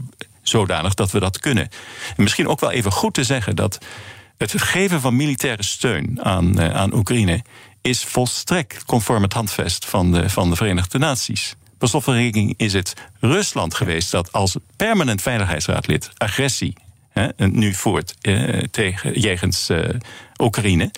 zodanig 0.49 0.93
dat 0.93 1.11
we 1.11 1.19
dat 1.19 1.39
kunnen. 1.39 1.69
En 2.17 2.23
misschien 2.23 2.47
ook 2.47 2.59
wel 2.59 2.71
even 2.71 2.91
goed 2.91 3.13
te 3.13 3.23
zeggen 3.23 3.55
dat 3.55 3.77
het 4.37 4.61
geven 4.61 5.01
van 5.01 5.15
militaire 5.15 5.63
steun 5.63 6.19
aan, 6.23 6.61
uh, 6.61 6.75
aan 6.75 6.93
Oekraïne 6.93 7.43
is 7.81 8.03
volstrekt 8.03 8.85
conform 8.85 9.23
het 9.23 9.33
handvest 9.33 9.85
van 9.85 10.11
de, 10.11 10.29
van 10.29 10.49
de 10.49 10.55
Verenigde 10.55 10.97
Naties. 10.97 11.55
Per 11.77 11.87
slotverrekening 11.87 12.53
is 12.57 12.73
het 12.73 12.93
Rusland 13.19 13.73
geweest 13.73 14.11
dat 14.11 14.31
als 14.31 14.55
permanent 14.75 15.21
veiligheidsraadlid 15.21 16.09
agressie 16.17 16.75
nu 17.37 17.73
voert 17.73 18.15
eh, 18.21 18.63
tegen, 18.71 19.19
jegens 19.19 19.69
eh, 19.69 19.89
Oekraïne. 20.37 20.91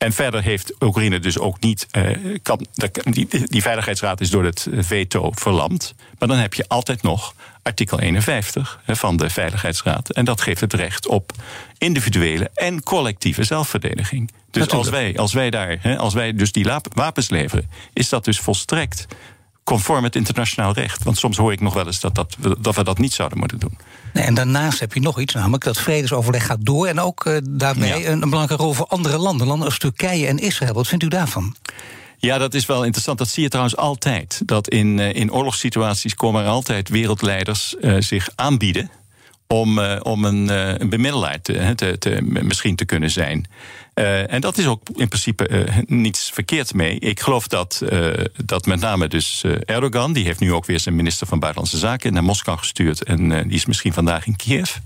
En 0.00 0.12
verder 0.12 0.42
heeft 0.42 0.74
Oekraïne 0.82 1.18
dus 1.18 1.38
ook 1.38 1.60
niet. 1.60 1.86
Uh, 1.92 2.38
kan, 2.42 2.66
die, 3.02 3.28
die, 3.44 3.62
Veiligheidsraad 3.62 4.20
is 4.20 4.30
door 4.30 4.44
het 4.44 4.66
veto 4.78 5.30
verlamd. 5.34 5.94
Maar 6.18 6.28
dan 6.28 6.38
heb 6.38 6.54
je 6.54 6.64
altijd 6.68 7.02
nog 7.02 7.34
artikel 7.62 8.00
51 8.00 8.80
van 8.86 9.16
de 9.16 9.30
Veiligheidsraad. 9.30 10.10
En 10.10 10.24
dat 10.24 10.40
geeft 10.40 10.60
het 10.60 10.72
recht 10.72 11.06
op 11.06 11.32
individuele 11.78 12.50
en 12.54 12.82
collectieve 12.82 13.44
zelfverdediging. 13.44 14.30
Dus 14.50 14.68
als 14.68 14.88
wij, 14.88 15.16
als 15.16 15.32
wij 15.32 15.50
daar, 15.50 15.96
als 15.98 16.14
wij 16.14 16.32
dus 16.32 16.52
die 16.52 16.66
wapens 16.94 17.30
leveren, 17.30 17.70
is 17.92 18.08
dat 18.08 18.24
dus 18.24 18.38
volstrekt 18.38 19.06
conform 19.70 20.04
het 20.04 20.16
internationaal 20.16 20.72
recht. 20.72 21.02
Want 21.02 21.18
soms 21.18 21.36
hoor 21.36 21.52
ik 21.52 21.60
nog 21.60 21.74
wel 21.74 21.86
eens 21.86 22.00
dat, 22.00 22.14
dat, 22.14 22.36
dat 22.60 22.74
we 22.74 22.84
dat 22.84 22.98
niet 22.98 23.12
zouden 23.12 23.38
moeten 23.38 23.58
doen. 23.58 23.78
Nee, 24.12 24.24
en 24.24 24.34
daarnaast 24.34 24.80
heb 24.80 24.92
je 24.92 25.00
nog 25.00 25.20
iets, 25.20 25.34
namelijk 25.34 25.64
dat 25.64 25.78
vredesoverleg 25.78 26.46
gaat 26.46 26.64
door... 26.64 26.86
en 26.86 27.00
ook 27.00 27.24
uh, 27.24 27.36
daarmee 27.48 28.06
een, 28.06 28.22
een, 28.22 28.30
belangrijke 28.30 28.62
rol 28.62 28.72
voor 28.72 28.86
andere 28.86 29.18
landen, 29.18 29.46
landen 29.46 29.66
als 29.66 29.78
Turkije 29.78 30.26
en 30.26 30.38
Israël. 30.38 30.72
Wat 30.72 30.88
vindt 30.88 31.04
u 31.04 31.08
daarvan? 31.08 31.56
Ja, 32.16 32.38
dat 32.38 32.54
is 32.54 32.66
wel 32.66 32.84
interessant. 32.84 33.18
Dat 33.18 33.28
zie 33.28 33.42
je 33.42 33.48
trouwens 33.48 33.76
altijd. 33.76 34.42
Dat 34.44 34.68
in, 34.68 34.98
uh, 34.98 35.14
in 35.14 35.32
oorlogssituaties 35.32 36.14
komen 36.14 36.42
er 36.42 36.48
altijd 36.48 36.88
wereldleiders 36.88 37.74
uh, 37.80 37.96
zich 37.98 38.28
aanbieden 38.34 38.90
om, 39.52 39.78
uh, 39.78 39.96
om 40.02 40.24
een, 40.24 40.44
uh, 40.44 40.78
een 40.78 40.88
bemiddelaar 40.88 41.40
te, 41.40 41.96
te, 41.98 42.18
misschien 42.22 42.76
te 42.76 42.84
kunnen 42.84 43.10
zijn. 43.10 43.46
Uh, 43.94 44.32
en 44.32 44.40
dat 44.40 44.58
is 44.58 44.66
ook 44.66 44.88
in 44.94 45.08
principe 45.08 45.66
niets 45.86 46.30
verkeerd 46.30 46.74
mee. 46.74 46.98
Ik 46.98 47.20
geloof 47.20 47.48
dat, 47.48 47.82
dat 48.44 48.66
met 48.66 48.80
name 48.80 49.08
dus 49.08 49.44
Erdogan, 49.64 50.12
die 50.12 50.24
heeft 50.24 50.40
nu 50.40 50.52
ook 50.52 50.66
weer 50.66 50.80
zijn 50.80 50.96
minister 50.96 51.26
van 51.26 51.38
Buitenlandse 51.38 51.78
Zaken 51.78 52.12
naar 52.12 52.24
Moskou 52.24 52.58
gestuurd 52.58 53.04
en 53.04 53.28
die 53.28 53.56
is 53.56 53.66
misschien 53.66 53.92
vandaag 53.92 54.26
in 54.26 54.36
Kiev. 54.36 54.76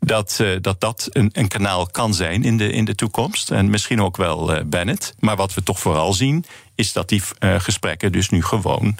Dat 0.00 0.44
dat, 0.60 0.80
dat 0.80 1.08
een, 1.12 1.30
een, 1.32 1.48
kanaal 1.48 1.86
kan 1.86 2.14
zijn 2.14 2.44
in 2.44 2.56
de, 2.56 2.72
in 2.72 2.84
de 2.84 2.94
toekomst. 2.94 3.50
En 3.50 3.70
misschien 3.70 4.02
ook 4.02 4.16
wel 4.16 4.64
Bennett. 4.66 5.14
Maar 5.18 5.36
wat 5.36 5.54
we 5.54 5.62
toch 5.62 5.80
vooral 5.80 6.12
zien, 6.12 6.44
is 6.74 6.92
dat 6.92 7.08
die 7.08 7.22
gesprekken 7.38 8.12
dus 8.12 8.28
nu 8.28 8.42
gewoon 8.42 8.96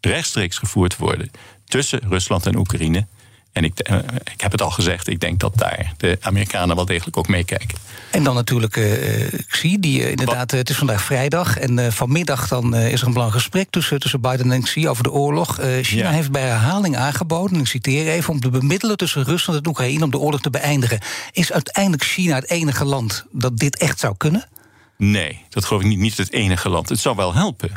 rechtstreeks 0.00 0.58
gevoerd 0.58 0.96
worden 0.96 1.30
tussen 1.64 2.00
Rusland 2.08 2.46
en 2.46 2.56
Oekraïne. 2.56 3.06
En 3.52 3.64
ik, 3.64 3.90
uh, 3.90 3.98
ik 4.32 4.40
heb 4.40 4.52
het 4.52 4.62
al 4.62 4.70
gezegd, 4.70 5.08
ik 5.08 5.20
denk 5.20 5.40
dat 5.40 5.58
daar 5.58 5.92
de 5.96 6.18
Amerikanen 6.20 6.76
wel 6.76 6.84
degelijk 6.84 7.16
ook 7.16 7.28
meekijken. 7.28 7.78
En 8.10 8.24
dan 8.24 8.34
natuurlijk 8.34 8.76
uh, 8.76 9.32
Xi, 9.48 9.80
die 9.80 10.10
inderdaad, 10.10 10.50
het 10.50 10.70
is 10.70 10.76
vandaag 10.76 11.02
vrijdag. 11.02 11.58
En 11.58 11.92
vanmiddag 11.92 12.48
dan 12.48 12.76
is 12.76 13.00
er 13.00 13.06
een 13.06 13.12
belangrijk 13.12 13.42
gesprek 13.42 13.70
tussen, 13.70 14.00
tussen 14.00 14.20
Biden 14.20 14.52
en 14.52 14.62
Xi 14.62 14.88
over 14.88 15.02
de 15.02 15.10
oorlog. 15.10 15.58
China 15.82 16.10
heeft 16.10 16.30
bij 16.30 16.42
herhaling 16.42 16.96
aangeboden, 16.96 17.60
ik 17.60 17.66
citeer 17.66 18.08
even, 18.08 18.32
om 18.32 18.40
te 18.40 18.50
bemiddelen 18.50 18.96
tussen 18.96 19.24
Rusland 19.24 19.58
en 19.58 19.68
Oekraïne 19.68 20.04
om 20.04 20.10
de 20.10 20.18
oorlog 20.18 20.40
te 20.40 20.50
beëindigen. 20.50 20.98
Is 21.32 21.52
uiteindelijk 21.52 22.04
China 22.04 22.34
het 22.34 22.50
enige 22.50 22.84
land 22.84 23.24
dat 23.32 23.58
dit 23.58 23.76
echt 23.76 23.98
zou 23.98 24.14
kunnen? 24.16 24.48
Nee, 24.96 25.44
dat 25.48 25.64
geloof 25.64 25.82
ik 25.82 25.88
niet, 25.88 25.98
niet 25.98 26.16
het 26.16 26.32
enige 26.32 26.68
land. 26.68 26.88
Het 26.88 27.00
zou 27.00 27.16
wel 27.16 27.34
helpen. 27.34 27.70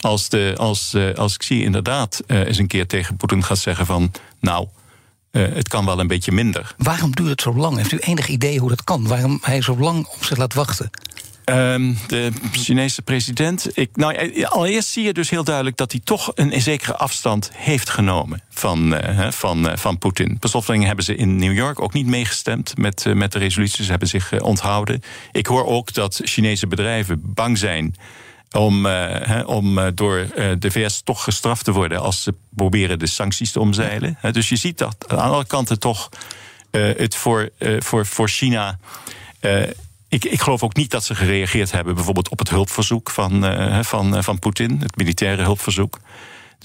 Als, 0.00 0.28
de, 0.28 0.54
als, 0.56 0.96
als 1.14 1.36
Xi 1.36 1.64
inderdaad 1.64 2.22
eens 2.26 2.58
een 2.58 2.66
keer 2.66 2.86
tegen 2.86 3.16
Poetin 3.16 3.44
gaat 3.44 3.58
zeggen 3.58 3.86
van... 3.86 4.12
nou, 4.40 4.68
uh, 5.32 5.54
het 5.54 5.68
kan 5.68 5.84
wel 5.84 6.00
een 6.00 6.06
beetje 6.06 6.32
minder. 6.32 6.74
Waarom 6.78 7.14
duurt 7.14 7.30
het 7.30 7.40
zo 7.40 7.54
lang? 7.54 7.76
Heeft 7.76 7.92
u 7.92 7.98
enig 7.98 8.28
idee 8.28 8.58
hoe 8.58 8.68
dat 8.68 8.84
kan? 8.84 9.06
Waarom 9.06 9.38
hij 9.42 9.62
zo 9.62 9.78
lang 9.78 10.06
op 10.06 10.24
zich 10.24 10.36
laat 10.36 10.54
wachten? 10.54 10.90
Um, 11.52 11.98
de 12.06 12.32
Chinese 12.52 13.02
president. 13.02 13.70
Ik, 13.74 13.96
nou, 13.96 14.14
eh, 14.14 14.44
allereerst 14.48 14.88
zie 14.88 15.04
je 15.04 15.12
dus 15.12 15.30
heel 15.30 15.44
duidelijk 15.44 15.76
dat 15.76 15.92
hij 15.92 16.00
toch 16.04 16.32
een 16.34 16.62
zekere 16.62 16.96
afstand 16.96 17.50
heeft 17.54 17.90
genomen 17.90 18.42
van, 18.50 18.94
uh, 18.94 19.30
van, 19.30 19.66
uh, 19.66 19.76
van 19.76 19.98
Poetin. 19.98 20.38
Per 20.38 20.86
hebben 20.86 21.04
ze 21.04 21.14
in 21.14 21.36
New 21.36 21.52
York 21.52 21.80
ook 21.80 21.92
niet 21.92 22.06
meegestemd 22.06 22.76
met, 22.76 23.04
uh, 23.04 23.14
met 23.14 23.32
de 23.32 23.38
resoluties. 23.38 23.84
Ze 23.84 23.90
hebben 23.90 24.08
zich 24.08 24.40
onthouden. 24.40 25.02
Ik 25.32 25.46
hoor 25.46 25.66
ook 25.66 25.92
dat 25.92 26.20
Chinese 26.24 26.66
bedrijven 26.66 27.20
bang 27.24 27.58
zijn 27.58 27.94
om, 28.52 28.86
uh, 28.86 29.42
om 29.46 29.78
uh, 29.78 29.86
door 29.94 30.18
uh, 30.18 30.52
de 30.58 30.70
VS 30.70 31.00
toch 31.02 31.24
gestraft 31.24 31.64
te 31.64 31.72
worden 31.72 32.00
als 32.00 32.22
ze 32.22 32.34
proberen 32.50 32.98
de 32.98 33.06
sancties 33.06 33.52
te 33.52 33.60
omzeilen. 33.60 34.18
dus 34.32 34.48
je 34.48 34.56
ziet 34.56 34.78
dat 34.78 34.96
aan 35.08 35.18
alle 35.18 35.46
kanten 35.46 35.78
toch 35.78 36.08
het 36.70 37.14
voor, 37.14 37.50
voor, 37.78 38.06
voor 38.06 38.28
China. 38.28 38.78
ik, 40.08 40.24
ik 40.24 40.40
geloof 40.40 40.62
ook 40.62 40.76
niet 40.76 40.90
dat 40.90 41.04
ze 41.04 41.14
gereageerd 41.14 41.70
hebben, 41.72 41.94
bijvoorbeeld 41.94 42.28
op 42.28 42.38
het 42.38 42.50
hulpverzoek 42.50 43.10
van, 43.10 43.44
van, 43.84 44.24
van 44.24 44.38
Poetin, 44.38 44.80
het 44.80 44.96
militaire 44.96 45.42
hulpverzoek. 45.42 45.98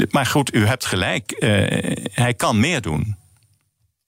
Maar 0.09 0.25
goed, 0.25 0.55
u 0.55 0.65
hebt 0.65 0.85
gelijk, 0.85 1.35
hij 2.13 2.33
kan 2.33 2.59
meer 2.59 2.81
doen. 2.81 3.17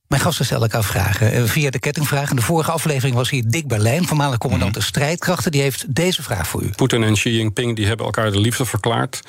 Mijn 0.08 0.22
gasten 0.22 0.46
stellen 0.46 0.64
elkaar 0.64 0.84
vragen 0.84 1.32
eh, 1.32 1.44
via 1.44 1.70
de 1.70 1.80
kettingvraag. 1.80 2.30
In 2.30 2.36
de 2.36 2.42
vorige 2.42 2.72
aflevering 2.72 3.16
was 3.16 3.30
hier 3.30 3.44
Dick 3.48 3.68
Berlijn, 3.68 4.08
voormalig 4.08 4.38
commandant 4.38 4.72
mhm. 4.72 4.80
de 4.80 4.86
strijdkrachten. 4.86 5.52
Die 5.52 5.62
heeft 5.62 5.96
deze 5.96 6.24
vraag 6.24 6.48
voor 6.48 6.64
u. 6.64 6.70
Poetin 6.76 7.04
en 7.04 7.14
Xi 7.14 7.38
Jinping 7.38 7.76
die 7.76 7.88
hebben 7.88 8.06
elkaar 8.06 8.32
de 8.32 8.40
liefde 8.40 8.66
verklaard. 8.66 9.20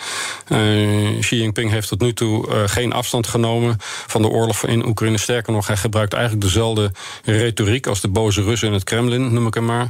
Uh, 0.48 1.20
Xi 1.20 1.36
Jinping 1.36 1.70
heeft 1.70 1.88
tot 1.88 2.00
nu 2.00 2.12
toe 2.12 2.48
uh, 2.48 2.62
geen 2.66 2.92
afstand 2.92 3.26
genomen 3.26 3.76
van 4.06 4.22
de 4.22 4.28
oorlog 4.28 4.66
in 4.66 4.86
Oekraïne. 4.86 5.18
Sterker 5.18 5.52
nog, 5.52 5.66
hij 5.66 5.76
gebruikt 5.76 6.12
eigenlijk 6.12 6.44
dezelfde 6.44 6.92
retoriek 7.24 7.86
als 7.86 8.00
de 8.00 8.08
boze 8.08 8.42
Russen 8.42 8.68
in 8.68 8.74
het 8.74 8.84
Kremlin, 8.84 9.32
noem 9.32 9.46
ik 9.46 9.54
hem 9.54 9.64
maar. 9.64 9.88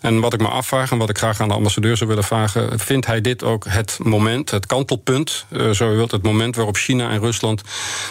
En 0.00 0.20
wat 0.20 0.32
ik 0.32 0.40
me 0.40 0.48
afvraag 0.48 0.90
en 0.90 0.98
wat 0.98 1.10
ik 1.10 1.18
graag 1.18 1.40
aan 1.40 1.48
de 1.48 1.54
ambassadeur 1.54 1.96
zou 1.96 2.08
willen 2.08 2.24
vragen: 2.24 2.78
vindt 2.80 3.06
hij 3.06 3.20
dit 3.20 3.42
ook 3.42 3.64
het 3.68 3.98
moment, 4.02 4.50
het 4.50 4.66
kantelpunt, 4.66 5.46
uh, 5.50 5.70
zo 5.70 5.92
u 5.92 5.96
wilt, 5.96 6.10
het 6.10 6.22
moment 6.22 6.56
waarop 6.56 6.76
China 6.76 7.10
en 7.10 7.20
Rusland 7.20 7.62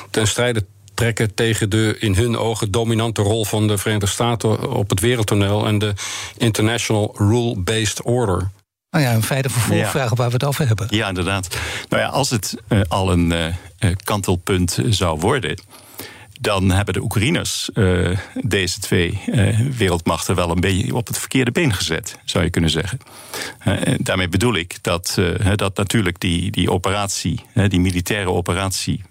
ten 0.10 0.28
strijde 0.28 0.66
trekken 0.94 1.34
tegen 1.34 1.70
de 1.70 1.96
in 2.00 2.16
hun 2.16 2.38
ogen 2.38 2.72
dominante 2.72 3.22
rol 3.22 3.46
van 3.46 3.68
de 3.68 3.78
Verenigde 3.78 4.08
Staten 4.08 4.72
op 4.72 4.90
het 4.90 5.00
wereldtoneel 5.00 5.68
en 5.68 5.78
de 5.78 5.94
International 6.38 7.16
Rule-Based 7.18 8.02
Order. 8.02 8.52
Nou 8.90 9.06
ja, 9.06 9.14
een 9.14 9.24
feit 9.24 9.52
vervolgvraag 9.52 10.10
ja. 10.10 10.16
waar 10.16 10.28
we 10.28 10.34
het 10.34 10.44
over 10.44 10.68
hebben. 10.68 10.88
Ja, 10.90 11.08
inderdaad. 11.08 11.58
Nou 11.90 12.02
ja, 12.02 12.08
als 12.08 12.30
het 12.30 12.56
uh, 12.70 12.82
al 12.88 13.12
een 13.12 13.32
uh, 13.32 13.96
kantelpunt 14.04 14.80
zou 14.90 15.20
worden, 15.20 15.60
dan 16.44 16.72
hebben 16.72 16.94
de 16.94 17.02
Oekraïners 17.02 17.70
uh, 17.74 18.18
deze 18.42 18.80
twee 18.80 19.22
uh, 19.26 19.60
wereldmachten 19.60 20.36
wel 20.36 20.50
een 20.50 20.60
beetje 20.60 20.96
op 20.96 21.08
het 21.08 21.20
verkeerde 21.20 21.52
been 21.52 21.74
gezet, 21.74 22.20
zou 22.26 22.44
je 22.44 22.50
kunnen 22.50 22.70
zeggen. 22.70 23.00
Uh, 23.68 23.78
daarmee 23.98 24.30
bedoel 24.30 24.56
ik 24.56 24.78
dat, 24.82 25.20
dat 25.56 25.78
natuurlijk 25.78 26.20
die, 26.20 26.52
die 26.52 26.72
operatie, 26.72 27.42
die 27.68 27.80
militaire 27.80 28.30
operatie, 28.30 29.04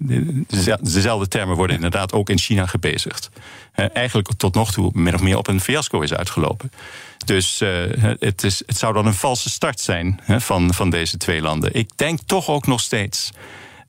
dezelfde 0.81 1.29
termen 1.29 1.57
worden 1.57 1.77
inderdaad 1.77 2.13
ook 2.13 2.31
in 2.31 2.39
China 2.39 2.67
gebezigd. 2.67 3.31
eigenlijk 3.75 4.29
tot 4.37 4.55
nog 4.55 4.73
toe 4.73 4.91
min 4.95 5.15
of 5.15 5.21
meer 5.21 5.37
op 5.37 5.49
een 5.49 5.61
fiasco 5.61 6.01
is 6.01 6.15
uitgelopen. 6.15 6.73
Dus 7.25 7.63
het, 8.19 8.45
is, 8.45 8.63
het 8.67 8.79
zou 8.79 8.93
dan 8.93 9.07
een 9.07 9.15
valse 9.15 9.51
start 9.51 9.81
zijn 9.81 10.21
van, 10.27 10.75
van 10.75 10.91
deze 10.91 11.17
twee 11.17 11.41
landen. 11.41 11.75
Ik 11.75 11.91
denk 11.97 12.21
toch 12.27 12.49
ook 12.49 12.67
nog 12.67 12.81
steeds 12.81 13.31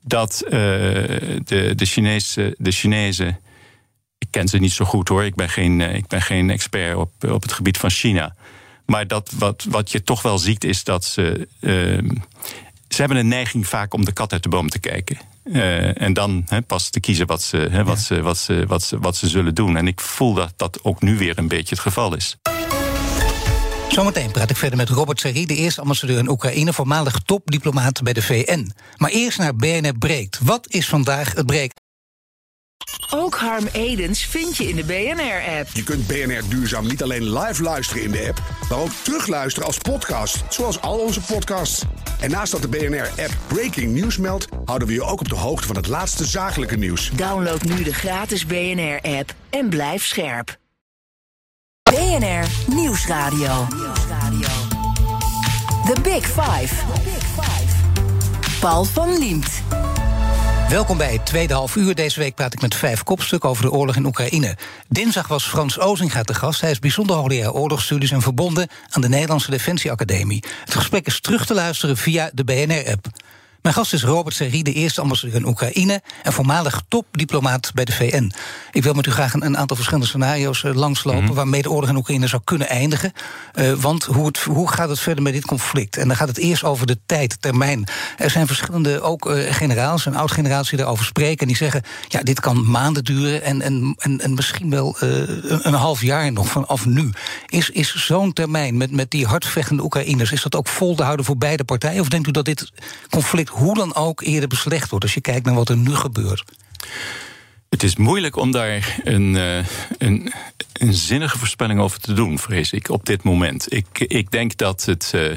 dat 0.04 0.42
uh, 0.44 0.50
de, 0.50 1.72
de, 1.74 1.84
Chinese, 1.84 2.54
de 2.58 2.70
Chinezen. 2.70 3.38
Ik 4.18 4.28
ken 4.30 4.48
ze 4.48 4.58
niet 4.58 4.72
zo 4.72 4.84
goed 4.84 5.08
hoor, 5.08 5.24
ik 5.24 5.34
ben 5.34 5.48
geen, 5.48 5.80
uh, 5.80 5.94
ik 5.94 6.06
ben 6.06 6.22
geen 6.22 6.50
expert 6.50 6.96
op, 6.96 7.24
op 7.24 7.42
het 7.42 7.52
gebied 7.52 7.78
van 7.78 7.90
China. 7.90 8.34
Maar 8.86 9.06
dat, 9.06 9.32
wat, 9.38 9.66
wat 9.68 9.90
je 9.90 10.02
toch 10.02 10.22
wel 10.22 10.38
ziet 10.38 10.64
is 10.64 10.84
dat 10.84 11.04
ze. 11.04 11.48
Uh, 11.60 12.10
ze 12.88 13.00
hebben 13.00 13.18
een 13.18 13.28
neiging 13.28 13.66
vaak 13.66 13.94
om 13.94 14.04
de 14.04 14.12
kat 14.12 14.32
uit 14.32 14.42
de 14.42 14.48
boom 14.48 14.68
te 14.68 14.78
kijken. 14.78 15.18
Uh, 15.44 16.00
en 16.00 16.12
dan 16.12 16.44
he, 16.48 16.62
pas 16.62 16.90
te 16.90 17.00
kiezen 17.00 17.26
wat 17.26 17.42
ze, 17.42 17.56
he, 17.56 17.84
wat, 17.84 17.96
ja. 17.96 18.02
ze, 18.02 18.22
wat, 18.22 18.38
ze, 18.38 18.64
wat, 18.66 18.82
ze, 18.82 18.98
wat 18.98 19.16
ze 19.16 19.28
zullen 19.28 19.54
doen. 19.54 19.76
En 19.76 19.86
ik 19.86 20.00
voel 20.00 20.34
dat 20.34 20.52
dat 20.56 20.78
ook 20.82 21.02
nu 21.02 21.18
weer 21.18 21.38
een 21.38 21.48
beetje 21.48 21.74
het 21.74 21.84
geval 21.84 22.14
is. 22.16 22.36
Zometeen 23.94 24.30
praat 24.30 24.50
ik 24.50 24.56
verder 24.56 24.78
met 24.78 24.88
Robert 24.88 25.20
Serri, 25.20 25.46
de 25.46 25.56
eerste 25.56 25.80
ambassadeur 25.80 26.18
in 26.18 26.28
Oekraïne, 26.28 26.72
voormalig 26.72 27.18
topdiplomaat 27.18 28.02
bij 28.02 28.12
de 28.12 28.22
VN. 28.22 28.72
Maar 28.96 29.10
eerst 29.10 29.38
naar 29.38 29.56
BNR 29.56 29.98
Breekt. 29.98 30.38
Wat 30.42 30.66
is 30.68 30.88
vandaag 30.88 31.34
het 31.34 31.46
breek? 31.46 31.72
Ook 33.10 33.34
Harm 33.34 33.66
Edens 33.72 34.24
vind 34.24 34.56
je 34.56 34.68
in 34.68 34.76
de 34.76 34.84
BNR-app. 34.84 35.68
Je 35.72 35.82
kunt 35.82 36.06
BNR 36.06 36.48
Duurzaam 36.48 36.86
niet 36.86 37.02
alleen 37.02 37.38
live 37.38 37.62
luisteren 37.62 38.02
in 38.02 38.10
de 38.10 38.26
app, 38.28 38.42
maar 38.68 38.78
ook 38.78 38.90
terugluisteren 39.02 39.66
als 39.66 39.78
podcast, 39.78 40.42
zoals 40.48 40.80
al 40.80 40.98
onze 40.98 41.20
podcasts. 41.20 41.82
En 42.20 42.30
naast 42.30 42.52
dat 42.52 42.62
de 42.62 42.68
BNR-app 42.68 43.36
Breaking 43.46 43.92
News 43.92 44.16
meldt, 44.16 44.48
houden 44.64 44.88
we 44.88 44.94
je 44.94 45.02
ook 45.02 45.20
op 45.20 45.28
de 45.28 45.36
hoogte 45.36 45.66
van 45.66 45.76
het 45.76 45.86
laatste 45.86 46.24
zakelijke 46.24 46.76
nieuws. 46.76 47.10
Download 47.10 47.62
nu 47.62 47.82
de 47.82 47.94
gratis 47.94 48.46
BNR-app 48.46 49.34
en 49.50 49.68
blijf 49.68 50.04
scherp. 50.04 50.62
BNR 51.94 52.74
Nieuwsradio. 52.74 53.66
The 55.84 56.00
Big 56.02 56.26
Five. 56.26 56.74
Paul 58.60 58.84
van 58.84 59.18
Liemt. 59.18 59.62
Welkom 60.68 60.96
bij 60.96 61.12
het 61.12 61.26
tweede 61.26 61.54
half 61.54 61.76
uur. 61.76 61.94
Deze 61.94 62.20
week 62.20 62.34
praat 62.34 62.52
ik 62.52 62.60
met 62.60 62.74
vijf 62.74 63.02
kopstukken 63.02 63.48
over 63.48 63.62
de 63.62 63.70
oorlog 63.70 63.96
in 63.96 64.04
Oekraïne. 64.04 64.56
Dinsdag 64.88 65.28
was 65.28 65.44
Frans 65.48 65.80
Ozinga 65.80 66.22
te 66.22 66.34
gast. 66.34 66.60
Hij 66.60 66.70
is 66.70 66.78
bijzonder 66.78 67.16
hoogleraar 67.16 67.52
oorlogsstudies 67.52 68.10
en 68.10 68.22
verbonden 68.22 68.68
aan 68.90 69.02
de 69.02 69.08
Nederlandse 69.08 69.50
Defensieacademie. 69.50 70.44
Het 70.64 70.74
gesprek 70.74 71.06
is 71.06 71.20
terug 71.20 71.46
te 71.46 71.54
luisteren 71.54 71.96
via 71.96 72.30
de 72.32 72.44
BNR-app. 72.44 73.06
Mijn 73.64 73.76
gast 73.76 73.92
is 73.92 74.04
Robert 74.04 74.34
Serri, 74.34 74.62
de 74.62 74.72
eerste 74.72 75.00
ambassadeur 75.00 75.36
in 75.36 75.46
Oekraïne 75.46 76.02
en 76.22 76.32
voormalig 76.32 76.82
topdiplomaat 76.88 77.70
bij 77.74 77.84
de 77.84 77.92
VN. 77.92 78.32
Ik 78.72 78.82
wil 78.82 78.94
met 78.94 79.06
u 79.06 79.10
graag 79.10 79.34
een, 79.34 79.56
aantal 79.56 79.76
verschillende 79.76 80.08
scenario's 80.08 80.62
uh, 80.62 80.74
langslopen 80.74 81.24
mm 81.24 81.34
waarmee 81.34 81.62
de 81.62 81.70
oorlog 81.70 81.88
in 81.88 81.96
Oekraïne 81.96 82.26
zou 82.26 82.42
kunnen 82.44 82.68
eindigen. 82.68 83.12
Uh, 83.54 83.72
want 83.72 84.04
hoe, 84.04 84.26
het, 84.26 84.38
hoe 84.38 84.70
gaat 84.70 84.88
het 84.88 85.00
verder 85.00 85.22
met 85.22 85.32
dit 85.32 85.44
conflict? 85.44 85.96
En 85.96 86.08
dan 86.08 86.16
gaat 86.16 86.28
het 86.28 86.38
eerst 86.38 86.64
over 86.64 86.86
de 86.86 86.98
tijd, 87.06 87.42
termijn. 87.42 87.86
Er 88.16 88.30
zijn 88.30 88.46
verschillende 88.46 89.00
ook 89.00 89.30
uh, 89.30 89.52
generaals 89.52 90.06
en 90.06 90.14
oud-generaals 90.14 90.68
die 90.68 90.78
daarover 90.78 91.04
spreken 91.04 91.40
en 91.40 91.46
die 91.46 91.56
zeggen: 91.56 91.82
ja, 92.08 92.22
dit 92.22 92.40
kan 92.40 92.70
maanden 92.70 93.04
duren 93.04 93.42
en, 93.42 93.62
en, 93.62 93.94
en, 93.98 94.20
en 94.20 94.34
misschien 94.34 94.70
wel 94.70 94.96
een, 94.98 95.66
een, 95.66 95.74
half 95.74 96.02
jaar 96.02 96.32
nog 96.32 96.48
vanaf 96.48 96.86
nu. 96.86 97.10
Is, 97.46 97.70
is 97.70 97.94
zo'n 97.94 98.32
termijn 98.32 98.76
met, 98.76 98.90
met 98.90 99.10
die 99.10 99.26
hardvechtende 99.26 99.82
Oekraïners, 99.82 100.32
is 100.32 100.42
dat 100.42 100.56
ook 100.56 100.68
vol 100.68 100.94
te 100.94 101.02
houden 101.02 101.24
voor 101.24 101.36
beide 101.36 101.64
partijen? 101.64 102.00
Of 102.00 102.08
denkt 102.08 102.28
u 102.28 102.30
dat 102.30 102.44
dit 102.44 102.70
conflict 103.10 103.52
hoe 103.54 103.74
dan 103.74 103.94
ook 103.94 104.20
eerder 104.20 104.48
beslecht 104.48 104.90
wordt 104.90 105.04
als 105.04 105.14
je 105.14 105.20
kijkt 105.20 105.46
naar 105.46 105.54
wat 105.54 105.68
er 105.68 105.76
nu 105.76 105.94
gebeurt? 105.94 106.44
Het 107.68 107.82
is 107.82 107.96
moeilijk 107.96 108.36
om 108.36 108.50
daar 108.50 109.00
een, 109.04 109.34
een, 109.98 110.32
een 110.72 110.94
zinnige 110.94 111.38
voorspelling 111.38 111.80
over 111.80 112.00
te 112.00 112.12
doen, 112.12 112.38
vrees 112.38 112.72
ik, 112.72 112.88
op 112.88 113.06
dit 113.06 113.22
moment. 113.22 113.72
Ik, 113.72 113.98
ik 113.98 114.30
denk 114.30 114.56
dat 114.56 114.84
het. 114.84 115.12
Uh, 115.14 115.36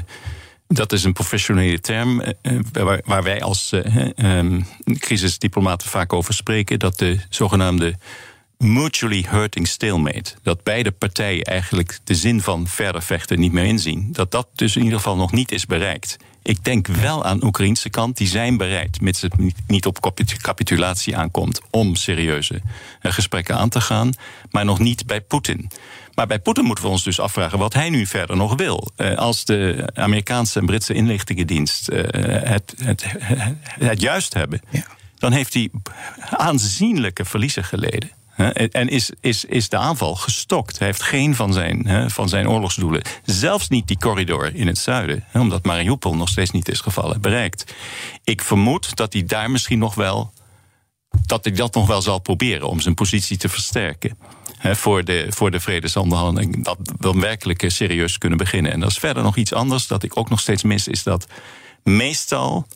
dat 0.68 0.92
is 0.92 1.04
een 1.04 1.12
professionele 1.12 1.80
term 1.80 2.22
uh, 2.42 2.60
waar, 3.04 3.22
wij 3.22 3.42
als 3.42 3.72
um, 4.16 4.66
crisisdiplomaten 4.98 5.88
vaak 5.88 6.12
over 6.12 6.34
spreken. 6.34 6.78
Dat 6.78 6.98
de 6.98 7.18
zogenaamde 7.28 7.94
mutually 8.58 9.24
hurting 9.28 9.68
stalemate. 9.68 10.34
Dat 10.42 10.62
beide 10.62 10.90
partijen 10.90 11.42
eigenlijk 11.42 11.98
de 12.04 12.14
zin 12.14 12.40
van 12.40 12.66
verder 12.66 13.02
vechten 13.02 13.40
niet 13.40 13.52
meer 13.52 13.64
inzien. 13.64 14.08
Dat 14.12 14.30
dat 14.30 14.48
dus 14.54 14.76
in 14.76 14.82
ieder 14.82 14.98
geval 14.98 15.16
nog 15.16 15.32
niet 15.32 15.52
is 15.52 15.66
bereikt. 15.66 16.16
Ik 16.48 16.64
denk 16.64 16.86
wel 16.86 17.24
aan 17.24 17.38
de 17.38 17.46
Oekraïnse 17.46 17.90
kant, 17.90 18.16
die 18.16 18.26
zijn 18.26 18.56
bereid, 18.56 19.00
mits 19.00 19.20
het 19.20 19.34
niet 19.66 19.86
op 19.86 20.00
capitulatie 20.40 21.16
aankomt, 21.16 21.60
om 21.70 21.94
serieuze 21.94 22.60
eh, 23.00 23.12
gesprekken 23.12 23.56
aan 23.56 23.68
te 23.68 23.80
gaan, 23.80 24.12
maar 24.50 24.64
nog 24.64 24.78
niet 24.78 25.06
bij 25.06 25.20
Poetin. 25.20 25.70
Maar 26.14 26.26
bij 26.26 26.38
Poetin 26.38 26.64
moeten 26.64 26.84
we 26.84 26.90
ons 26.90 27.04
dus 27.04 27.20
afvragen 27.20 27.58
wat 27.58 27.74
hij 27.74 27.90
nu 27.90 28.06
verder 28.06 28.36
nog 28.36 28.56
wil. 28.56 28.90
Eh, 28.96 29.16
als 29.16 29.44
de 29.44 29.90
Amerikaanse 29.94 30.58
en 30.58 30.66
Britse 30.66 30.94
inlichtingendienst 30.94 31.88
eh, 31.88 32.02
het, 32.50 32.74
het, 32.82 33.04
het, 33.78 34.00
juist 34.00 34.34
hebben, 34.34 34.60
dan 35.18 35.32
heeft 35.32 35.54
hij 35.54 35.70
aanzienlijke 36.30 37.24
verliezen 37.24 37.64
geleden. 37.64 38.10
En 38.38 38.88
is, 38.88 39.10
is, 39.20 39.44
is 39.44 39.68
de 39.68 39.76
aanval 39.76 40.14
gestokt. 40.14 40.78
Hij 40.78 40.86
heeft 40.86 41.02
geen 41.02 41.34
van 41.34 41.52
zijn, 41.52 42.10
van 42.10 42.28
zijn 42.28 42.48
oorlogsdoelen, 42.48 43.02
zelfs 43.24 43.68
niet 43.68 43.86
die 43.86 43.98
corridor 43.98 44.54
in 44.54 44.66
het 44.66 44.78
zuiden, 44.78 45.24
omdat 45.32 45.64
Mariupol 45.64 46.16
nog 46.16 46.28
steeds 46.28 46.50
niet 46.50 46.68
is 46.68 46.80
gevallen, 46.80 47.20
bereikt. 47.20 47.74
Ik 48.24 48.42
vermoed 48.42 48.96
dat 48.96 49.12
hij 49.12 49.24
daar 49.24 49.50
misschien 49.50 49.78
nog 49.78 49.94
wel. 49.94 50.32
dat 51.26 51.44
hij 51.44 51.52
dat 51.52 51.74
nog 51.74 51.86
wel 51.86 52.02
zal 52.02 52.18
proberen 52.18 52.68
om 52.68 52.80
zijn 52.80 52.94
positie 52.94 53.36
te 53.36 53.48
versterken. 53.48 54.18
voor, 54.60 55.04
de, 55.04 55.26
voor 55.28 55.50
de 55.50 55.60
vredesonderhandeling. 55.60 56.64
Dat 56.64 56.78
we 56.98 57.12
werkelijk 57.12 57.64
serieus 57.66 58.18
kunnen 58.18 58.38
beginnen. 58.38 58.72
En 58.72 58.80
dat 58.80 58.90
is 58.90 58.98
verder 58.98 59.22
nog 59.22 59.36
iets 59.36 59.52
anders 59.52 59.86
dat 59.86 60.02
ik 60.02 60.16
ook 60.16 60.30
nog 60.30 60.40
steeds 60.40 60.62
mis, 60.62 60.88
is 60.88 61.02
dat 61.02 61.26
meestal 61.82 62.66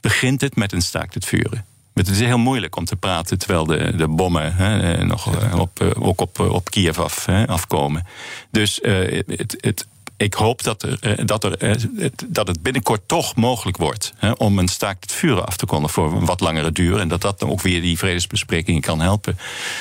begint 0.00 0.40
het 0.40 0.56
met 0.56 0.72
een 0.72 0.82
staakt 0.82 1.14
het 1.14 1.24
vuren. 1.24 1.64
Het 1.96 2.08
is 2.08 2.20
heel 2.20 2.38
moeilijk 2.38 2.76
om 2.76 2.84
te 2.84 2.96
praten 2.96 3.38
terwijl 3.38 3.66
de, 3.66 3.96
de 3.96 4.08
bommen 4.08 4.54
hè, 4.56 4.94
eh, 4.94 5.04
nog 5.04 5.34
eh, 5.34 5.58
op, 5.58 5.80
eh, 5.80 6.06
ook 6.06 6.20
op, 6.20 6.40
op 6.40 6.70
Kiev 6.70 6.98
af, 6.98 7.26
hè, 7.26 7.46
afkomen. 7.46 8.06
Dus 8.50 8.80
uh, 8.82 9.22
het, 9.26 9.56
het, 9.60 9.86
ik 10.16 10.34
hoop 10.34 10.62
dat, 10.62 10.82
er, 10.82 11.26
dat, 11.26 11.44
er, 11.44 11.78
dat 12.26 12.48
het 12.48 12.62
binnenkort 12.62 13.00
toch 13.06 13.36
mogelijk 13.36 13.76
wordt 13.76 14.12
hè, 14.16 14.30
om 14.30 14.58
een 14.58 14.68
staakt 14.68 15.02
het 15.02 15.12
vuren 15.12 15.46
af 15.46 15.56
te 15.56 15.66
kondigen 15.66 15.94
voor 15.94 16.12
een 16.12 16.24
wat 16.24 16.40
langere 16.40 16.72
duur. 16.72 16.98
En 16.98 17.08
dat 17.08 17.20
dat 17.20 17.40
dan 17.40 17.50
ook 17.50 17.62
weer 17.62 17.80
die 17.80 17.98
vredesbesprekingen 17.98 18.80
kan 18.80 19.00
helpen. 19.00 19.38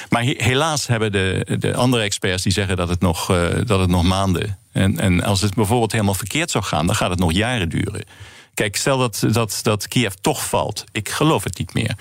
Maar 0.10 0.24
helaas 0.24 0.88
hebben 0.88 1.12
de, 1.12 1.58
de 1.60 1.76
andere 1.76 2.04
experts 2.04 2.44
die 2.44 2.52
zeggen 2.52 2.78
dat 2.78 2.90
het 2.90 3.00
nog, 3.00 3.26
dat 3.66 3.80
het 3.80 3.90
nog 3.90 4.04
maanden. 4.04 4.58
En, 4.72 5.00
en 5.00 5.24
als 5.24 5.42
het 5.42 5.54
bijvoorbeeld 5.54 5.92
helemaal 5.92 6.14
verkeerd 6.14 6.52
zou 6.52 6.64
gaan, 6.64 6.86
dan 6.86 6.96
gaat 6.96 7.10
het 7.10 7.20
nog 7.20 7.32
jaren 7.32 7.70
duren. 7.70 8.04
Kijk, 8.56 8.76
stel 8.76 8.98
dat, 8.98 9.24
dat, 9.32 9.60
dat 9.62 9.88
Kiev 9.88 10.14
toch 10.22 10.46
valt. 10.46 10.84
Ik 10.92 11.10
geloof 11.10 11.44
het 11.44 11.58
niet 11.58 11.74
meer. 11.74 11.96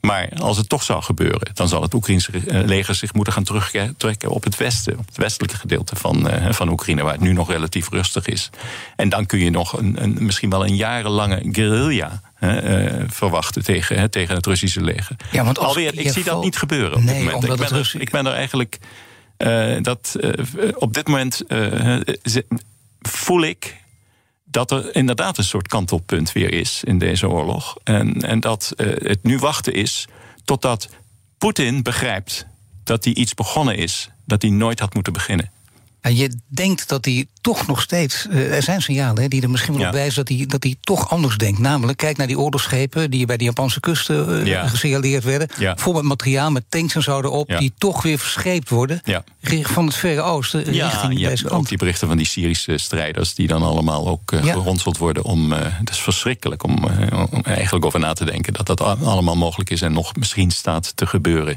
Maar 0.00 0.28
als 0.38 0.56
het 0.56 0.68
toch 0.68 0.82
zou 0.82 1.02
gebeuren, 1.02 1.54
dan 1.54 1.68
zal 1.68 1.82
het 1.82 1.94
Oekraïnse 1.94 2.32
eh, 2.32 2.64
leger 2.64 2.94
zich 2.94 3.12
moeten 3.12 3.32
gaan 3.32 3.44
terugtrekken 3.44 4.30
op 4.30 4.44
het 4.44 4.56
westen, 4.56 4.98
op 4.98 5.06
het 5.06 5.16
westelijke 5.16 5.56
gedeelte 5.56 5.96
van, 5.96 6.26
uh, 6.26 6.52
van 6.52 6.68
Oekraïne, 6.68 7.02
waar 7.02 7.12
het 7.12 7.20
nu 7.20 7.32
nog 7.32 7.50
relatief 7.50 7.90
rustig 7.90 8.26
is. 8.26 8.50
En 8.96 9.08
dan 9.08 9.26
kun 9.26 9.38
je 9.38 9.50
nog 9.50 9.78
een, 9.78 10.02
een 10.02 10.16
misschien 10.20 10.50
wel 10.50 10.66
een 10.66 10.76
jarenlange 10.76 11.48
guerrilla 11.52 12.20
uh, 12.40 13.02
verwachten 13.06 13.64
tegen, 13.64 14.10
tegen 14.10 14.34
het 14.34 14.46
Russische 14.46 14.80
leger. 14.80 15.16
Ja, 15.30 15.44
want 15.44 15.58
Alweer, 15.58 15.98
ik 15.98 16.10
zie 16.10 16.24
dat 16.24 16.42
niet 16.42 16.56
gebeuren 16.56 16.96
op 16.96 17.02
nee, 17.02 17.14
dit 17.14 17.24
moment. 17.24 17.60
Ik 17.60 17.68
ben, 17.68 17.78
er, 17.78 17.92
ik 17.98 18.10
ben 18.10 18.26
er 18.26 18.32
eigenlijk. 18.32 18.78
dat, 19.82 20.16
op 20.74 20.94
dit 20.94 21.06
moment 21.06 21.42
voel 23.00 23.42
ik 23.42 23.79
dat 24.50 24.70
er 24.70 24.94
inderdaad 24.94 25.38
een 25.38 25.44
soort 25.44 25.68
kantelpunt 25.68 26.32
weer 26.32 26.52
is 26.52 26.84
in 26.84 26.98
deze 26.98 27.28
oorlog. 27.28 27.76
En, 27.84 28.22
en 28.22 28.40
dat 28.40 28.72
uh, 28.76 28.86
het 28.86 29.22
nu 29.22 29.38
wachten 29.38 29.74
is 29.74 30.06
totdat 30.44 30.88
Poetin 31.38 31.82
begrijpt 31.82 32.46
dat 32.84 33.04
hij 33.04 33.14
iets 33.14 33.34
begonnen 33.34 33.76
is 33.76 34.10
dat 34.24 34.42
hij 34.42 34.50
nooit 34.50 34.80
had 34.80 34.94
moeten 34.94 35.12
beginnen. 35.12 35.50
En 36.00 36.16
je 36.16 36.30
denkt 36.48 36.88
dat 36.88 37.04
hij 37.04 37.26
toch 37.40 37.66
nog 37.66 37.80
steeds. 37.80 38.26
Uh, 38.30 38.54
er 38.54 38.62
zijn 38.62 38.82
signalen 38.82 39.22
hè, 39.22 39.28
die 39.28 39.42
er 39.42 39.50
misschien 39.50 39.76
wel 39.76 39.86
op 39.86 39.92
wijzen 39.92 40.24
dat 40.24 40.36
hij, 40.36 40.46
dat 40.46 40.62
hij 40.62 40.76
toch 40.80 41.10
anders 41.10 41.36
denkt. 41.36 41.58
Namelijk, 41.58 41.98
kijk 41.98 42.16
naar 42.16 42.26
die 42.26 42.38
oorlogsschepen 42.38 43.10
die 43.10 43.26
bij 43.26 43.36
de 43.36 43.44
Japanse 43.44 43.80
kusten 43.80 44.46
uh, 44.46 44.70
gesignaleerd 44.70 45.24
werden. 45.24 45.48
Ja. 45.58 45.76
Vol 45.76 45.92
met 45.92 46.02
materiaal, 46.02 46.50
met 46.50 46.64
tanks 46.68 46.94
en 46.94 47.02
zo 47.02 47.18
erop, 47.20 47.54
die 47.58 47.72
toch 47.78 48.02
weer 48.02 48.18
verscheept 48.18 48.68
worden. 48.68 49.02
Van 49.62 49.86
het 49.86 49.94
Verre 49.94 50.20
Oosten 50.20 50.62
richting 50.62 51.18
deze 51.18 51.44
kant. 51.44 51.60
Ook 51.60 51.68
die 51.68 51.78
berichten 51.78 52.08
van 52.08 52.16
die 52.16 52.26
Syrische 52.26 52.78
strijders 52.78 53.34
die 53.34 53.46
dan 53.46 53.62
allemaal 53.62 54.08
ook 54.08 54.32
uh, 54.32 54.44
geronseld 54.44 54.98
worden. 54.98 55.24
Om, 55.24 55.52
het 55.52 55.90
is 55.90 56.00
verschrikkelijk 56.00 56.62
om, 56.62 56.84
om, 57.30 57.42
eigenlijk 57.42 57.84
over 57.84 58.00
na 58.00 58.12
te 58.12 58.24
denken 58.24 58.52
dat 58.52 58.66
dat 58.66 58.80
allemaal 58.80 59.36
mogelijk 59.36 59.70
is 59.70 59.82
en 59.82 59.92
nog 59.92 60.16
misschien 60.16 60.50
staat 60.50 60.96
te 60.96 61.06
gebeuren. 61.06 61.56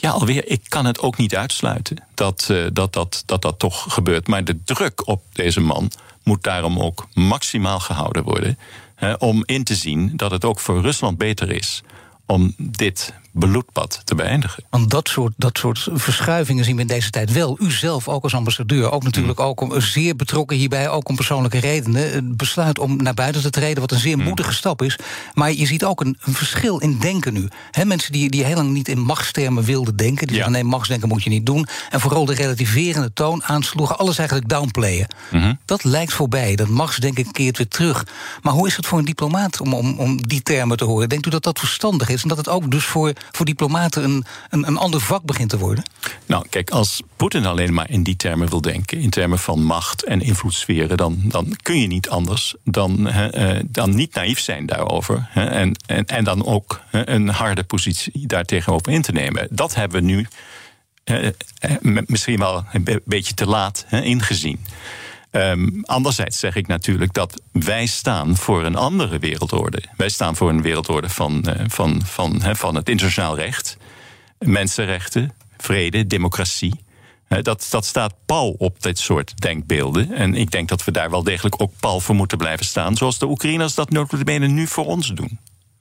Ja, 0.00 0.10
alweer, 0.10 0.48
ik 0.48 0.60
kan 0.68 0.84
het 0.84 1.00
ook 1.00 1.16
niet 1.16 1.36
uitsluiten 1.36 2.04
dat, 2.14 2.52
dat, 2.72 2.92
dat, 2.92 3.22
dat 3.26 3.42
dat 3.42 3.58
toch 3.58 3.84
gebeurt. 3.88 4.26
Maar 4.26 4.44
de 4.44 4.62
druk 4.64 5.06
op 5.06 5.22
deze 5.32 5.60
man 5.60 5.90
moet 6.22 6.42
daarom 6.42 6.78
ook 6.78 7.06
maximaal 7.14 7.80
gehouden 7.80 8.22
worden. 8.22 8.58
Hè, 8.94 9.12
om 9.12 9.42
in 9.46 9.64
te 9.64 9.74
zien 9.74 10.12
dat 10.16 10.30
het 10.30 10.44
ook 10.44 10.60
voor 10.60 10.80
Rusland 10.80 11.18
beter 11.18 11.50
is 11.50 11.82
om 12.28 12.54
dit 12.56 13.12
bloedbad 13.32 14.00
te 14.04 14.14
beëindigen. 14.14 14.64
Want 14.70 14.90
dat 14.90 15.08
soort, 15.08 15.32
dat 15.36 15.58
soort 15.58 15.88
verschuivingen 15.92 16.64
zien 16.64 16.74
we 16.74 16.80
in 16.80 16.86
deze 16.86 17.10
tijd 17.10 17.32
wel. 17.32 17.56
U 17.60 17.70
zelf 17.70 18.08
ook 18.08 18.22
als 18.22 18.34
ambassadeur, 18.34 18.90
ook 18.90 19.02
natuurlijk 19.02 19.38
mm. 19.38 19.44
ook 19.44 19.60
om, 19.60 19.80
zeer 19.80 20.16
betrokken 20.16 20.56
hierbij, 20.56 20.88
ook 20.88 21.08
om 21.08 21.16
persoonlijke 21.16 21.58
redenen. 21.58 22.12
Het 22.12 22.36
besluit 22.36 22.78
om 22.78 22.96
naar 22.96 23.14
buiten 23.14 23.42
te 23.42 23.50
treden, 23.50 23.80
wat 23.80 23.92
een 23.92 23.98
zeer 23.98 24.16
mm. 24.16 24.24
moedige 24.24 24.52
stap 24.52 24.82
is. 24.82 24.98
Maar 25.34 25.52
je 25.52 25.66
ziet 25.66 25.84
ook 25.84 26.00
een, 26.00 26.16
een 26.20 26.34
verschil 26.34 26.78
in 26.78 26.98
denken 26.98 27.32
nu. 27.32 27.48
He, 27.70 27.84
mensen 27.84 28.12
die, 28.12 28.30
die 28.30 28.44
heel 28.44 28.56
lang 28.56 28.70
niet 28.70 28.88
in 28.88 29.00
machtstermen 29.00 29.64
wilden 29.64 29.96
denken, 29.96 30.26
die 30.26 30.36
zeggen 30.36 30.52
nee, 30.52 30.64
machtsdenken 30.64 31.08
moet 31.08 31.22
je 31.22 31.30
niet 31.30 31.46
doen. 31.46 31.66
En 31.90 32.00
vooral 32.00 32.24
de 32.24 32.34
relativerende 32.34 33.12
toon 33.12 33.44
aansloegen, 33.44 33.98
alles 33.98 34.18
eigenlijk 34.18 34.48
downplayen. 34.48 35.06
Mm 35.30 35.58
Dat 35.64 35.84
lijkt 35.84 36.12
voorbij. 36.12 36.56
Dat 36.56 36.68
machtsdenken 36.68 37.30
keert 37.30 37.56
weer 37.56 37.68
terug. 37.68 38.06
Maar 38.42 38.52
hoe 38.52 38.66
is 38.66 38.76
het 38.76 38.86
voor 38.86 38.98
een 38.98 39.04
diplomaat 39.04 39.60
om, 39.60 39.74
om, 39.74 39.98
om 39.98 40.26
die 40.26 40.42
termen 40.42 40.76
te 40.76 40.84
horen? 40.84 41.08
Denkt 41.08 41.26
u 41.26 41.30
dat 41.30 41.42
dat 41.42 41.58
verstandig 41.58 42.08
is? 42.08 42.17
En 42.22 42.28
dat 42.28 42.38
het 42.38 42.48
ook 42.48 42.70
dus 42.70 42.84
voor 42.84 43.12
voor 43.30 43.46
diplomaten 43.46 44.04
een, 44.04 44.24
een, 44.50 44.66
een 44.66 44.76
ander 44.76 45.00
vak 45.00 45.22
begint 45.22 45.50
te 45.50 45.58
worden? 45.58 45.84
Nou, 46.26 46.46
kijk, 46.50 46.70
als 46.70 47.02
Poetin 47.16 47.46
alleen 47.46 47.74
maar 47.74 47.90
in 47.90 48.02
die 48.02 48.16
termen 48.16 48.48
wil 48.48 48.60
denken, 48.60 48.98
in 48.98 49.10
termen 49.10 49.38
van 49.38 49.62
macht 49.62 50.04
en 50.04 50.20
invloedssferen, 50.20 50.96
dan, 50.96 51.20
dan 51.24 51.56
kun 51.62 51.80
je 51.80 51.86
niet 51.86 52.08
anders 52.08 52.54
dan, 52.64 53.08
uh, 53.08 53.58
dan 53.66 53.94
niet 53.94 54.14
naïef 54.14 54.40
zijn 54.40 54.66
daarover. 54.66 55.28
en, 55.34 55.74
en, 55.86 56.06
en 56.06 56.24
dan 56.24 56.46
ook 56.46 56.80
een 56.90 57.28
harde 57.28 57.64
positie 57.64 58.26
daartegenover 58.26 58.92
in 58.92 59.02
te 59.02 59.12
nemen. 59.12 59.48
Dat 59.50 59.74
hebben 59.74 60.00
we 60.00 60.06
nu 60.06 60.26
misschien 62.06 62.38
wel 62.38 62.64
een 62.72 63.00
beetje 63.04 63.34
te 63.34 63.46
laat 63.46 63.86
ingezien. 63.90 64.60
Um, 65.30 65.84
anderzijds 65.84 66.38
zeg 66.38 66.56
ik 66.56 66.66
natuurlijk 66.66 67.12
dat 67.12 67.40
wij 67.64 67.86
staan 67.86 68.36
voor 68.36 68.64
een 68.64 68.76
andere 68.76 69.18
wereldorde. 69.18 69.82
Wij 69.96 70.08
staan 70.08 70.36
voor 70.36 70.48
een 70.48 70.62
wereldorde 70.62 71.08
van, 71.08 71.44
uh, 71.48 71.64
van, 71.68 72.02
van, 72.04 72.56
van 72.56 72.74
het 72.74 72.88
internationaal 72.88 73.36
recht, 73.36 73.76
mensenrechten, 74.38 75.32
vrede, 75.56 76.06
democratie. 76.06 76.86
Dat, 77.28 77.66
dat 77.70 77.84
staat 77.84 78.14
pal 78.26 78.54
op 78.58 78.82
dit 78.82 78.98
soort 78.98 79.40
denkbeelden. 79.40 80.12
En 80.12 80.34
ik 80.34 80.50
denk 80.50 80.68
dat 80.68 80.84
we 80.84 80.90
daar 80.90 81.10
wel 81.10 81.22
degelijk 81.22 81.62
ook 81.62 81.72
pal 81.80 82.00
voor 82.00 82.14
moeten 82.14 82.38
blijven 82.38 82.66
staan. 82.66 82.96
Zoals 82.96 83.18
de 83.18 83.26
Oekraïners 83.26 83.74
dat 83.74 83.90
nu 84.54 84.66
voor 84.66 84.86
ons 84.86 85.08
doen. 85.08 85.38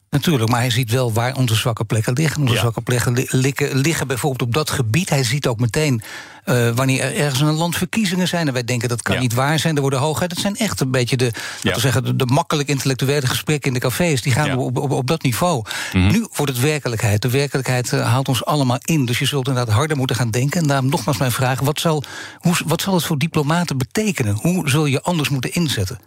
Natuurlijk, 0.10 0.50
maar 0.50 0.60
hij 0.60 0.70
ziet 0.70 0.92
wel 0.92 1.14
waar 1.14 1.36
onze 1.36 1.56
zwakke 1.56 1.86
plekken 1.86 2.14
liggen. 2.14 2.42
Onze 2.42 2.58
zwakke 2.58 2.82
plekken 2.82 3.26
liggen, 3.30 3.78
liggen 3.78 4.08
bijvoorbeeld 4.08 4.42
op 4.42 4.54
dat 4.54 4.70
gebied. 4.70 5.10
Hij 5.10 5.24
ziet 5.24 5.48
ook 5.48 5.60
meteen 5.60 6.02
uh, 6.46 6.70
wanneer 6.70 7.02
er 7.02 7.16
ergens 7.16 7.40
in 7.40 7.48
een 7.48 7.54
land 7.54 7.76
verkiezingen 7.76 8.28
zijn. 8.28 8.48
En 8.48 8.54
wij 8.54 8.64
denken 8.64 8.90
dat 8.90 9.02
kan 9.02 9.20
niet 9.20 9.34
waar 9.34 9.60
zijn. 9.60 9.76
Er 9.76 9.82
worden 9.82 10.00
hoogheid. 10.00 10.30
Dat 10.30 10.40
zijn 10.40 10.56
echt 10.56 10.80
een 10.80 10.92
beetje 10.92 11.18
de, 11.18 11.32
ja. 11.62 11.74
we 11.74 11.80
zeggen, 11.80 12.04
de, 12.04 12.16
de, 12.16 12.26
makkelijk 12.26 12.70
intellectuele 12.70 13.28
gesprekken 13.28 13.68
in 13.68 13.74
de 13.74 13.80
cafés. 13.80 14.22
Die 14.22 14.34
gaan 14.34 14.58
op, 14.58 14.78
op, 14.78 14.92
op, 14.92 15.08
dat 15.08 15.22
niveau. 15.22 15.64
Mhm. 15.94 16.08
Nu 16.08 16.28
wordt 16.34 16.52
het 16.52 16.62
werkelijkheid. 16.62 17.22
De 17.22 17.30
werkelijkheid 17.30 17.92
uh, 17.92 18.08
haalt 18.08 18.28
ons 18.28 18.46
allemaal 18.46 18.80
in. 18.82 19.06
Dus 19.06 19.20
je 19.20 19.26
zult 19.26 19.48
inderdaad 19.48 19.74
harder 19.74 19.98
moeten 19.98 20.16
gaan 20.16 20.32
denken. 20.32 20.62
En 20.62 20.68
daarom 20.68 20.90
nogmaals 20.90 21.18
mijn 21.18 21.32
vraag: 21.32 21.60
wat 21.60 21.80
zal, 21.80 22.04
hoe, 22.38 22.56
wat 22.66 22.82
zal 22.82 22.94
het 22.94 23.04
voor 23.04 23.18
diplomaten 23.18 23.78
betekenen? 23.78 24.38
Hoe 24.42 24.70
zul 24.70 24.86
je 24.86 25.02
anders 25.02 25.30
moeten 25.30 25.54
inzetten? 25.54 26.00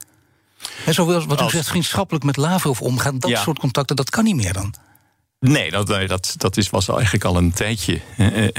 En 0.87 0.95
zoals 0.95 1.25
wat 1.25 1.41
u 1.41 1.49
zegt, 1.49 1.69
vriendschappelijk 1.69 2.25
met 2.25 2.37
Lavrov 2.37 2.81
omgaan, 2.81 3.19
dat 3.19 3.39
soort 3.39 3.59
contacten, 3.59 3.97
dat 3.97 4.11
kan 4.11 4.25
niet 4.25 4.37
meer 4.37 4.53
dan. 4.53 4.75
Nee, 5.41 5.71
dat, 5.71 5.87
dat, 5.87 6.35
dat 6.37 6.57
is, 6.57 6.71
was 6.71 6.89
eigenlijk 6.89 7.25
al 7.25 7.37
een 7.37 7.53
tijdje 7.53 8.01
eh, 8.17 8.45
eh, 8.45 8.53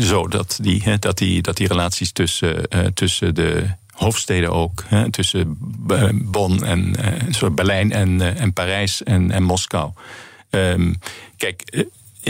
zo. 0.00 0.28
Dat 0.28 0.58
die, 0.62 0.98
dat 0.98 1.18
die, 1.18 1.42
dat 1.42 1.56
die 1.56 1.68
relaties 1.68 2.12
tussen, 2.12 2.68
eh, 2.68 2.86
tussen 2.86 3.34
de 3.34 3.66
hoofdsteden 3.90 4.52
ook, 4.52 4.84
hè, 4.86 5.10
tussen 5.10 5.56
Bonn 6.30 6.64
en 6.64 6.96
uh, 7.42 7.50
Berlijn 7.50 7.92
en, 7.92 8.36
en 8.36 8.52
Parijs 8.52 9.02
en, 9.02 9.30
en 9.30 9.42
Moskou. 9.42 9.90
Um, 10.50 10.98
kijk, 11.36 11.86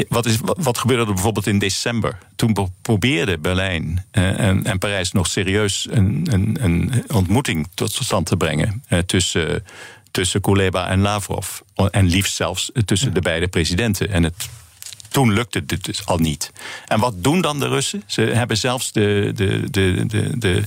wat, 0.09 0.26
is, 0.26 0.38
wat, 0.42 0.78
gebeurde 0.78 1.07
er 1.07 1.14
bijvoorbeeld 1.14 1.47
in 1.47 1.59
december? 1.59 2.18
Toen 2.36 2.57
probeerde 2.82 3.38
Berlijn 3.38 4.07
eh, 4.11 4.40
en, 4.40 4.64
en, 4.64 4.78
Parijs 4.78 5.12
nog 5.12 5.26
serieus 5.26 5.86
een, 5.90 6.26
een, 6.30 6.57
een 6.61 7.05
ontmoeting 7.14 7.68
tot 7.74 7.92
stand 7.92 8.26
te 8.26 8.36
brengen 8.36 8.82
eh, 8.88 8.99
tussen, 8.99 9.64
tussen 10.11 10.40
Kuleba 10.40 10.88
en 10.88 11.01
Lavrov. 11.01 11.59
En 11.90 12.07
liefst 12.07 12.34
zelfs 12.34 12.70
tussen 12.84 13.14
de 13.14 13.20
beide 13.20 13.49
presidenten. 13.49 14.11
En 14.11 14.22
het 14.22 14.49
toen 15.09 15.32
lukte 15.32 15.66
dit 15.66 15.84
dus 15.84 16.07
al 16.07 16.18
niet. 16.18 16.53
En 16.86 17.01
wat 17.01 17.14
doen 17.16 17.40
dan 17.40 17.59
de 17.59 17.68
Russen? 17.68 18.03
Ze 18.07 18.20
hebben 18.20 18.57
zelfs 18.57 18.92
de, 18.92 19.32
de, 19.34 19.70
de, 19.70 20.07
de, 20.07 20.38
de, 20.38 20.62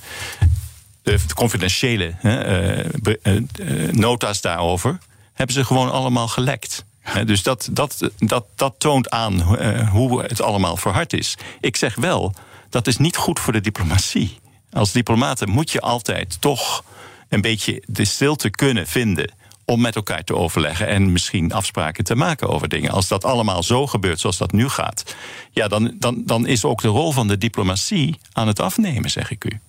de 1.01 1.19
confidentiële 1.33 2.13
uh, 2.23 3.91
nota's 3.91 4.41
daarover... 4.41 4.97
hebben 5.33 5.55
ze 5.55 5.63
gewoon 5.63 5.91
allemaal 5.91 6.27
gelekt 6.27 6.85
dus 7.25 7.43
dat, 7.43 7.69
dat, 7.71 8.09
dat, 8.17 8.45
dat 8.55 8.75
toont 8.77 9.09
aan 9.09 9.57
eh, 9.57 9.89
hoe 9.89 10.21
het 10.21 10.41
allemaal 10.41 10.77
verhard 10.77 11.13
is. 11.13 11.37
Ik 11.59 11.75
zeg 11.75 11.95
wel, 11.95 12.33
dat 12.69 12.87
is 12.87 12.97
niet 12.97 13.17
goed 13.17 13.39
voor 13.39 13.53
de 13.53 13.61
diplomatie. 13.61 14.37
Als 14.71 14.91
diplomaten 14.91 15.49
moet 15.49 15.71
je 15.71 15.81
altijd 15.81 16.41
toch 16.41 16.83
een 17.29 17.41
beetje 17.41 17.83
de 17.87 18.05
stilte 18.05 18.49
kunnen 18.49 18.87
vinden 18.87 19.33
om 19.65 19.81
met 19.81 19.95
elkaar 19.95 20.23
te 20.23 20.35
overleggen 20.35 20.87
en 20.87 21.11
misschien 21.11 21.53
afspraken 21.53 22.03
te 22.03 22.15
maken 22.15 22.49
over 22.49 22.69
dingen. 22.69 22.91
Als 22.91 23.07
dat 23.07 23.25
allemaal 23.25 23.63
zo 23.63 23.87
gebeurt 23.87 24.19
zoals 24.19 24.37
dat 24.37 24.51
nu 24.51 24.69
gaat, 24.69 25.15
ja, 25.51 25.67
dan, 25.67 25.95
dan, 25.99 26.23
dan 26.25 26.47
is 26.47 26.65
ook 26.65 26.81
de 26.81 26.87
rol 26.87 27.11
van 27.11 27.27
de 27.27 27.37
diplomatie 27.37 28.19
aan 28.31 28.47
het 28.47 28.59
afnemen, 28.59 29.09
zeg 29.09 29.31
ik 29.31 29.43
u. 29.43 29.59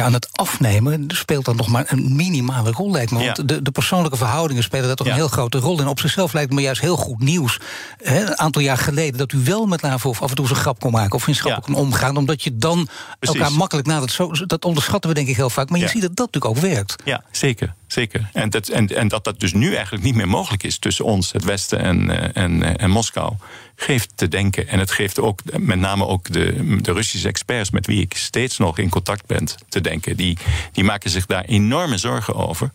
Ja, 0.00 0.06
aan 0.06 0.12
het 0.12 0.28
afnemen 0.32 1.04
speelt 1.08 1.44
dan 1.44 1.56
nog 1.56 1.68
maar 1.68 1.84
een 1.86 2.16
minimale 2.16 2.70
rol, 2.70 2.90
lijkt 2.90 3.10
me. 3.10 3.24
Want 3.24 3.48
de, 3.48 3.62
de 3.62 3.70
persoonlijke 3.70 4.16
verhoudingen 4.16 4.62
spelen 4.62 4.86
daar 4.86 4.96
toch 4.96 5.06
een 5.06 5.12
heel 5.12 5.28
grote 5.28 5.58
rol 5.58 5.80
in. 5.80 5.88
Op 5.88 6.00
zichzelf 6.00 6.32
lijkt 6.32 6.52
me 6.52 6.60
juist 6.60 6.80
heel 6.80 6.96
goed 6.96 7.18
nieuws. 7.18 7.60
een 7.98 8.38
aantal 8.38 8.62
jaar 8.62 8.78
geleden 8.78 9.18
dat 9.18 9.32
u 9.32 9.38
wel 9.44 9.66
met 9.66 9.82
Lavrov 9.82 10.22
af 10.22 10.30
en 10.30 10.36
toe 10.36 10.46
zijn 10.46 10.58
grap 10.58 10.80
kon 10.80 10.90
maken... 10.90 11.14
of 11.14 11.22
vriendschappelijk 11.22 11.68
ja. 11.68 11.74
kon 11.74 11.84
omgaan, 11.84 12.16
omdat 12.16 12.42
je 12.42 12.56
dan 12.56 12.88
elkaar 13.18 13.52
makkelijk 13.52 13.86
nadert. 13.86 14.12
Zo, 14.12 14.30
dat 14.46 14.64
onderschatten 14.64 15.10
we 15.10 15.16
denk 15.16 15.28
ik 15.28 15.36
heel 15.36 15.50
vaak. 15.50 15.70
Maar 15.70 15.80
je 15.80 15.88
ziet 15.88 16.02
dat 16.02 16.16
dat 16.16 16.32
natuurlijk 16.32 16.56
ook 16.56 16.72
werkt. 16.72 16.96
Ja, 17.04 17.22
zeker. 17.30 17.74
Zeker. 17.92 18.30
En, 18.32 18.50
dat, 18.50 18.68
en, 18.68 18.96
en 18.96 19.08
dat 19.08 19.24
dat 19.24 19.40
dus 19.40 19.52
nu 19.52 19.74
eigenlijk 19.74 20.04
niet 20.04 20.14
meer 20.14 20.28
mogelijk 20.28 20.62
is... 20.62 20.78
tussen 20.78 21.04
ons, 21.04 21.32
het 21.32 21.44
Westen 21.44 21.78
en, 21.78 22.10
eh, 22.10 22.42
en, 22.42 22.62
eh, 22.62 22.84
en 22.84 22.90
Moskou 22.90 23.34
geeft 23.76 24.12
te 24.14 24.28
denken. 24.28 24.68
En 24.68 24.78
het 24.78 24.90
geeft 24.90 25.18
ook 25.18 25.40
met 25.58 25.78
name 25.78 26.06
ook 26.06 26.32
de, 26.32 26.78
de 26.80 26.92
Russische 26.92 27.28
experts 27.28 27.70
met 27.70 27.86
wie 27.86 28.00
ik 28.00 28.16
steeds 28.16 28.58
nog 28.58 28.78
in 28.78 28.88
contact 28.88 29.26
ben 29.26 29.48
te 29.68 29.80
denken. 29.80 30.16
Die, 30.16 30.38
die 30.72 30.84
maken 30.84 31.10
zich 31.10 31.26
daar 31.26 31.44
enorme 31.44 31.98
zorgen 31.98 32.34
over. 32.34 32.70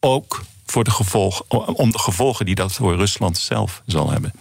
Ook 0.00 0.42
voor 0.66 0.84
de 0.84 0.90
gevolg, 0.90 1.42
om 1.66 1.90
de 1.90 1.98
gevolgen 1.98 2.46
die 2.46 2.54
dat 2.54 2.72
voor 2.72 2.96
Rusland 2.96 3.38
zelf 3.38 3.82
zal 3.86 4.10
hebben. 4.10 4.32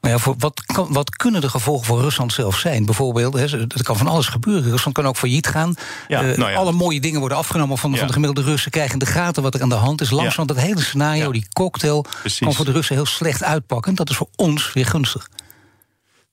Maar 0.00 0.10
ja, 0.10 0.18
voor 0.18 0.34
wat, 0.38 0.60
kan, 0.64 0.92
wat 0.92 1.16
kunnen 1.16 1.40
de 1.40 1.48
gevolgen 1.48 1.86
voor 1.86 2.00
Rusland 2.00 2.32
zelf 2.32 2.58
zijn? 2.58 2.84
Bijvoorbeeld, 2.84 3.34
er 3.52 3.82
kan 3.82 3.96
van 3.96 4.06
alles 4.06 4.26
gebeuren. 4.26 4.70
Rusland 4.70 4.96
kan 4.96 5.06
ook 5.06 5.16
failliet 5.16 5.46
gaan. 5.46 5.74
Ja, 6.08 6.24
uh, 6.24 6.36
nou 6.36 6.50
ja. 6.50 6.56
Alle 6.56 6.72
mooie 6.72 7.00
dingen 7.00 7.20
worden 7.20 7.38
afgenomen 7.38 7.78
van, 7.78 7.96
van 7.96 8.06
de 8.06 8.12
gemiddelde 8.12 8.50
Russen. 8.50 8.70
Krijgen 8.70 8.92
in 8.92 8.98
de 8.98 9.06
gaten 9.06 9.42
wat 9.42 9.54
er 9.54 9.62
aan 9.62 9.68
de 9.68 9.74
hand 9.74 10.00
is. 10.00 10.10
Langzaam 10.10 10.46
dat 10.46 10.56
hele 10.56 10.80
scenario, 10.80 11.32
die 11.32 11.46
cocktail, 11.52 12.04
Precies. 12.20 12.38
kan 12.38 12.54
voor 12.54 12.64
de 12.64 12.72
Russen 12.72 12.94
heel 12.94 13.06
slecht 13.06 13.42
uitpakken. 13.42 13.94
Dat 13.94 14.10
is 14.10 14.16
voor 14.16 14.28
ons 14.36 14.72
weer 14.72 14.86
gunstig. 14.86 15.28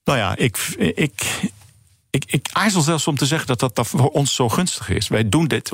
Nou 0.04 0.18
ja, 0.18 0.36
ik, 0.36 0.58
ik, 0.96 1.42
ik, 2.16 2.24
ik 2.28 2.50
aarzel 2.52 2.82
zelfs 2.82 3.08
om 3.08 3.18
te 3.18 3.26
zeggen 3.26 3.58
dat, 3.58 3.76
dat 3.76 3.88
voor 3.88 4.10
ons 4.10 4.36
zo 4.36 4.50
gunstig 4.50 4.90
is. 4.90 5.08
Wij 5.08 5.30
doen 5.30 5.48
dit 5.48 5.74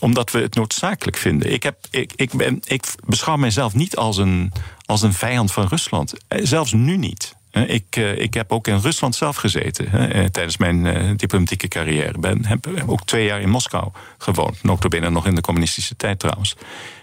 omdat 0.00 0.30
we 0.30 0.38
het 0.38 0.54
noodzakelijk 0.54 1.16
vinden. 1.16 1.52
Ik, 1.52 1.62
heb, 1.62 1.86
ik, 1.90 2.12
ik, 2.16 2.32
ben, 2.32 2.60
ik 2.64 2.84
beschouw 3.06 3.36
mijzelf 3.36 3.74
niet 3.74 3.96
als 3.96 4.16
een, 4.16 4.52
als 4.86 5.02
een 5.02 5.12
vijand 5.12 5.52
van 5.52 5.66
Rusland. 5.66 6.14
Eh, 6.28 6.40
zelfs 6.42 6.72
nu 6.72 6.96
niet. 6.96 7.36
Ik, 7.50 7.96
eh, 7.96 8.18
ik 8.18 8.34
heb 8.34 8.52
ook 8.52 8.66
in 8.66 8.78
Rusland 8.78 9.14
zelf 9.14 9.36
gezeten 9.36 9.90
hè, 9.90 10.30
tijdens 10.30 10.56
mijn 10.56 11.16
diplomatieke 11.16 11.68
carrière. 11.68 12.18
Ben, 12.18 12.46
heb 12.46 12.66
ook 12.86 13.04
twee 13.04 13.24
jaar 13.24 13.40
in 13.40 13.50
Moskou 13.50 13.90
gewoond. 14.18 14.62
Notabene 14.62 15.10
nog 15.10 15.26
in 15.26 15.34
de 15.34 15.40
communistische 15.40 15.96
tijd 15.96 16.18
trouwens. 16.18 16.56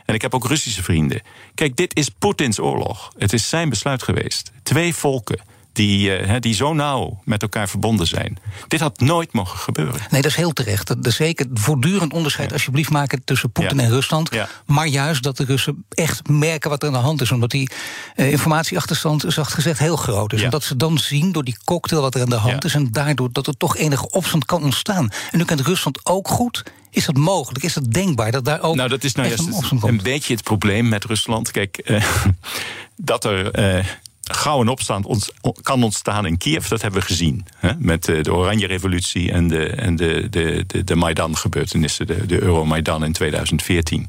En 0.05 0.13
ik 0.13 0.21
heb 0.21 0.33
ook 0.33 0.47
Russische 0.47 0.83
vrienden. 0.83 1.21
Kijk, 1.53 1.75
dit 1.75 1.95
is 1.95 2.09
Poetins 2.09 2.59
oorlog. 2.59 3.11
Het 3.17 3.33
is 3.33 3.49
zijn 3.49 3.69
besluit 3.69 4.03
geweest. 4.03 4.51
Twee 4.63 4.95
volken 4.95 5.51
die, 5.73 6.21
uh, 6.21 6.35
die 6.39 6.53
zo 6.53 6.73
nauw 6.73 7.21
met 7.23 7.41
elkaar 7.41 7.69
verbonden 7.69 8.07
zijn. 8.07 8.37
Dit 8.67 8.79
had 8.79 8.99
nooit 8.99 9.33
mogen 9.33 9.59
gebeuren. 9.59 10.01
Nee, 10.09 10.21
dat 10.21 10.31
is 10.31 10.37
heel 10.37 10.53
terecht. 10.53 10.87
Dat 10.87 11.05
is 11.05 11.15
zeker 11.15 11.45
voortdurend 11.53 12.13
onderscheid 12.13 12.53
alsjeblieft 12.53 12.89
maken 12.89 13.23
tussen 13.23 13.51
Poetin 13.51 13.79
en 13.79 13.89
Rusland. 13.89 14.29
Maar 14.65 14.87
juist 14.87 15.23
dat 15.23 15.37
de 15.37 15.43
Russen 15.43 15.85
echt 15.89 16.27
merken 16.29 16.69
wat 16.69 16.81
er 16.81 16.87
aan 16.87 16.93
de 16.93 16.99
hand 16.99 17.21
is. 17.21 17.31
Omdat 17.31 17.51
die 17.51 17.69
uh, 18.15 18.31
informatieachterstand, 18.31 19.23
zacht 19.27 19.53
gezegd, 19.53 19.79
heel 19.79 19.95
groot 19.95 20.33
is. 20.33 20.41
En 20.41 20.49
dat 20.49 20.63
ze 20.63 20.75
dan 20.75 20.97
zien 20.97 21.31
door 21.31 21.43
die 21.43 21.57
cocktail 21.63 22.01
wat 22.01 22.15
er 22.15 22.21
aan 22.21 22.29
de 22.29 22.35
hand 22.35 22.65
is. 22.65 22.73
En 22.73 22.91
daardoor 22.91 23.29
dat 23.31 23.47
er 23.47 23.57
toch 23.57 23.77
enige 23.77 24.09
opstand 24.09 24.45
kan 24.45 24.63
ontstaan. 24.63 25.09
En 25.31 25.37
nu 25.37 25.45
kent 25.45 25.61
Rusland 25.61 26.05
ook 26.05 26.27
goed 26.27 26.63
is 26.91 27.05
dat 27.05 27.17
mogelijk? 27.17 27.63
Is 27.63 27.73
dat 27.73 27.91
denkbaar 27.91 28.31
dat 28.31 28.45
daar 28.45 28.61
ook. 28.61 28.75
Nou, 28.75 28.89
dat 28.89 29.03
is 29.03 29.13
nou 29.13 29.27
juist 29.27 29.71
een, 29.71 29.79
een, 29.81 29.99
beetje 30.03 30.33
het 30.33 30.43
probleem 30.43 30.89
met 30.89 31.05
Rusland. 31.05 31.51
Kijk, 31.51 31.81
uh, 31.85 32.05
dat 32.95 33.25
er. 33.25 33.77
Uh, 33.77 33.85
gauw 34.33 34.67
opstand 34.67 35.31
kan 35.61 35.83
ontstaan 35.83 36.25
in 36.25 36.37
Kiev, 36.37 36.67
dat 36.67 36.81
hebben 36.81 36.99
we 36.99 37.05
gezien. 37.05 37.45
Hè? 37.57 37.71
Met 37.77 38.05
de, 38.05 38.21
de 38.21 38.33
Oranje 38.33 38.67
Revolutie 38.67 39.31
en 39.31 39.47
de, 39.47 39.65
en 39.65 39.95
de, 39.95 40.29
de, 40.29 40.63
de, 40.67 40.83
de 40.83 40.95
Maidan-gebeurtenissen, 40.95 42.07
de, 42.07 42.25
de 42.25 42.41
Euromaidan 42.41 43.03
in 43.03 43.11
2014 43.11 44.07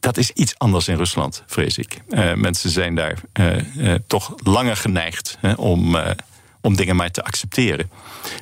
dat 0.00 0.16
is 0.16 0.30
iets 0.30 0.58
anders 0.58 0.88
in 0.88 0.96
Rusland, 0.96 1.42
vrees 1.46 1.78
ik. 1.78 2.00
Uh, 2.08 2.34
mensen 2.34 2.70
zijn 2.70 2.94
daar 2.94 3.18
uh, 3.40 3.94
toch 4.06 4.34
langer 4.36 4.76
geneigd 4.76 5.36
hè, 5.40 5.52
om, 5.52 5.96
om 6.60 6.76
dingen 6.76 6.96
maar 6.96 7.10
te 7.10 7.24
accepteren. 7.24 7.90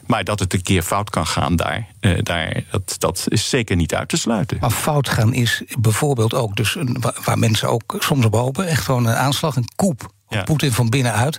Maar 0.06 0.24
dat 0.24 0.38
het 0.38 0.52
een 0.52 0.62
keer 0.62 0.82
fout 0.82 1.10
kan 1.10 1.26
gaan 1.26 1.56
daar, 1.56 1.86
daar 2.22 2.62
dat, 2.70 2.94
dat 2.98 3.24
is 3.28 3.48
zeker 3.48 3.76
niet 3.76 3.94
uit 3.94 4.08
te 4.08 4.16
sluiten. 4.16 4.58
Maar 4.60 4.70
fout 4.70 5.08
gaan 5.08 5.32
is 5.32 5.62
bijvoorbeeld 5.78 6.34
ook, 6.34 6.56
dus 6.56 6.76
waar 7.24 7.38
mensen 7.38 7.68
ook 7.68 7.96
soms 7.98 8.24
op 8.24 8.34
hopen, 8.34 8.66
echt 8.66 8.84
gewoon 8.84 9.06
een 9.06 9.14
aanslag, 9.14 9.56
een 9.56 9.70
koep 9.76 10.14
ja. 10.28 10.42
Poetin 10.42 10.72
van 10.72 10.90
binnenuit. 10.90 11.38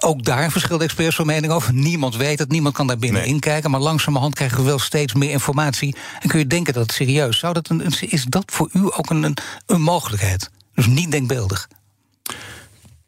Ook 0.00 0.24
daar 0.24 0.50
verschillen 0.50 0.82
experts 0.82 1.16
van 1.16 1.26
mening 1.26 1.52
over. 1.52 1.74
Niemand 1.74 2.16
weet 2.16 2.38
het, 2.38 2.50
niemand 2.50 2.74
kan 2.74 2.86
daar 2.86 2.98
binnenin 2.98 3.30
nee. 3.30 3.38
kijken. 3.38 3.70
Maar 3.70 3.80
langzamerhand 3.80 4.34
krijgen 4.34 4.58
we 4.58 4.64
wel 4.64 4.78
steeds 4.78 5.14
meer 5.14 5.30
informatie. 5.30 5.96
En 6.20 6.28
kun 6.28 6.38
je 6.38 6.46
denken 6.46 6.72
dat 6.72 6.82
het 6.82 6.92
serieus 6.92 7.38
zou 7.38 7.52
dat 7.52 7.68
een, 7.68 7.82
Is 8.00 8.24
dat 8.24 8.44
voor 8.46 8.68
u 8.72 8.80
ook 8.82 9.10
een, 9.10 9.36
een, 9.66 9.80
mogelijkheid? 9.80 10.50
Dus 10.74 10.86
niet 10.86 11.10
denkbeeldig. 11.10 11.68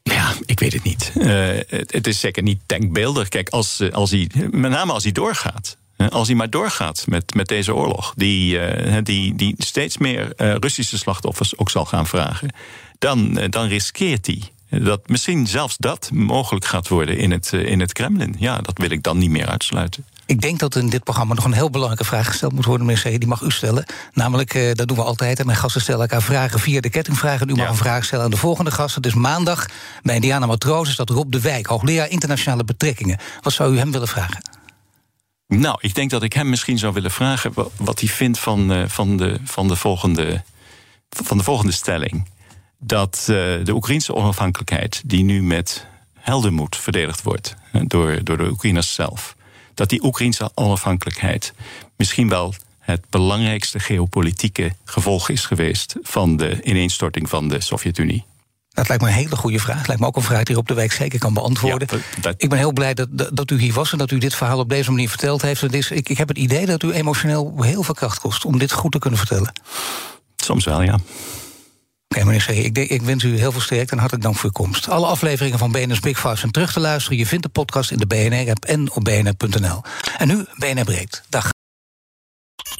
Ja, 0.02 0.32
ik 0.44 0.60
weet 0.60 0.72
het 0.72 0.82
niet. 0.82 1.12
Uh, 1.14 1.24
het, 1.68 1.92
het, 1.92 2.06
is 2.06 2.20
zeker 2.20 2.42
niet 2.42 2.60
denkbeeldig. 2.66 3.28
Kijk, 3.28 3.48
als, 3.48 3.80
eh, 3.80 3.92
als 3.92 4.10
hij, 4.10 4.30
met 4.50 4.70
name 4.70 4.92
als 4.92 5.02
hij 5.02 5.12
doorgaat. 5.12 5.76
Als 6.10 6.26
hij 6.26 6.36
maar 6.36 6.50
doorgaat 6.50 7.04
met, 7.06 7.34
met 7.34 7.48
deze 7.48 7.74
oorlog, 7.74 8.12
die, 8.16 8.54
uh, 8.54 8.98
die, 9.02 9.34
die 9.34 9.54
steeds 9.58 9.98
meer 9.98 10.32
uh, 10.36 10.54
Russische 10.54 10.98
slachtoffers 10.98 11.58
ook 11.58 11.70
zal 11.70 11.84
gaan 11.84 12.06
vragen, 12.06 12.50
dan, 12.98 13.34
dan 13.50 13.66
riskeert 13.66 14.26
hij 14.26 14.42
dat 14.68 15.08
misschien 15.08 15.46
zelfs 15.46 15.76
dat 15.76 16.10
mogelijk 16.12 16.64
gaat 16.64 16.88
worden 16.88 17.18
in 17.18 17.30
het, 17.30 17.52
in 17.52 17.80
het 17.80 17.92
Kremlin. 17.92 18.34
Ja, 18.38 18.58
dat 18.58 18.78
wil 18.78 18.90
ik 18.90 19.02
dan 19.02 19.18
niet 19.18 19.30
meer 19.30 19.46
uitsluiten. 19.46 20.04
Ik 20.26 20.40
denk 20.40 20.58
dat 20.58 20.76
in 20.76 20.88
dit 20.88 21.04
programma 21.04 21.34
nog 21.34 21.44
een 21.44 21.52
heel 21.52 21.70
belangrijke 21.70 22.04
vraag 22.04 22.26
gesteld 22.26 22.52
moet 22.52 22.64
worden, 22.64 22.86
meneer 22.86 23.02
C. 23.02 23.20
Die 23.20 23.28
mag 23.28 23.40
u 23.40 23.50
stellen. 23.50 23.84
Namelijk, 24.12 24.54
uh, 24.54 24.72
dat 24.72 24.88
doen 24.88 24.96
we 24.96 25.02
altijd. 25.02 25.38
En 25.38 25.46
mijn 25.46 25.58
gasten 25.58 25.80
stellen 25.80 26.00
elkaar 26.00 26.22
vragen 26.22 26.60
via 26.60 26.80
de 26.80 26.90
kettingvragen. 26.90 27.48
U 27.48 27.54
mag 27.54 27.64
ja. 27.64 27.68
een 27.70 27.76
vraag 27.76 28.04
stellen 28.04 28.24
aan 28.24 28.30
de 28.30 28.36
volgende 28.36 28.70
gasten. 28.70 29.02
Dus 29.02 29.14
maandag 29.14 29.66
bij 30.02 30.14
Indiana 30.14 30.46
Matroos 30.46 30.88
is 30.88 30.96
dat 30.96 31.10
Rob 31.10 31.32
de 31.32 31.40
Wijk, 31.40 31.66
hoogleraar 31.66 32.08
internationale 32.08 32.64
betrekkingen. 32.64 33.18
Wat 33.40 33.52
zou 33.52 33.74
u 33.74 33.78
hem 33.78 33.92
willen 33.92 34.08
vragen? 34.08 34.40
Nou, 35.48 35.78
ik 35.80 35.94
denk 35.94 36.10
dat 36.10 36.22
ik 36.22 36.32
hem 36.32 36.48
misschien 36.48 36.78
zou 36.78 36.92
willen 36.92 37.10
vragen 37.10 37.52
wat 37.76 38.00
hij 38.00 38.08
vindt 38.08 38.38
van, 38.38 38.72
uh, 38.72 38.82
van, 38.86 39.16
de, 39.16 39.38
van, 39.44 39.68
de, 39.68 39.76
volgende, 39.76 40.42
van 41.08 41.38
de 41.38 41.44
volgende 41.44 41.72
stelling. 41.72 42.28
Dat 42.78 43.18
uh, 43.20 43.36
de 43.64 43.72
Oekraïnse 43.72 44.14
onafhankelijkheid, 44.14 45.02
die 45.04 45.24
nu 45.24 45.42
met 45.42 45.86
heldenmoed 46.14 46.76
verdedigd 46.76 47.22
wordt 47.22 47.54
door, 47.86 48.24
door 48.24 48.36
de 48.36 48.50
Oekraïners 48.50 48.94
zelf 48.94 49.36
dat 49.76 49.88
die 49.88 50.04
Oekraïnse 50.04 50.50
onafhankelijkheid 50.54 51.52
misschien 51.96 52.28
wel 52.28 52.54
het 52.78 53.04
belangrijkste 53.10 53.78
geopolitieke 53.78 54.72
gevolg 54.84 55.28
is 55.28 55.44
geweest 55.44 55.94
van 56.02 56.36
de 56.36 56.62
ineenstorting 56.62 57.28
van 57.28 57.48
de 57.48 57.60
Sovjet-Unie. 57.60 58.24
Dat 58.70 58.88
lijkt 58.88 59.02
me 59.02 59.08
een 59.08 59.14
hele 59.14 59.36
goede 59.36 59.58
vraag. 59.58 59.86
Lijkt 59.86 60.00
me 60.00 60.06
ook 60.06 60.16
een 60.16 60.22
vraag 60.22 60.42
die 60.42 60.56
op 60.56 60.68
de 60.68 60.74
week 60.74 60.92
zeker 60.92 61.18
kan 61.18 61.34
beantwoorden. 61.34 61.88
Ja, 61.90 62.20
dat... 62.20 62.34
Ik 62.38 62.48
ben 62.48 62.58
heel 62.58 62.72
blij 62.72 62.94
dat, 62.94 63.08
dat 63.32 63.50
u 63.50 63.58
hier 63.58 63.72
was 63.72 63.92
en 63.92 63.98
dat 63.98 64.10
u 64.10 64.18
dit 64.18 64.34
verhaal 64.34 64.58
op 64.58 64.68
deze 64.68 64.90
manier 64.90 65.08
verteld 65.08 65.42
heeft. 65.42 65.60
Het 65.60 65.74
is, 65.74 65.90
ik, 65.90 66.08
ik 66.08 66.18
heb 66.18 66.28
het 66.28 66.38
idee 66.38 66.66
dat 66.66 66.82
u 66.82 66.92
emotioneel 66.92 67.62
heel 67.62 67.82
veel 67.82 67.94
kracht 67.94 68.20
kost 68.20 68.44
om 68.44 68.58
dit 68.58 68.72
goed 68.72 68.92
te 68.92 68.98
kunnen 68.98 69.18
vertellen. 69.18 69.52
Soms 70.36 70.64
wel, 70.64 70.82
ja. 70.82 70.98
Oké, 72.08 72.24
okay, 72.24 72.24
meneer 72.24 72.64
C. 72.72 72.78
Ik, 72.78 72.90
ik, 72.90 73.02
wens 73.02 73.24
u 73.24 73.38
heel 73.38 73.52
veel 73.52 73.60
sterkte 73.60 73.92
en 73.92 73.98
hartelijk 73.98 74.24
dank 74.24 74.36
voor 74.36 74.50
uw 74.54 74.64
komst. 74.64 74.88
Alle 74.88 75.06
afleveringen 75.06 75.58
van 75.58 75.72
BNR's 75.72 76.00
Big 76.00 76.20
Five 76.20 76.36
zijn 76.36 76.52
terug 76.52 76.72
te 76.72 76.80
luisteren. 76.80 77.18
Je 77.18 77.26
vindt 77.26 77.44
de 77.44 77.50
podcast 77.50 77.90
in 77.90 77.98
de 77.98 78.06
BNR-app 78.06 78.64
en 78.64 78.90
op 78.90 79.04
bnr.nl. 79.04 79.82
En 80.18 80.28
nu 80.28 80.44
BNR 80.56 80.84
Breekt. 80.84 81.22
Dag. 81.28 81.50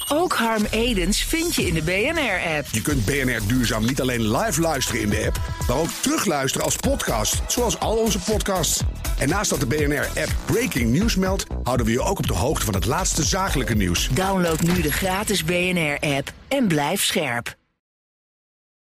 Ook 0.09 0.33
Harm 0.33 0.64
Edens 0.70 1.22
vind 1.22 1.55
je 1.55 1.66
in 1.66 1.74
de 1.74 1.83
BNR-app. 1.83 2.66
Je 2.70 2.83
kunt 2.83 3.05
BNR 3.05 3.41
Duurzaam 3.47 3.85
niet 3.85 4.01
alleen 4.01 4.37
live 4.37 4.61
luisteren 4.61 5.01
in 5.01 5.09
de 5.09 5.24
app, 5.27 5.41
maar 5.68 5.77
ook 5.77 5.89
terugluisteren 6.01 6.66
als 6.66 6.77
podcast, 6.77 7.43
zoals 7.49 7.79
al 7.79 7.97
onze 7.97 8.18
podcasts. 8.18 8.81
En 9.18 9.29
naast 9.29 9.51
dat 9.51 9.61
de 9.61 9.66
BNR-app 9.66 10.35
Breaking 10.45 10.93
News 10.93 11.16
meldt, 11.16 11.47
houden 11.62 11.87
we 11.87 11.93
je 11.93 12.01
ook 12.01 12.18
op 12.18 12.27
de 12.27 12.35
hoogte 12.35 12.64
van 12.64 12.74
het 12.74 12.87
laatste 12.87 13.24
zakelijke 13.24 13.74
nieuws. 13.74 14.09
Download 14.12 14.61
nu 14.61 14.81
de 14.81 14.93
gratis 14.93 15.45
BNR-app 15.45 16.33
en 16.49 16.66
blijf 16.66 17.05
scherp. 17.05 17.57